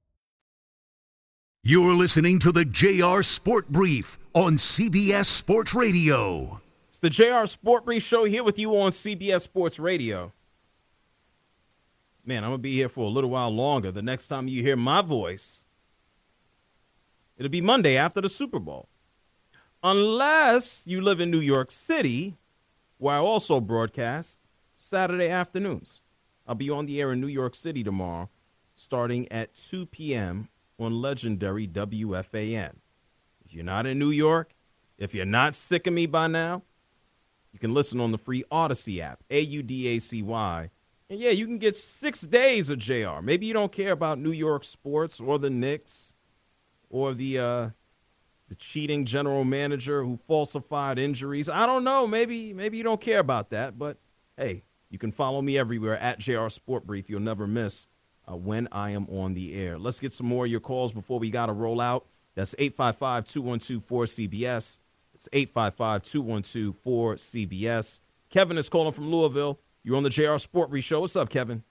You're 1.63 1.93
listening 1.93 2.39
to 2.39 2.51
the 2.51 2.65
JR 2.65 3.21
Sport 3.21 3.69
Brief 3.69 4.17
on 4.33 4.55
CBS 4.55 5.25
Sports 5.25 5.75
Radio. 5.75 6.59
It's 6.89 6.97
the 6.97 7.11
JR 7.11 7.45
Sport 7.45 7.85
Brief 7.85 8.01
Show 8.01 8.23
here 8.23 8.43
with 8.43 8.57
you 8.57 8.75
on 8.75 8.91
CBS 8.91 9.41
Sports 9.41 9.77
Radio. 9.77 10.33
Man, 12.25 12.43
I'm 12.43 12.49
going 12.49 12.57
to 12.57 12.63
be 12.63 12.73
here 12.73 12.89
for 12.89 13.05
a 13.05 13.09
little 13.09 13.29
while 13.29 13.51
longer. 13.51 13.91
The 13.91 14.01
next 14.01 14.27
time 14.27 14.47
you 14.47 14.63
hear 14.63 14.75
my 14.75 15.03
voice, 15.03 15.65
it'll 17.37 17.47
be 17.51 17.61
Monday 17.61 17.95
after 17.95 18.21
the 18.21 18.29
Super 18.29 18.59
Bowl. 18.59 18.89
Unless 19.83 20.87
you 20.87 20.99
live 20.99 21.19
in 21.19 21.29
New 21.29 21.39
York 21.39 21.69
City, 21.69 22.37
where 22.97 23.17
I 23.17 23.19
also 23.19 23.59
broadcast 23.59 24.47
Saturday 24.73 25.29
afternoons. 25.29 26.01
I'll 26.47 26.55
be 26.55 26.71
on 26.71 26.87
the 26.87 26.99
air 26.99 27.11
in 27.11 27.21
New 27.21 27.27
York 27.27 27.53
City 27.53 27.83
tomorrow, 27.83 28.31
starting 28.75 29.31
at 29.31 29.53
2 29.53 29.85
p.m. 29.85 30.49
on 30.81 31.01
legendary 31.01 31.67
WFAN. 31.67 32.75
If 33.45 33.53
you're 33.53 33.63
not 33.63 33.85
in 33.85 33.99
New 33.99 34.11
York, 34.11 34.53
if 34.97 35.13
you're 35.13 35.25
not 35.25 35.55
sick 35.55 35.87
of 35.87 35.93
me 35.93 36.05
by 36.05 36.27
now, 36.27 36.63
you 37.51 37.59
can 37.59 37.73
listen 37.73 37.99
on 37.99 38.11
the 38.11 38.17
free 38.17 38.43
Audacy 38.51 38.99
app, 38.99 39.23
A 39.29 39.41
U 39.41 39.61
D 39.61 39.87
A 39.87 39.99
C 39.99 40.21
Y. 40.21 40.69
And 41.09 41.19
yeah, 41.19 41.31
you 41.31 41.45
can 41.45 41.57
get 41.57 41.75
six 41.75 42.21
days 42.21 42.69
of 42.69 42.79
JR. 42.79 43.21
Maybe 43.21 43.45
you 43.45 43.53
don't 43.53 43.71
care 43.71 43.91
about 43.91 44.19
New 44.19 44.31
York 44.31 44.63
sports 44.63 45.19
or 45.19 45.37
the 45.37 45.49
Knicks 45.49 46.13
or 46.89 47.13
the 47.13 47.37
uh, 47.37 47.69
the 48.47 48.55
cheating 48.55 49.05
general 49.05 49.43
manager 49.43 50.03
who 50.03 50.15
falsified 50.15 50.97
injuries. 50.97 51.49
I 51.49 51.65
don't 51.65 51.83
know. 51.83 52.07
Maybe 52.07 52.53
maybe 52.53 52.77
you 52.77 52.83
don't 52.83 53.01
care 53.01 53.19
about 53.19 53.49
that, 53.49 53.77
but 53.77 53.97
hey, 54.37 54.63
you 54.89 54.97
can 54.97 55.11
follow 55.11 55.41
me 55.41 55.57
everywhere 55.57 55.97
at 55.97 56.19
JR 56.19 56.47
Sport 56.47 56.85
Brief. 56.85 57.09
You'll 57.09 57.19
never 57.19 57.47
miss 57.47 57.87
uh, 58.31 58.35
when 58.35 58.67
I 58.71 58.91
am 58.91 59.07
on 59.09 59.33
the 59.33 59.53
air. 59.53 59.77
Let's 59.77 59.99
get 59.99 60.13
some 60.13 60.27
more 60.27 60.45
of 60.45 60.51
your 60.51 60.59
calls 60.59 60.93
before 60.93 61.19
we 61.19 61.29
got 61.29 61.47
to 61.47 61.53
roll 61.53 61.81
out. 61.81 62.05
That's 62.35 62.55
855 62.57 63.25
212 63.25 63.83
4CBS. 63.87 64.77
It's 65.13 65.29
855 65.33 66.03
212 66.03 66.75
4CBS. 66.83 67.99
Kevin 68.29 68.57
is 68.57 68.69
calling 68.69 68.93
from 68.93 69.11
Louisville. 69.11 69.59
You're 69.83 69.97
on 69.97 70.03
the 70.03 70.09
JR 70.09 70.37
Sport 70.37 70.71
Show. 70.83 71.01
What's 71.01 71.15
up, 71.15 71.29
Kevin? 71.29 71.63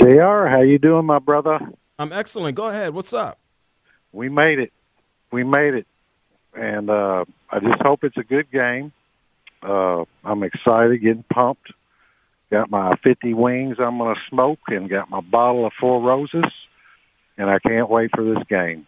JR, 0.00 0.46
how 0.46 0.62
you 0.62 0.78
doing, 0.78 1.04
my 1.04 1.18
brother? 1.18 1.60
I'm 1.98 2.12
excellent. 2.12 2.56
Go 2.56 2.68
ahead. 2.68 2.94
What's 2.94 3.12
up? 3.12 3.38
We 4.10 4.28
made 4.28 4.58
it. 4.58 4.72
We 5.30 5.44
made 5.44 5.74
it. 5.74 5.86
And 6.54 6.90
uh, 6.90 7.24
I 7.50 7.60
just 7.60 7.80
hope 7.80 8.02
it's 8.04 8.16
a 8.16 8.24
good 8.24 8.50
game. 8.50 8.92
Uh, 9.62 10.04
I'm 10.24 10.42
excited, 10.42 11.00
getting 11.00 11.24
pumped. 11.32 11.72
Got 12.52 12.70
my 12.70 12.96
50 13.02 13.32
wings 13.32 13.78
I'm 13.80 13.96
going 13.96 14.14
to 14.14 14.20
smoke 14.28 14.58
and 14.68 14.88
got 14.88 15.08
my 15.08 15.20
bottle 15.20 15.66
of 15.66 15.72
Four 15.80 16.02
Roses. 16.02 16.44
And 17.38 17.48
I 17.48 17.58
can't 17.58 17.88
wait 17.88 18.10
for 18.14 18.22
this 18.22 18.44
game. 18.46 18.86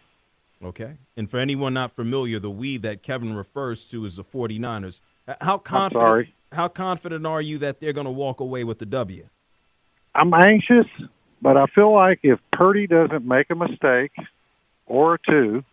Okay. 0.63 0.97
And 1.17 1.27
for 1.29 1.39
anyone 1.39 1.73
not 1.73 1.95
familiar, 1.95 2.39
the 2.39 2.51
we 2.51 2.77
that 2.77 3.01
Kevin 3.01 3.35
refers 3.35 3.85
to 3.87 4.05
is 4.05 4.17
the 4.17 4.23
49ers. 4.23 5.01
How 5.41 5.57
confident, 5.57 6.03
sorry. 6.03 6.33
How 6.51 6.67
confident 6.67 7.25
are 7.25 7.41
you 7.41 7.57
that 7.57 7.79
they're 7.79 7.91
going 7.91 8.05
to 8.05 8.11
walk 8.11 8.39
away 8.39 8.63
with 8.63 8.77
the 8.77 8.85
W? 8.85 9.27
I'm 10.13 10.31
anxious, 10.33 10.85
but 11.41 11.57
I 11.57 11.65
feel 11.73 11.91
like 11.91 12.19
if 12.21 12.39
Purdy 12.53 12.85
doesn't 12.85 13.25
make 13.25 13.49
a 13.49 13.55
mistake 13.55 14.11
or 14.85 15.19
two, 15.27 15.63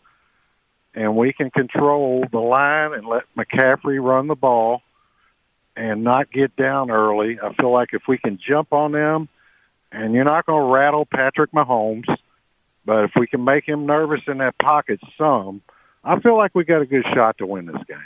and 0.94 1.14
we 1.14 1.34
can 1.34 1.50
control 1.50 2.24
the 2.32 2.38
line 2.38 2.94
and 2.94 3.06
let 3.06 3.24
McCaffrey 3.36 4.02
run 4.02 4.28
the 4.28 4.34
ball 4.34 4.80
and 5.76 6.04
not 6.04 6.30
get 6.30 6.54
down 6.56 6.90
early, 6.90 7.38
I 7.42 7.52
feel 7.54 7.72
like 7.72 7.90
if 7.92 8.02
we 8.08 8.18
can 8.18 8.38
jump 8.46 8.72
on 8.72 8.92
them, 8.92 9.28
and 9.90 10.14
you're 10.14 10.24
not 10.24 10.46
going 10.46 10.62
to 10.62 10.72
rattle 10.72 11.06
Patrick 11.06 11.52
Mahomes, 11.52 12.06
but 12.84 13.04
if 13.04 13.12
we 13.16 13.26
can 13.26 13.44
make 13.44 13.66
him 13.66 13.86
nervous 13.86 14.20
in 14.26 14.38
that 14.38 14.58
pocket 14.58 15.00
some, 15.18 15.62
I 16.02 16.18
feel 16.20 16.36
like 16.36 16.54
we 16.54 16.64
got 16.64 16.82
a 16.82 16.86
good 16.86 17.04
shot 17.14 17.38
to 17.38 17.46
win 17.46 17.66
this 17.66 17.82
game. 17.86 17.98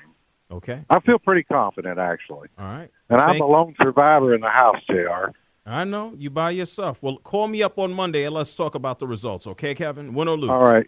Okay. 0.51 0.85
I 0.91 1.01
feel 1.01 1.19
pretty 1.19 1.43
confident, 1.43 1.99
actually. 1.99 2.49
All 2.59 2.67
right. 2.67 2.91
And 3.09 3.21
I'm 3.21 3.41
a 3.41 3.47
lone 3.47 3.75
survivor 3.81 4.35
in 4.35 4.41
the 4.41 4.51
house, 4.51 4.83
Jr. 4.89 5.31
I 5.65 5.85
know 5.85 6.13
you 6.17 6.31
by 6.31 6.51
yourself. 6.51 7.03
Well, 7.03 7.17
call 7.17 7.49
me 7.49 7.63
up 7.63 7.79
on 7.79 7.93
Monday 7.93 8.25
and 8.25 8.35
let's 8.35 8.55
talk 8.55 8.75
about 8.75 9.01
the 9.01 9.07
results. 9.07 9.47
Okay, 9.49 9.75
Kevin? 9.75 10.15
Win 10.15 10.29
or 10.29 10.37
lose. 10.37 10.51
All 10.51 10.63
right. 10.63 10.87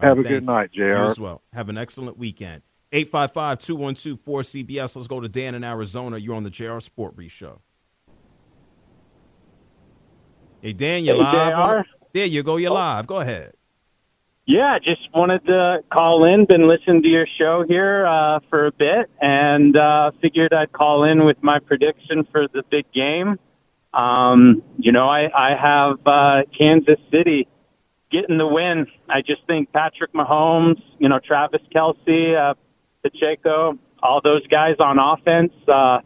All 0.00 0.08
Have 0.08 0.18
right, 0.18 0.26
a 0.26 0.28
thank 0.28 0.40
good 0.40 0.46
night. 0.46 0.72
Jr. 0.72 0.82
You 0.82 0.94
as 0.94 1.18
well. 1.18 1.42
Have 1.52 1.68
an 1.68 1.78
excellent 1.78 2.18
weekend. 2.18 2.62
855-212-4CBS. 2.92 4.96
Let's 4.96 5.08
go 5.08 5.20
to 5.20 5.28
Dan 5.28 5.54
in 5.54 5.64
Arizona. 5.64 6.18
You're 6.18 6.34
on 6.34 6.42
the 6.42 6.50
JR 6.50 6.78
Sport 6.80 7.16
Brief 7.16 7.32
Show. 7.32 7.60
Hey, 10.60 10.72
Dan, 10.72 11.04
you're 11.04 11.16
Hey, 11.16 11.22
live. 11.22 11.84
JR. 11.84 11.88
There 12.12 12.26
you 12.26 12.42
go. 12.42 12.56
You're 12.56 12.72
live. 12.72 13.06
Go 13.06 13.20
ahead. 13.20 13.52
Yeah, 14.44 14.76
just 14.82 15.02
wanted 15.14 15.44
to 15.46 15.78
call 15.92 16.26
in. 16.26 16.46
Been 16.46 16.68
listening 16.68 17.02
to 17.02 17.08
your 17.08 17.26
show 17.38 17.64
here 17.66 18.04
uh, 18.06 18.40
for 18.50 18.66
a 18.66 18.72
bit, 18.72 19.08
and 19.20 19.76
uh, 19.76 20.10
figured 20.20 20.52
I'd 20.52 20.72
call 20.72 21.04
in 21.04 21.24
with 21.24 21.36
my 21.42 21.60
prediction 21.60 22.24
for 22.30 22.48
the 22.52 22.64
big 22.68 22.84
game. 22.92 23.38
Um, 23.94 24.62
you 24.78 24.90
know, 24.90 25.08
I, 25.08 25.28
I 25.32 25.54
have 25.56 25.98
uh, 26.06 26.42
Kansas 26.58 26.98
City 27.12 27.46
getting 28.10 28.36
the 28.36 28.46
win. 28.46 28.86
I 29.08 29.20
just 29.20 29.46
think 29.46 29.72
Patrick 29.72 30.12
Mahomes, 30.12 30.80
you 30.98 31.08
know, 31.08 31.20
Travis 31.24 31.62
Kelce, 31.74 32.36
uh, 32.36 32.54
Pacheco, 33.02 33.78
all 34.02 34.20
those 34.22 34.46
guys 34.46 34.76
on 34.82 34.98
offense, 34.98 35.52
uh, 35.68 35.98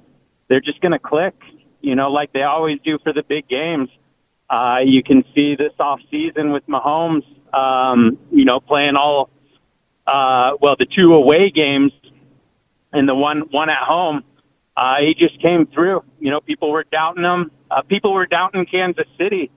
they're 0.49 0.61
just 0.61 0.81
going 0.81 0.93
to 0.93 0.99
click. 0.99 1.35
You 1.81 1.95
know, 1.95 2.11
like 2.11 2.33
they 2.33 2.43
always 2.43 2.79
do 2.85 2.99
for 3.03 3.13
the 3.13 3.23
big 3.23 3.49
games. 3.49 3.89
Uh, 4.49 4.79
you 4.85 5.03
can 5.03 5.25
see 5.35 5.57
this 5.57 5.73
off 5.79 6.01
season 6.11 6.53
with 6.53 6.67
Mahomes, 6.67 7.25
um, 7.55 8.19
you 8.31 8.45
know, 8.45 8.61
playing 8.61 8.95
all, 8.97 9.31
uh, 10.07 10.57
well, 10.61 10.77
the 10.79 10.87
two 10.87 11.15
away 11.15 11.51
games 11.51 11.93
and 12.93 13.09
the 13.09 13.15
one, 13.15 13.43
one 13.51 13.71
at 13.71 13.83
home. 13.83 14.23
Uh, 14.77 14.97
he 15.01 15.15
just 15.15 15.41
came 15.43 15.67
through. 15.67 16.03
You 16.21 16.31
know, 16.31 16.41
people 16.41 16.71
were 16.71 16.85
doubting 16.91 17.25
him. 17.25 17.51
Uh, 17.71 17.83
people 17.83 18.13
were 18.13 18.27
doubting 18.27 18.67
Kansas 18.67 19.07
City, 19.19 19.51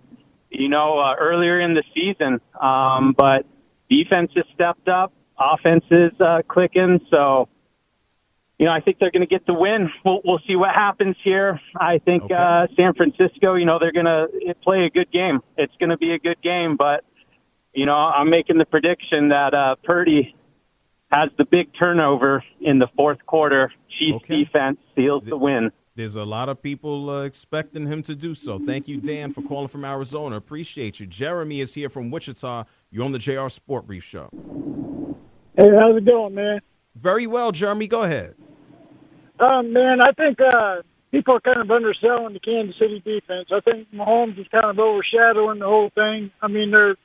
you 0.50 0.70
know, 0.70 1.00
uh, 1.00 1.16
earlier 1.20 1.60
in 1.60 1.74
the 1.74 1.84
season. 1.94 2.42
Um, 2.60 3.14
but 3.18 3.46
defense 3.90 4.32
has 4.36 4.46
stepped 4.54 4.88
up. 4.88 5.14
Offense 5.40 5.86
is, 5.90 6.12
uh, 6.20 6.42
clicking. 6.48 7.00
So, 7.10 7.48
you 8.58 8.66
know, 8.66 8.72
I 8.72 8.82
think 8.82 8.98
they're 9.00 9.12
going 9.12 9.22
to 9.22 9.28
get 9.28 9.46
the 9.46 9.54
win. 9.54 9.90
We'll, 10.04 10.20
we'll 10.24 10.42
see 10.46 10.56
what 10.56 10.76
happens 10.76 11.16
here. 11.24 11.60
I 11.80 12.00
think 12.00 12.30
uh, 12.32 12.68
San 12.76 12.94
Francisco, 12.94 13.56
you 13.56 13.66
know, 13.66 13.80
they're 13.80 13.94
going 13.94 14.06
to 14.06 14.28
play 14.64 14.86
a 14.86 14.90
good 14.90 15.12
game. 15.12 15.42
It's 15.58 15.74
going 15.80 15.92
to 15.92 15.98
be 15.98 16.12
a 16.12 16.20
good 16.20 16.42
game, 16.42 16.76
but 16.78 17.06
you 17.74 17.86
know, 17.86 17.94
I'm 17.94 18.30
making 18.30 18.58
the 18.58 18.66
prediction 18.66 19.30
that 19.30 19.54
uh, 19.54 19.76
Purdy 19.84 20.36
has 21.12 21.30
the 21.38 21.46
big 21.46 21.70
turnover 21.78 22.44
in 22.62 22.80
the 22.80 22.88
fourth 22.96 23.26
quarter. 23.26 23.72
Chiefs 23.98 24.28
defense 24.28 24.78
seals 24.96 25.24
the 25.26 25.38
win. 25.38 25.72
There's 25.96 26.16
a 26.16 26.24
lot 26.24 26.50
of 26.50 26.62
people 26.62 27.10
uh, 27.10 27.24
expecting 27.24 27.86
him 27.86 28.04
to 28.04 28.16
do 28.16 28.34
so. 28.34 28.58
Thank 28.58 28.88
you, 28.88 29.02
Dan, 29.02 29.34
for 29.34 29.42
calling 29.42 29.68
from 29.68 29.84
Arizona. 29.84 30.38
Appreciate 30.38 31.00
you. 31.00 31.06
Jeremy 31.06 31.60
is 31.60 31.74
here 31.74 31.90
from 31.90 32.10
Wichita. 32.10 32.64
You're 32.90 33.04
on 33.04 33.12
the 33.12 33.20
JR 33.20 33.50
Sport 33.50 33.88
Brief 33.88 34.04
Show. 34.04 34.30
Hey, 35.60 35.68
how's 35.78 35.98
it 35.98 36.06
going, 36.06 36.36
man? 36.36 36.62
Very 36.96 37.28
well, 37.28 37.52
Jeremy. 37.52 37.88
Go 37.90 38.04
ahead. 38.04 38.36
Um, 39.42 39.74
man, 39.74 40.00
I 40.02 40.14
think 40.14 40.40
uh, 40.40 40.84
people 41.12 41.36
are 41.36 41.42
kind 41.42 41.60
of 41.60 41.70
underselling 41.70 42.34
the 42.34 42.40
Kansas 42.40 42.76
City 42.80 43.02
defense. 43.04 43.50
I 43.52 43.60
think 43.60 43.92
Mahomes 43.94 44.40
is 44.40 44.48
kind 44.54 44.66
of 44.66 44.80
overshadowing 44.80 45.60
the 45.60 45.66
whole 45.66 45.90
thing. 45.96 46.32
I 46.42 46.48
mean, 46.48 46.72
they're 46.72 46.96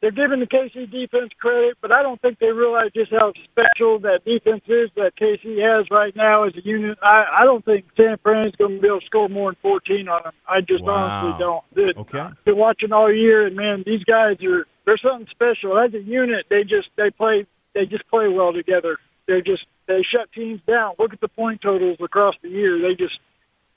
they're 0.00 0.10
giving 0.10 0.40
the 0.40 0.46
KC 0.46 0.90
defense 0.90 1.30
credit, 1.40 1.78
but 1.80 1.92
I 1.92 2.02
don't 2.02 2.20
think 2.20 2.40
they 2.40 2.50
realize 2.50 2.90
just 2.92 3.12
how 3.12 3.32
special 3.44 4.00
that 4.00 4.20
defense 4.26 4.64
is 4.66 4.90
that 4.96 5.12
KC 5.16 5.62
has 5.62 5.86
right 5.92 6.14
now 6.16 6.42
as 6.44 6.54
a 6.56 6.64
unit. 6.64 6.98
I, 7.02 7.24
I 7.40 7.44
don't 7.44 7.64
think 7.64 7.86
San 7.96 8.16
Fran's 8.22 8.54
going 8.56 8.76
to 8.76 8.80
be 8.82 8.88
able 8.88 9.00
to 9.00 9.06
score 9.06 9.28
more 9.30 9.52
than 9.52 9.58
14 9.62 10.08
on 10.08 10.22
them. 10.24 10.32
I 10.46 10.60
just 10.60 10.82
Wow. 10.82 10.92
honestly 10.92 11.38
don't. 11.78 11.98
Okay. 11.98 12.18
I've 12.18 12.44
been 12.44 12.58
watching 12.58 12.92
all 12.92 13.10
year, 13.12 13.46
and 13.46 13.56
man, 13.56 13.82
these 13.86 14.04
guys 14.04 14.36
are 14.44 14.66
they're 14.86 14.98
something 14.98 15.28
special. 15.30 15.78
As 15.78 15.94
a 15.94 16.00
unit, 16.00 16.46
they 16.50 16.62
just 16.62 16.88
they 16.96 17.10
play 17.10 17.46
they 17.74 17.86
just 17.86 18.06
play 18.08 18.28
well 18.28 18.52
together. 18.52 18.98
They're 19.26 19.42
just 19.42 19.66
they 19.86 20.02
shut 20.02 20.30
teams 20.32 20.60
down. 20.66 20.94
Look 20.98 21.12
at 21.12 21.20
the 21.20 21.28
point 21.28 21.62
totals 21.62 21.98
across 22.00 22.34
the 22.42 22.48
year. 22.48 22.80
They 22.80 22.94
just 22.94 23.18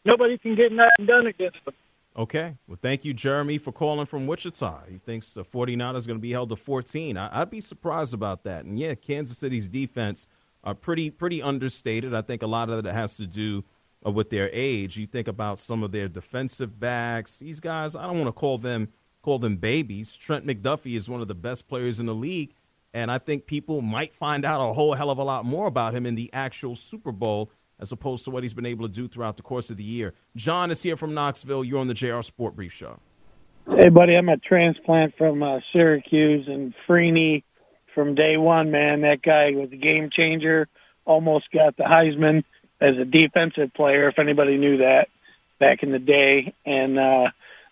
nobody 0.06 0.38
can 0.38 0.56
get 0.56 0.72
nothing 0.72 1.06
done 1.06 1.28
against 1.28 1.64
them. 1.66 1.74
Okay. 2.16 2.56
Well, 2.68 2.80
thank 2.82 3.06
you, 3.06 3.14
Jeremy, 3.14 3.60
for 3.60 3.72
calling 3.72 4.08
from 4.08 4.26
Wichita. 4.26 4.86
He 4.90 4.98
thinks 4.98 5.32
the 5.32 5.46
49ers 5.46 6.06
are 6.06 6.08
going 6.08 6.18
to 6.18 6.20
be 6.20 6.32
held 6.32 6.50
to 6.50 6.56
14. 6.56 7.16
I, 7.16 7.42
I'd 7.42 7.52
be 7.52 7.62
surprised 7.62 8.12
about 8.14 8.44
that. 8.44 8.66
And 8.66 8.80
yeah, 8.80 8.96
Kansas 8.96 9.38
City's 9.38 9.70
defense 9.70 10.28
are 10.64 10.74
pretty 10.74 11.12
pretty 11.12 11.42
understated. 11.42 12.14
I 12.14 12.22
think 12.22 12.42
a 12.42 12.48
lot 12.48 12.70
of 12.70 12.84
that 12.84 12.94
has 12.94 13.18
to 13.18 13.28
do 13.28 13.64
uh, 14.06 14.12
with 14.12 14.32
their 14.32 14.50
age. 14.52 14.98
You 14.98 15.06
think 15.06 15.28
about 15.28 15.60
some 15.60 15.84
of 15.84 15.92
their 15.92 16.08
defensive 16.08 16.80
backs. 16.80 17.40
These 17.40 17.60
guys, 17.60 17.96
I 17.96 18.04
don't 18.04 18.18
want 18.18 18.28
to 18.28 18.34
call 18.34 18.58
them 18.58 18.90
call 19.28 19.40
them 19.40 19.58
babies. 19.58 20.16
Trent 20.16 20.48
McDuffie 20.48 20.96
is 20.96 21.10
one 21.10 21.20
of 21.20 21.28
the 21.28 21.36
best 21.36 21.68
players 21.68 22.00
in 22.00 22.06
the 22.06 22.16
league, 22.16 22.54
and 22.94 23.12
I 23.12 23.18
think 23.18 23.46
people 23.46 23.82
might 23.82 24.14
find 24.14 24.46
out 24.46 24.66
a 24.66 24.74
whole 24.74 24.94
hell 24.94 25.10
of 25.10 25.18
a 25.18 25.24
lot 25.26 25.44
more 25.44 25.68
about 25.68 25.94
him 25.94 26.06
in 26.06 26.16
the 26.16 26.30
actual 26.32 26.78
Super 26.78 27.12
Bowl 27.12 27.52
as 27.78 27.92
opposed 27.92 28.24
to 28.24 28.32
what 28.32 28.44
he's 28.44 28.54
been 28.54 28.66
able 28.66 28.88
to 28.88 28.94
do 28.94 29.06
throughout 29.10 29.36
the 29.36 29.44
course 29.44 29.70
of 29.70 29.76
the 29.76 29.84
year. 29.84 30.14
John 30.38 30.72
is 30.72 30.82
here 30.82 30.96
from 30.96 31.14
Knoxville. 31.14 31.66
You're 31.66 31.82
on 31.82 31.88
the 31.88 31.94
JR 31.94 32.22
Sport 32.22 32.56
Brief 32.56 32.72
Show. 32.72 33.02
Hey, 33.70 33.90
buddy, 33.90 34.16
I'm 34.16 34.30
a 34.30 34.38
transplant 34.38 35.18
from 35.18 35.44
uh, 35.44 35.60
Syracuse, 35.74 36.48
and 36.48 36.74
Freeney 36.88 37.44
from 37.94 38.16
day 38.16 38.38
one, 38.38 38.72
man, 38.72 39.02
that 39.02 39.22
guy 39.22 39.52
was 39.52 39.68
a 39.74 39.76
game 39.76 40.10
changer. 40.10 40.70
Almost 41.04 41.52
got 41.52 41.76
the 41.76 41.84
Heisman 41.84 42.46
as 42.80 42.96
a 42.98 43.04
defensive 43.04 43.74
player, 43.74 44.08
if 44.08 44.20
anybody 44.20 44.56
knew 44.56 44.78
that 44.78 45.10
back 45.60 45.84
in 45.84 45.92
the 45.92 46.00
day. 46.00 46.54
And 46.66 46.98
uh, 46.98 47.28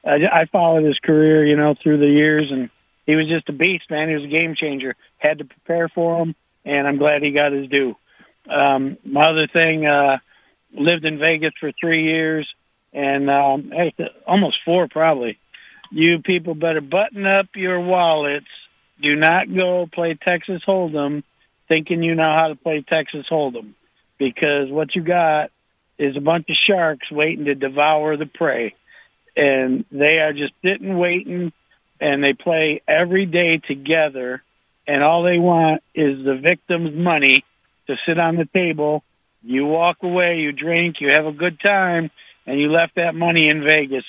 I, 0.05 0.41
I 0.41 0.45
followed 0.51 0.85
his 0.85 0.99
career, 0.99 1.45
you 1.45 1.55
know, 1.55 1.75
through 1.81 1.99
the 1.99 2.07
years, 2.07 2.47
and 2.51 2.69
he 3.05 3.15
was 3.15 3.27
just 3.27 3.49
a 3.49 3.53
beast, 3.53 3.89
man. 3.89 4.09
He 4.09 4.15
was 4.15 4.25
a 4.25 4.27
game 4.27 4.55
changer. 4.55 4.95
Had 5.17 5.39
to 5.39 5.45
prepare 5.45 5.89
for 5.89 6.21
him, 6.21 6.35
and 6.63 6.87
I'm 6.87 6.97
glad 6.97 7.23
he 7.23 7.31
got 7.31 7.51
his 7.51 7.69
due. 7.69 7.95
Um, 8.49 8.97
my 9.03 9.29
other 9.29 9.47
thing, 9.51 9.85
uh, 9.85 10.17
lived 10.73 11.05
in 11.05 11.19
Vegas 11.19 11.53
for 11.59 11.71
three 11.79 12.03
years, 12.03 12.47
and 12.93 13.29
um, 13.29 13.71
hey, 13.71 13.93
almost 14.27 14.57
four 14.65 14.87
probably 14.87 15.39
you 15.91 16.19
people 16.19 16.55
better 16.55 16.81
button 16.81 17.25
up 17.25 17.47
your 17.55 17.79
wallets. 17.79 18.45
Do 19.01 19.15
not 19.15 19.53
go 19.53 19.87
play 19.91 20.17
Texas 20.21 20.61
Hold'em 20.67 21.23
thinking 21.67 22.03
you 22.03 22.15
know 22.15 22.33
how 22.33 22.49
to 22.49 22.55
play 22.55 22.83
Texas 22.87 23.25
Hold'em 23.29 23.73
because 24.17 24.69
what 24.69 24.95
you 24.95 25.03
got 25.03 25.51
is 25.97 26.15
a 26.15 26.21
bunch 26.21 26.47
of 26.49 26.55
sharks 26.67 27.11
waiting 27.11 27.45
to 27.45 27.55
devour 27.55 28.17
the 28.17 28.25
prey. 28.25 28.75
And 29.35 29.85
they 29.91 30.19
are 30.19 30.33
just 30.33 30.53
sitting 30.63 30.97
waiting 30.97 31.51
and 31.99 32.23
they 32.23 32.33
play 32.33 32.81
every 32.87 33.25
day 33.25 33.57
together 33.57 34.43
and 34.87 35.03
all 35.03 35.23
they 35.23 35.39
want 35.39 35.81
is 35.93 36.23
the 36.23 36.35
victim's 36.35 36.95
money 36.95 37.43
to 37.87 37.95
sit 38.05 38.19
on 38.19 38.35
the 38.35 38.47
table. 38.53 39.03
You 39.43 39.65
walk 39.65 39.97
away, 40.03 40.37
you 40.37 40.51
drink, 40.51 40.97
you 40.99 41.11
have 41.15 41.25
a 41.25 41.31
good 41.31 41.59
time, 41.59 42.11
and 42.45 42.59
you 42.59 42.71
left 42.71 42.95
that 42.95 43.15
money 43.15 43.49
in 43.49 43.63
Vegas 43.63 44.05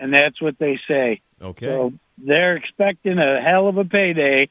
and 0.00 0.14
that's 0.14 0.40
what 0.40 0.58
they 0.58 0.78
say. 0.88 1.20
Okay. 1.40 1.66
So 1.66 1.92
they're 2.18 2.56
expecting 2.56 3.18
a 3.18 3.40
hell 3.40 3.68
of 3.68 3.76
a 3.76 3.84
payday, 3.84 4.48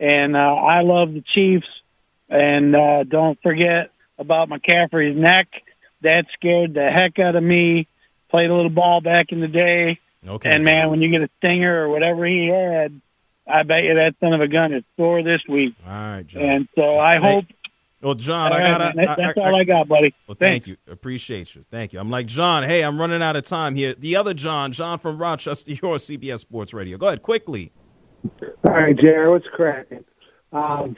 and 0.00 0.36
uh, 0.36 0.38
I 0.38 0.82
love 0.82 1.12
the 1.12 1.24
Chiefs. 1.34 1.66
And 2.28 2.74
uh, 2.74 3.04
don't 3.04 3.38
forget 3.42 3.90
about 4.18 4.48
McCaffrey's 4.48 5.16
neck. 5.16 5.48
That 6.02 6.24
scared 6.32 6.74
the 6.74 6.88
heck 6.88 7.18
out 7.18 7.36
of 7.36 7.42
me. 7.42 7.86
Played 8.32 8.50
a 8.50 8.54
little 8.54 8.70
ball 8.70 9.00
back 9.00 9.26
in 9.30 9.40
the 9.40 9.46
day. 9.46 10.00
Okay. 10.26 10.50
And 10.50 10.64
man, 10.64 10.90
when 10.90 11.00
you 11.02 11.10
get 11.10 11.20
a 11.22 11.28
stinger 11.38 11.84
or 11.84 11.88
whatever 11.88 12.26
he 12.26 12.48
had, 12.48 13.00
I 13.46 13.62
bet 13.62 13.84
you 13.84 13.94
that 13.94 14.14
son 14.20 14.32
of 14.32 14.40
a 14.40 14.48
gun 14.48 14.72
is 14.72 14.82
sore 14.96 15.22
this 15.22 15.40
week. 15.48 15.74
All 15.86 15.92
right, 15.92 16.26
John. 16.26 16.42
And 16.42 16.68
so 16.74 16.98
I 16.98 17.14
Hey, 17.20 17.20
hope. 17.34 17.44
Well, 18.00 18.14
John, 18.14 18.50
All 18.52 18.58
I 18.58 18.60
right, 18.62 18.78
gotta. 18.78 18.96
man, 18.96 19.06
that- 19.06 19.16
that's 19.16 19.38
all 19.38 19.54
I 19.54 19.62
got, 19.64 19.86
buddy. 19.86 20.12
Well, 20.26 20.34
Thanks. 20.36 20.66
thank 20.66 20.66
you. 20.66 20.76
Appreciate 20.92 21.54
you. 21.54 21.62
Thank 21.70 21.92
you. 21.92 22.00
I'm 22.00 22.10
like 22.10 22.26
John. 22.26 22.64
Hey, 22.64 22.82
I'm 22.82 23.00
running 23.00 23.22
out 23.22 23.36
of 23.36 23.44
time 23.44 23.76
here. 23.76 23.94
The 23.96 24.16
other 24.16 24.34
John, 24.34 24.72
John 24.72 24.98
from 24.98 25.18
Rochester, 25.18 25.70
your 25.82 25.96
CBS 25.98 26.40
Sports 26.40 26.72
Radio. 26.74 26.98
Go 26.98 27.06
ahead 27.08 27.22
quickly. 27.22 27.70
All 28.64 28.72
right, 28.72 28.96
Jared, 28.98 29.30
what's 29.30 29.46
cracking? 29.54 30.04
Um, 30.52 30.96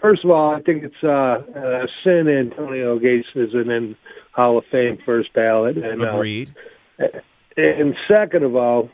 first 0.00 0.24
of 0.24 0.30
all, 0.30 0.54
I 0.54 0.60
think 0.60 0.84
it's 0.84 1.02
uh, 1.02 1.08
a 1.56 1.86
sin 2.04 2.28
Antonio 2.28 2.98
Gates 2.98 3.28
is 3.34 3.54
an 3.54 3.70
in 3.70 3.96
Hall 4.40 4.58
of 4.58 4.64
Fame 4.70 4.98
first 5.04 5.32
ballot. 5.34 5.76
And, 5.76 6.02
uh, 6.02 6.14
Agreed. 6.14 6.54
and 7.56 7.94
second 8.08 8.44
of 8.44 8.56
all, 8.56 8.90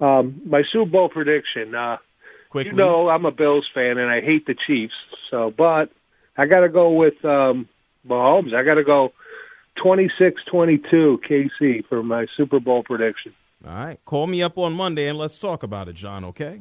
um, 0.00 0.40
my 0.46 0.62
Super 0.72 0.90
Bowl 0.90 1.08
prediction. 1.08 1.74
Uh, 1.74 1.98
Quickly. 2.50 2.72
You 2.72 2.76
know, 2.76 3.08
I'm 3.08 3.24
a 3.24 3.30
Bills 3.30 3.66
fan 3.72 3.96
and 3.96 4.10
I 4.10 4.20
hate 4.20 4.46
the 4.46 4.54
Chiefs. 4.66 4.92
So, 5.30 5.52
but 5.56 5.90
I 6.36 6.46
got 6.46 6.60
to 6.60 6.68
go 6.68 6.92
with 6.92 7.24
um, 7.24 7.68
Mahomes. 8.06 8.54
I 8.54 8.62
got 8.62 8.74
to 8.74 8.84
go 8.84 9.12
26-22 9.82 11.18
KC 11.30 11.86
for 11.88 12.02
my 12.02 12.26
Super 12.36 12.60
Bowl 12.60 12.82
prediction. 12.82 13.32
All 13.66 13.72
right. 13.72 13.98
Call 14.04 14.26
me 14.26 14.42
up 14.42 14.58
on 14.58 14.74
Monday 14.74 15.08
and 15.08 15.18
let's 15.18 15.38
talk 15.38 15.62
about 15.62 15.88
it, 15.88 15.94
John. 15.94 16.24
Okay. 16.26 16.60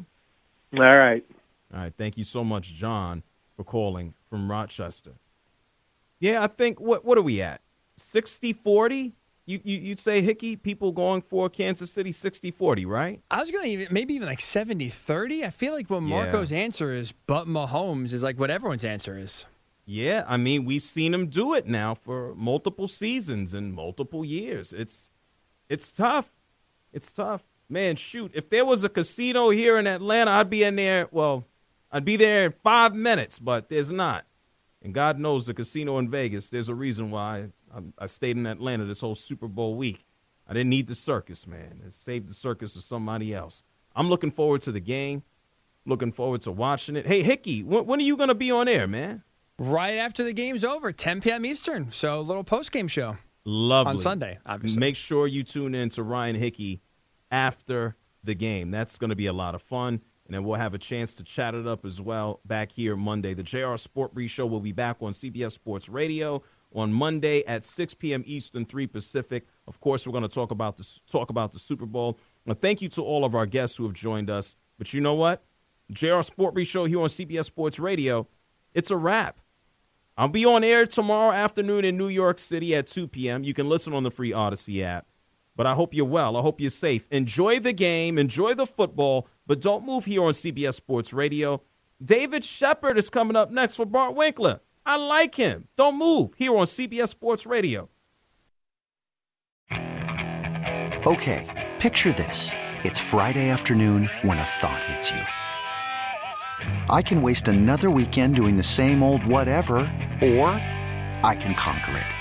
All 0.74 0.80
right. 0.80 1.26
All 1.74 1.82
right. 1.82 1.94
Thank 1.98 2.18
you 2.18 2.24
so 2.24 2.44
much, 2.44 2.74
John, 2.74 3.24
for 3.56 3.64
calling 3.64 4.14
from 4.30 4.50
Rochester. 4.50 5.14
Yeah, 6.22 6.44
I 6.44 6.48
think 6.48 6.80
what 6.80 7.04
what 7.04 7.18
are 7.18 7.24
we 7.24 7.42
at? 7.42 7.62
60-40? 7.98 9.14
You, 9.46 9.60
you 9.64 9.78
you'd 9.78 10.00
say 10.00 10.22
Hickey 10.22 10.56
people 10.56 10.92
going 10.92 11.22
for 11.22 11.50
Kansas 11.50 11.92
City 11.92 12.12
60-40, 12.12 12.88
right? 12.88 13.22
I 13.30 13.40
was 13.40 13.52
going 13.52 13.64
to 13.64 13.70
even 13.70 13.88
maybe 13.92 14.14
even 14.14 14.28
like 14.28 14.40
70-30. 14.40 15.44
I 15.44 15.50
feel 15.50 15.74
like 15.74 15.90
what 15.90 16.04
Marco's 16.04 16.52
answer 16.52 16.94
is, 16.94 17.12
but 17.26 17.48
Mahomes 17.48 18.14
is 18.14 18.24
like 18.24 18.40
what 18.40 18.52
everyone's 18.52 18.86
answer 18.86 19.18
is. 19.18 19.46
Yeah, 19.84 20.24
I 20.28 20.38
mean, 20.38 20.64
we've 20.64 20.84
seen 20.84 21.14
him 21.14 21.28
do 21.28 21.56
it 21.56 21.68
now 21.68 21.96
for 21.96 22.36
multiple 22.36 22.88
seasons 22.88 23.54
and 23.54 23.74
multiple 23.74 24.24
years. 24.24 24.72
It's 24.72 25.10
it's 25.68 25.92
tough. 25.92 26.30
It's 26.94 27.12
tough. 27.12 27.42
Man, 27.68 27.96
shoot, 27.96 28.32
if 28.36 28.48
there 28.48 28.66
was 28.66 28.84
a 28.84 28.90
casino 28.90 29.50
here 29.50 29.78
in 29.78 29.88
Atlanta, 29.88 30.30
I'd 30.32 30.50
be 30.50 30.64
in 30.64 30.76
there, 30.76 31.08
well, 31.10 31.48
I'd 31.92 32.06
be 32.06 32.18
there 32.18 32.46
in 32.46 32.52
5 32.52 32.94
minutes, 32.94 33.40
but 33.40 33.70
there's 33.70 33.92
not. 33.92 34.26
And 34.82 34.94
God 34.94 35.20
knows 35.20 35.46
the 35.46 35.54
casino 35.54 35.98
in 36.00 36.10
Vegas, 36.10 36.50
there's 36.50 36.70
a 36.70 36.76
reason 36.76 37.12
why 37.12 37.50
I, 37.74 37.82
I 38.00 38.06
stayed 38.08 38.38
in 38.38 38.48
Atlanta 38.48 38.86
this 38.86 39.02
whole 39.02 39.16
Super 39.16 39.48
Bowl 39.48 39.76
week. 39.76 40.06
I 40.48 40.54
didn't 40.54 40.70
need 40.70 40.88
the 40.88 40.96
circus, 40.96 41.46
man. 41.46 41.82
It 41.86 41.94
saved 41.94 42.28
the 42.28 42.34
circus 42.34 42.74
to 42.74 42.82
somebody 42.82 43.34
else. 43.34 43.64
I'm 43.96 44.10
looking 44.10 44.32
forward 44.32 44.62
to 44.62 44.72
the 44.72 44.80
game. 44.80 45.24
Looking 45.86 46.12
forward 46.12 46.42
to 46.44 46.52
watching 46.52 46.96
it. 46.96 47.08
Hey, 47.08 47.24
Hickey, 47.24 47.64
when, 47.64 47.86
when 47.86 48.00
are 48.00 48.04
you 48.04 48.16
going 48.18 48.30
to 48.30 48.36
be 48.36 48.52
on 48.52 48.68
air, 48.68 48.88
man? 48.88 49.24
Right 49.58 49.98
after 49.98 50.24
the 50.24 50.34
game's 50.34 50.64
over, 50.64 50.92
10 50.92 51.22
p.m. 51.22 51.46
Eastern. 51.46 51.92
So 51.92 52.20
a 52.20 52.22
little 52.22 52.44
post 52.44 52.72
game 52.72 52.88
show. 52.88 53.18
Lovely. 53.46 53.92
On 53.92 53.98
Sunday, 53.98 54.40
obviously. 54.46 54.80
Make 54.80 54.96
sure 54.96 55.26
you 55.26 55.44
tune 55.44 55.74
in 55.74 55.90
to 55.92 56.04
Ryan 56.04 56.36
Hickey 56.36 56.82
after 57.32 57.96
the 58.24 58.36
game. 58.36 58.72
That's 58.72 58.98
going 58.98 59.10
to 59.10 59.16
be 59.16 59.26
a 59.26 59.34
lot 59.34 59.56
of 59.56 59.62
fun. 59.62 60.02
And 60.32 60.36
then 60.38 60.46
we'll 60.46 60.60
have 60.60 60.74
a 60.74 60.78
chance 60.78 61.14
to 61.16 61.26
chat 61.26 61.56
it 61.56 61.68
up 61.68 61.86
as 61.86 62.00
well 62.00 62.40
back 62.46 62.72
here 62.72 62.96
Monday. 62.96 63.34
The 63.34 63.44
JR 63.44 63.76
Sport 63.76 64.14
Brief 64.14 64.32
Show 64.32 64.46
will 64.46 64.62
be 64.62 64.72
back 64.72 64.96
on 65.02 65.12
CBS 65.12 65.52
Sports 65.52 65.90
Radio 65.90 66.42
on 66.74 66.94
Monday 66.94 67.44
at 67.44 67.66
6 67.66 67.96
p.m. 67.96 68.24
Eastern, 68.26 68.64
3 68.64 68.88
Pacific. 68.88 69.46
Of 69.68 69.82
course, 69.82 70.08
we're 70.08 70.14
going 70.14 70.24
to 70.24 70.30
talk 70.30 70.50
about 70.50 70.78
the 70.78 70.88
talk 71.06 71.30
about 71.30 71.52
the 71.52 71.60
Super 71.60 71.86
Bowl. 71.86 72.18
Thank 72.50 72.82
you 72.82 72.88
to 72.88 73.02
all 73.04 73.26
of 73.26 73.36
our 73.36 73.46
guests 73.46 73.76
who 73.76 73.84
have 73.84 73.92
joined 73.92 74.30
us. 74.30 74.56
But 74.78 74.94
you 74.94 75.02
know 75.02 75.16
what? 75.16 75.44
JR 75.92 76.22
Sport 76.22 76.54
Brief 76.54 76.70
Show 76.70 76.86
here 76.86 77.02
on 77.02 77.10
CBS 77.10 77.44
Sports 77.44 77.78
Radio, 77.78 78.30
it's 78.74 78.90
a 78.90 78.96
wrap. 78.96 79.42
I'll 80.18 80.30
be 80.30 80.46
on 80.46 80.64
air 80.64 80.86
tomorrow 80.86 81.34
afternoon 81.34 81.84
in 81.84 81.98
New 81.98 82.08
York 82.08 82.40
City 82.40 82.74
at 82.74 82.88
2 82.88 83.10
p.m. 83.10 83.44
You 83.44 83.54
can 83.54 83.68
listen 83.68 83.94
on 83.94 84.04
the 84.04 84.12
free 84.12 84.32
Audacy 84.32 84.82
app. 84.82 85.08
But 85.54 85.68
I 85.68 85.74
hope 85.74 85.94
you're 85.94 86.06
well. 86.06 86.38
I 86.38 86.42
hope 86.42 86.62
you're 86.62 86.70
safe. 86.70 87.06
Enjoy 87.12 87.60
the 87.60 87.74
game, 87.74 88.18
enjoy 88.18 88.54
the 88.54 88.66
football, 88.66 89.28
but 89.52 89.60
don't 89.60 89.86
move 89.86 90.06
here 90.06 90.24
on 90.24 90.32
CBS 90.32 90.76
Sports 90.76 91.12
Radio. 91.12 91.62
David 92.02 92.46
Shepard 92.46 92.98
is 92.98 93.10
coming 93.10 93.36
up 93.36 93.52
next 93.52 93.76
for 93.76 93.86
Bart 93.86 94.16
Winkler. 94.16 94.62
I 94.86 94.96
like 94.96 95.36
him. 95.36 95.68
Don't 95.76 96.00
move 96.00 96.32
here 96.38 96.56
on 96.56 96.68
CBS 96.68 97.10
Sports 97.10 97.46
Radio. 97.46 97.90
Okay, 101.06 101.70
picture 101.80 102.14
this. 102.14 102.52
It's 102.86 102.98
Friday 102.98 103.50
afternoon 103.50 104.10
when 104.22 104.38
a 104.38 104.42
thought 104.42 104.86
hits 104.86 105.12
you. 105.12 105.20
I 106.90 107.02
can 107.02 107.22
waste 107.22 107.50
another 107.50 107.92
weekend 107.92 108.38
doing 108.38 108.56
the 108.56 108.64
same 108.64 109.04
old 109.04 109.26
whatever, 109.26 109.80
or 110.22 110.48
I 111.28 111.38
can 111.38 111.56
conquer 111.56 111.98
it. 111.98 112.21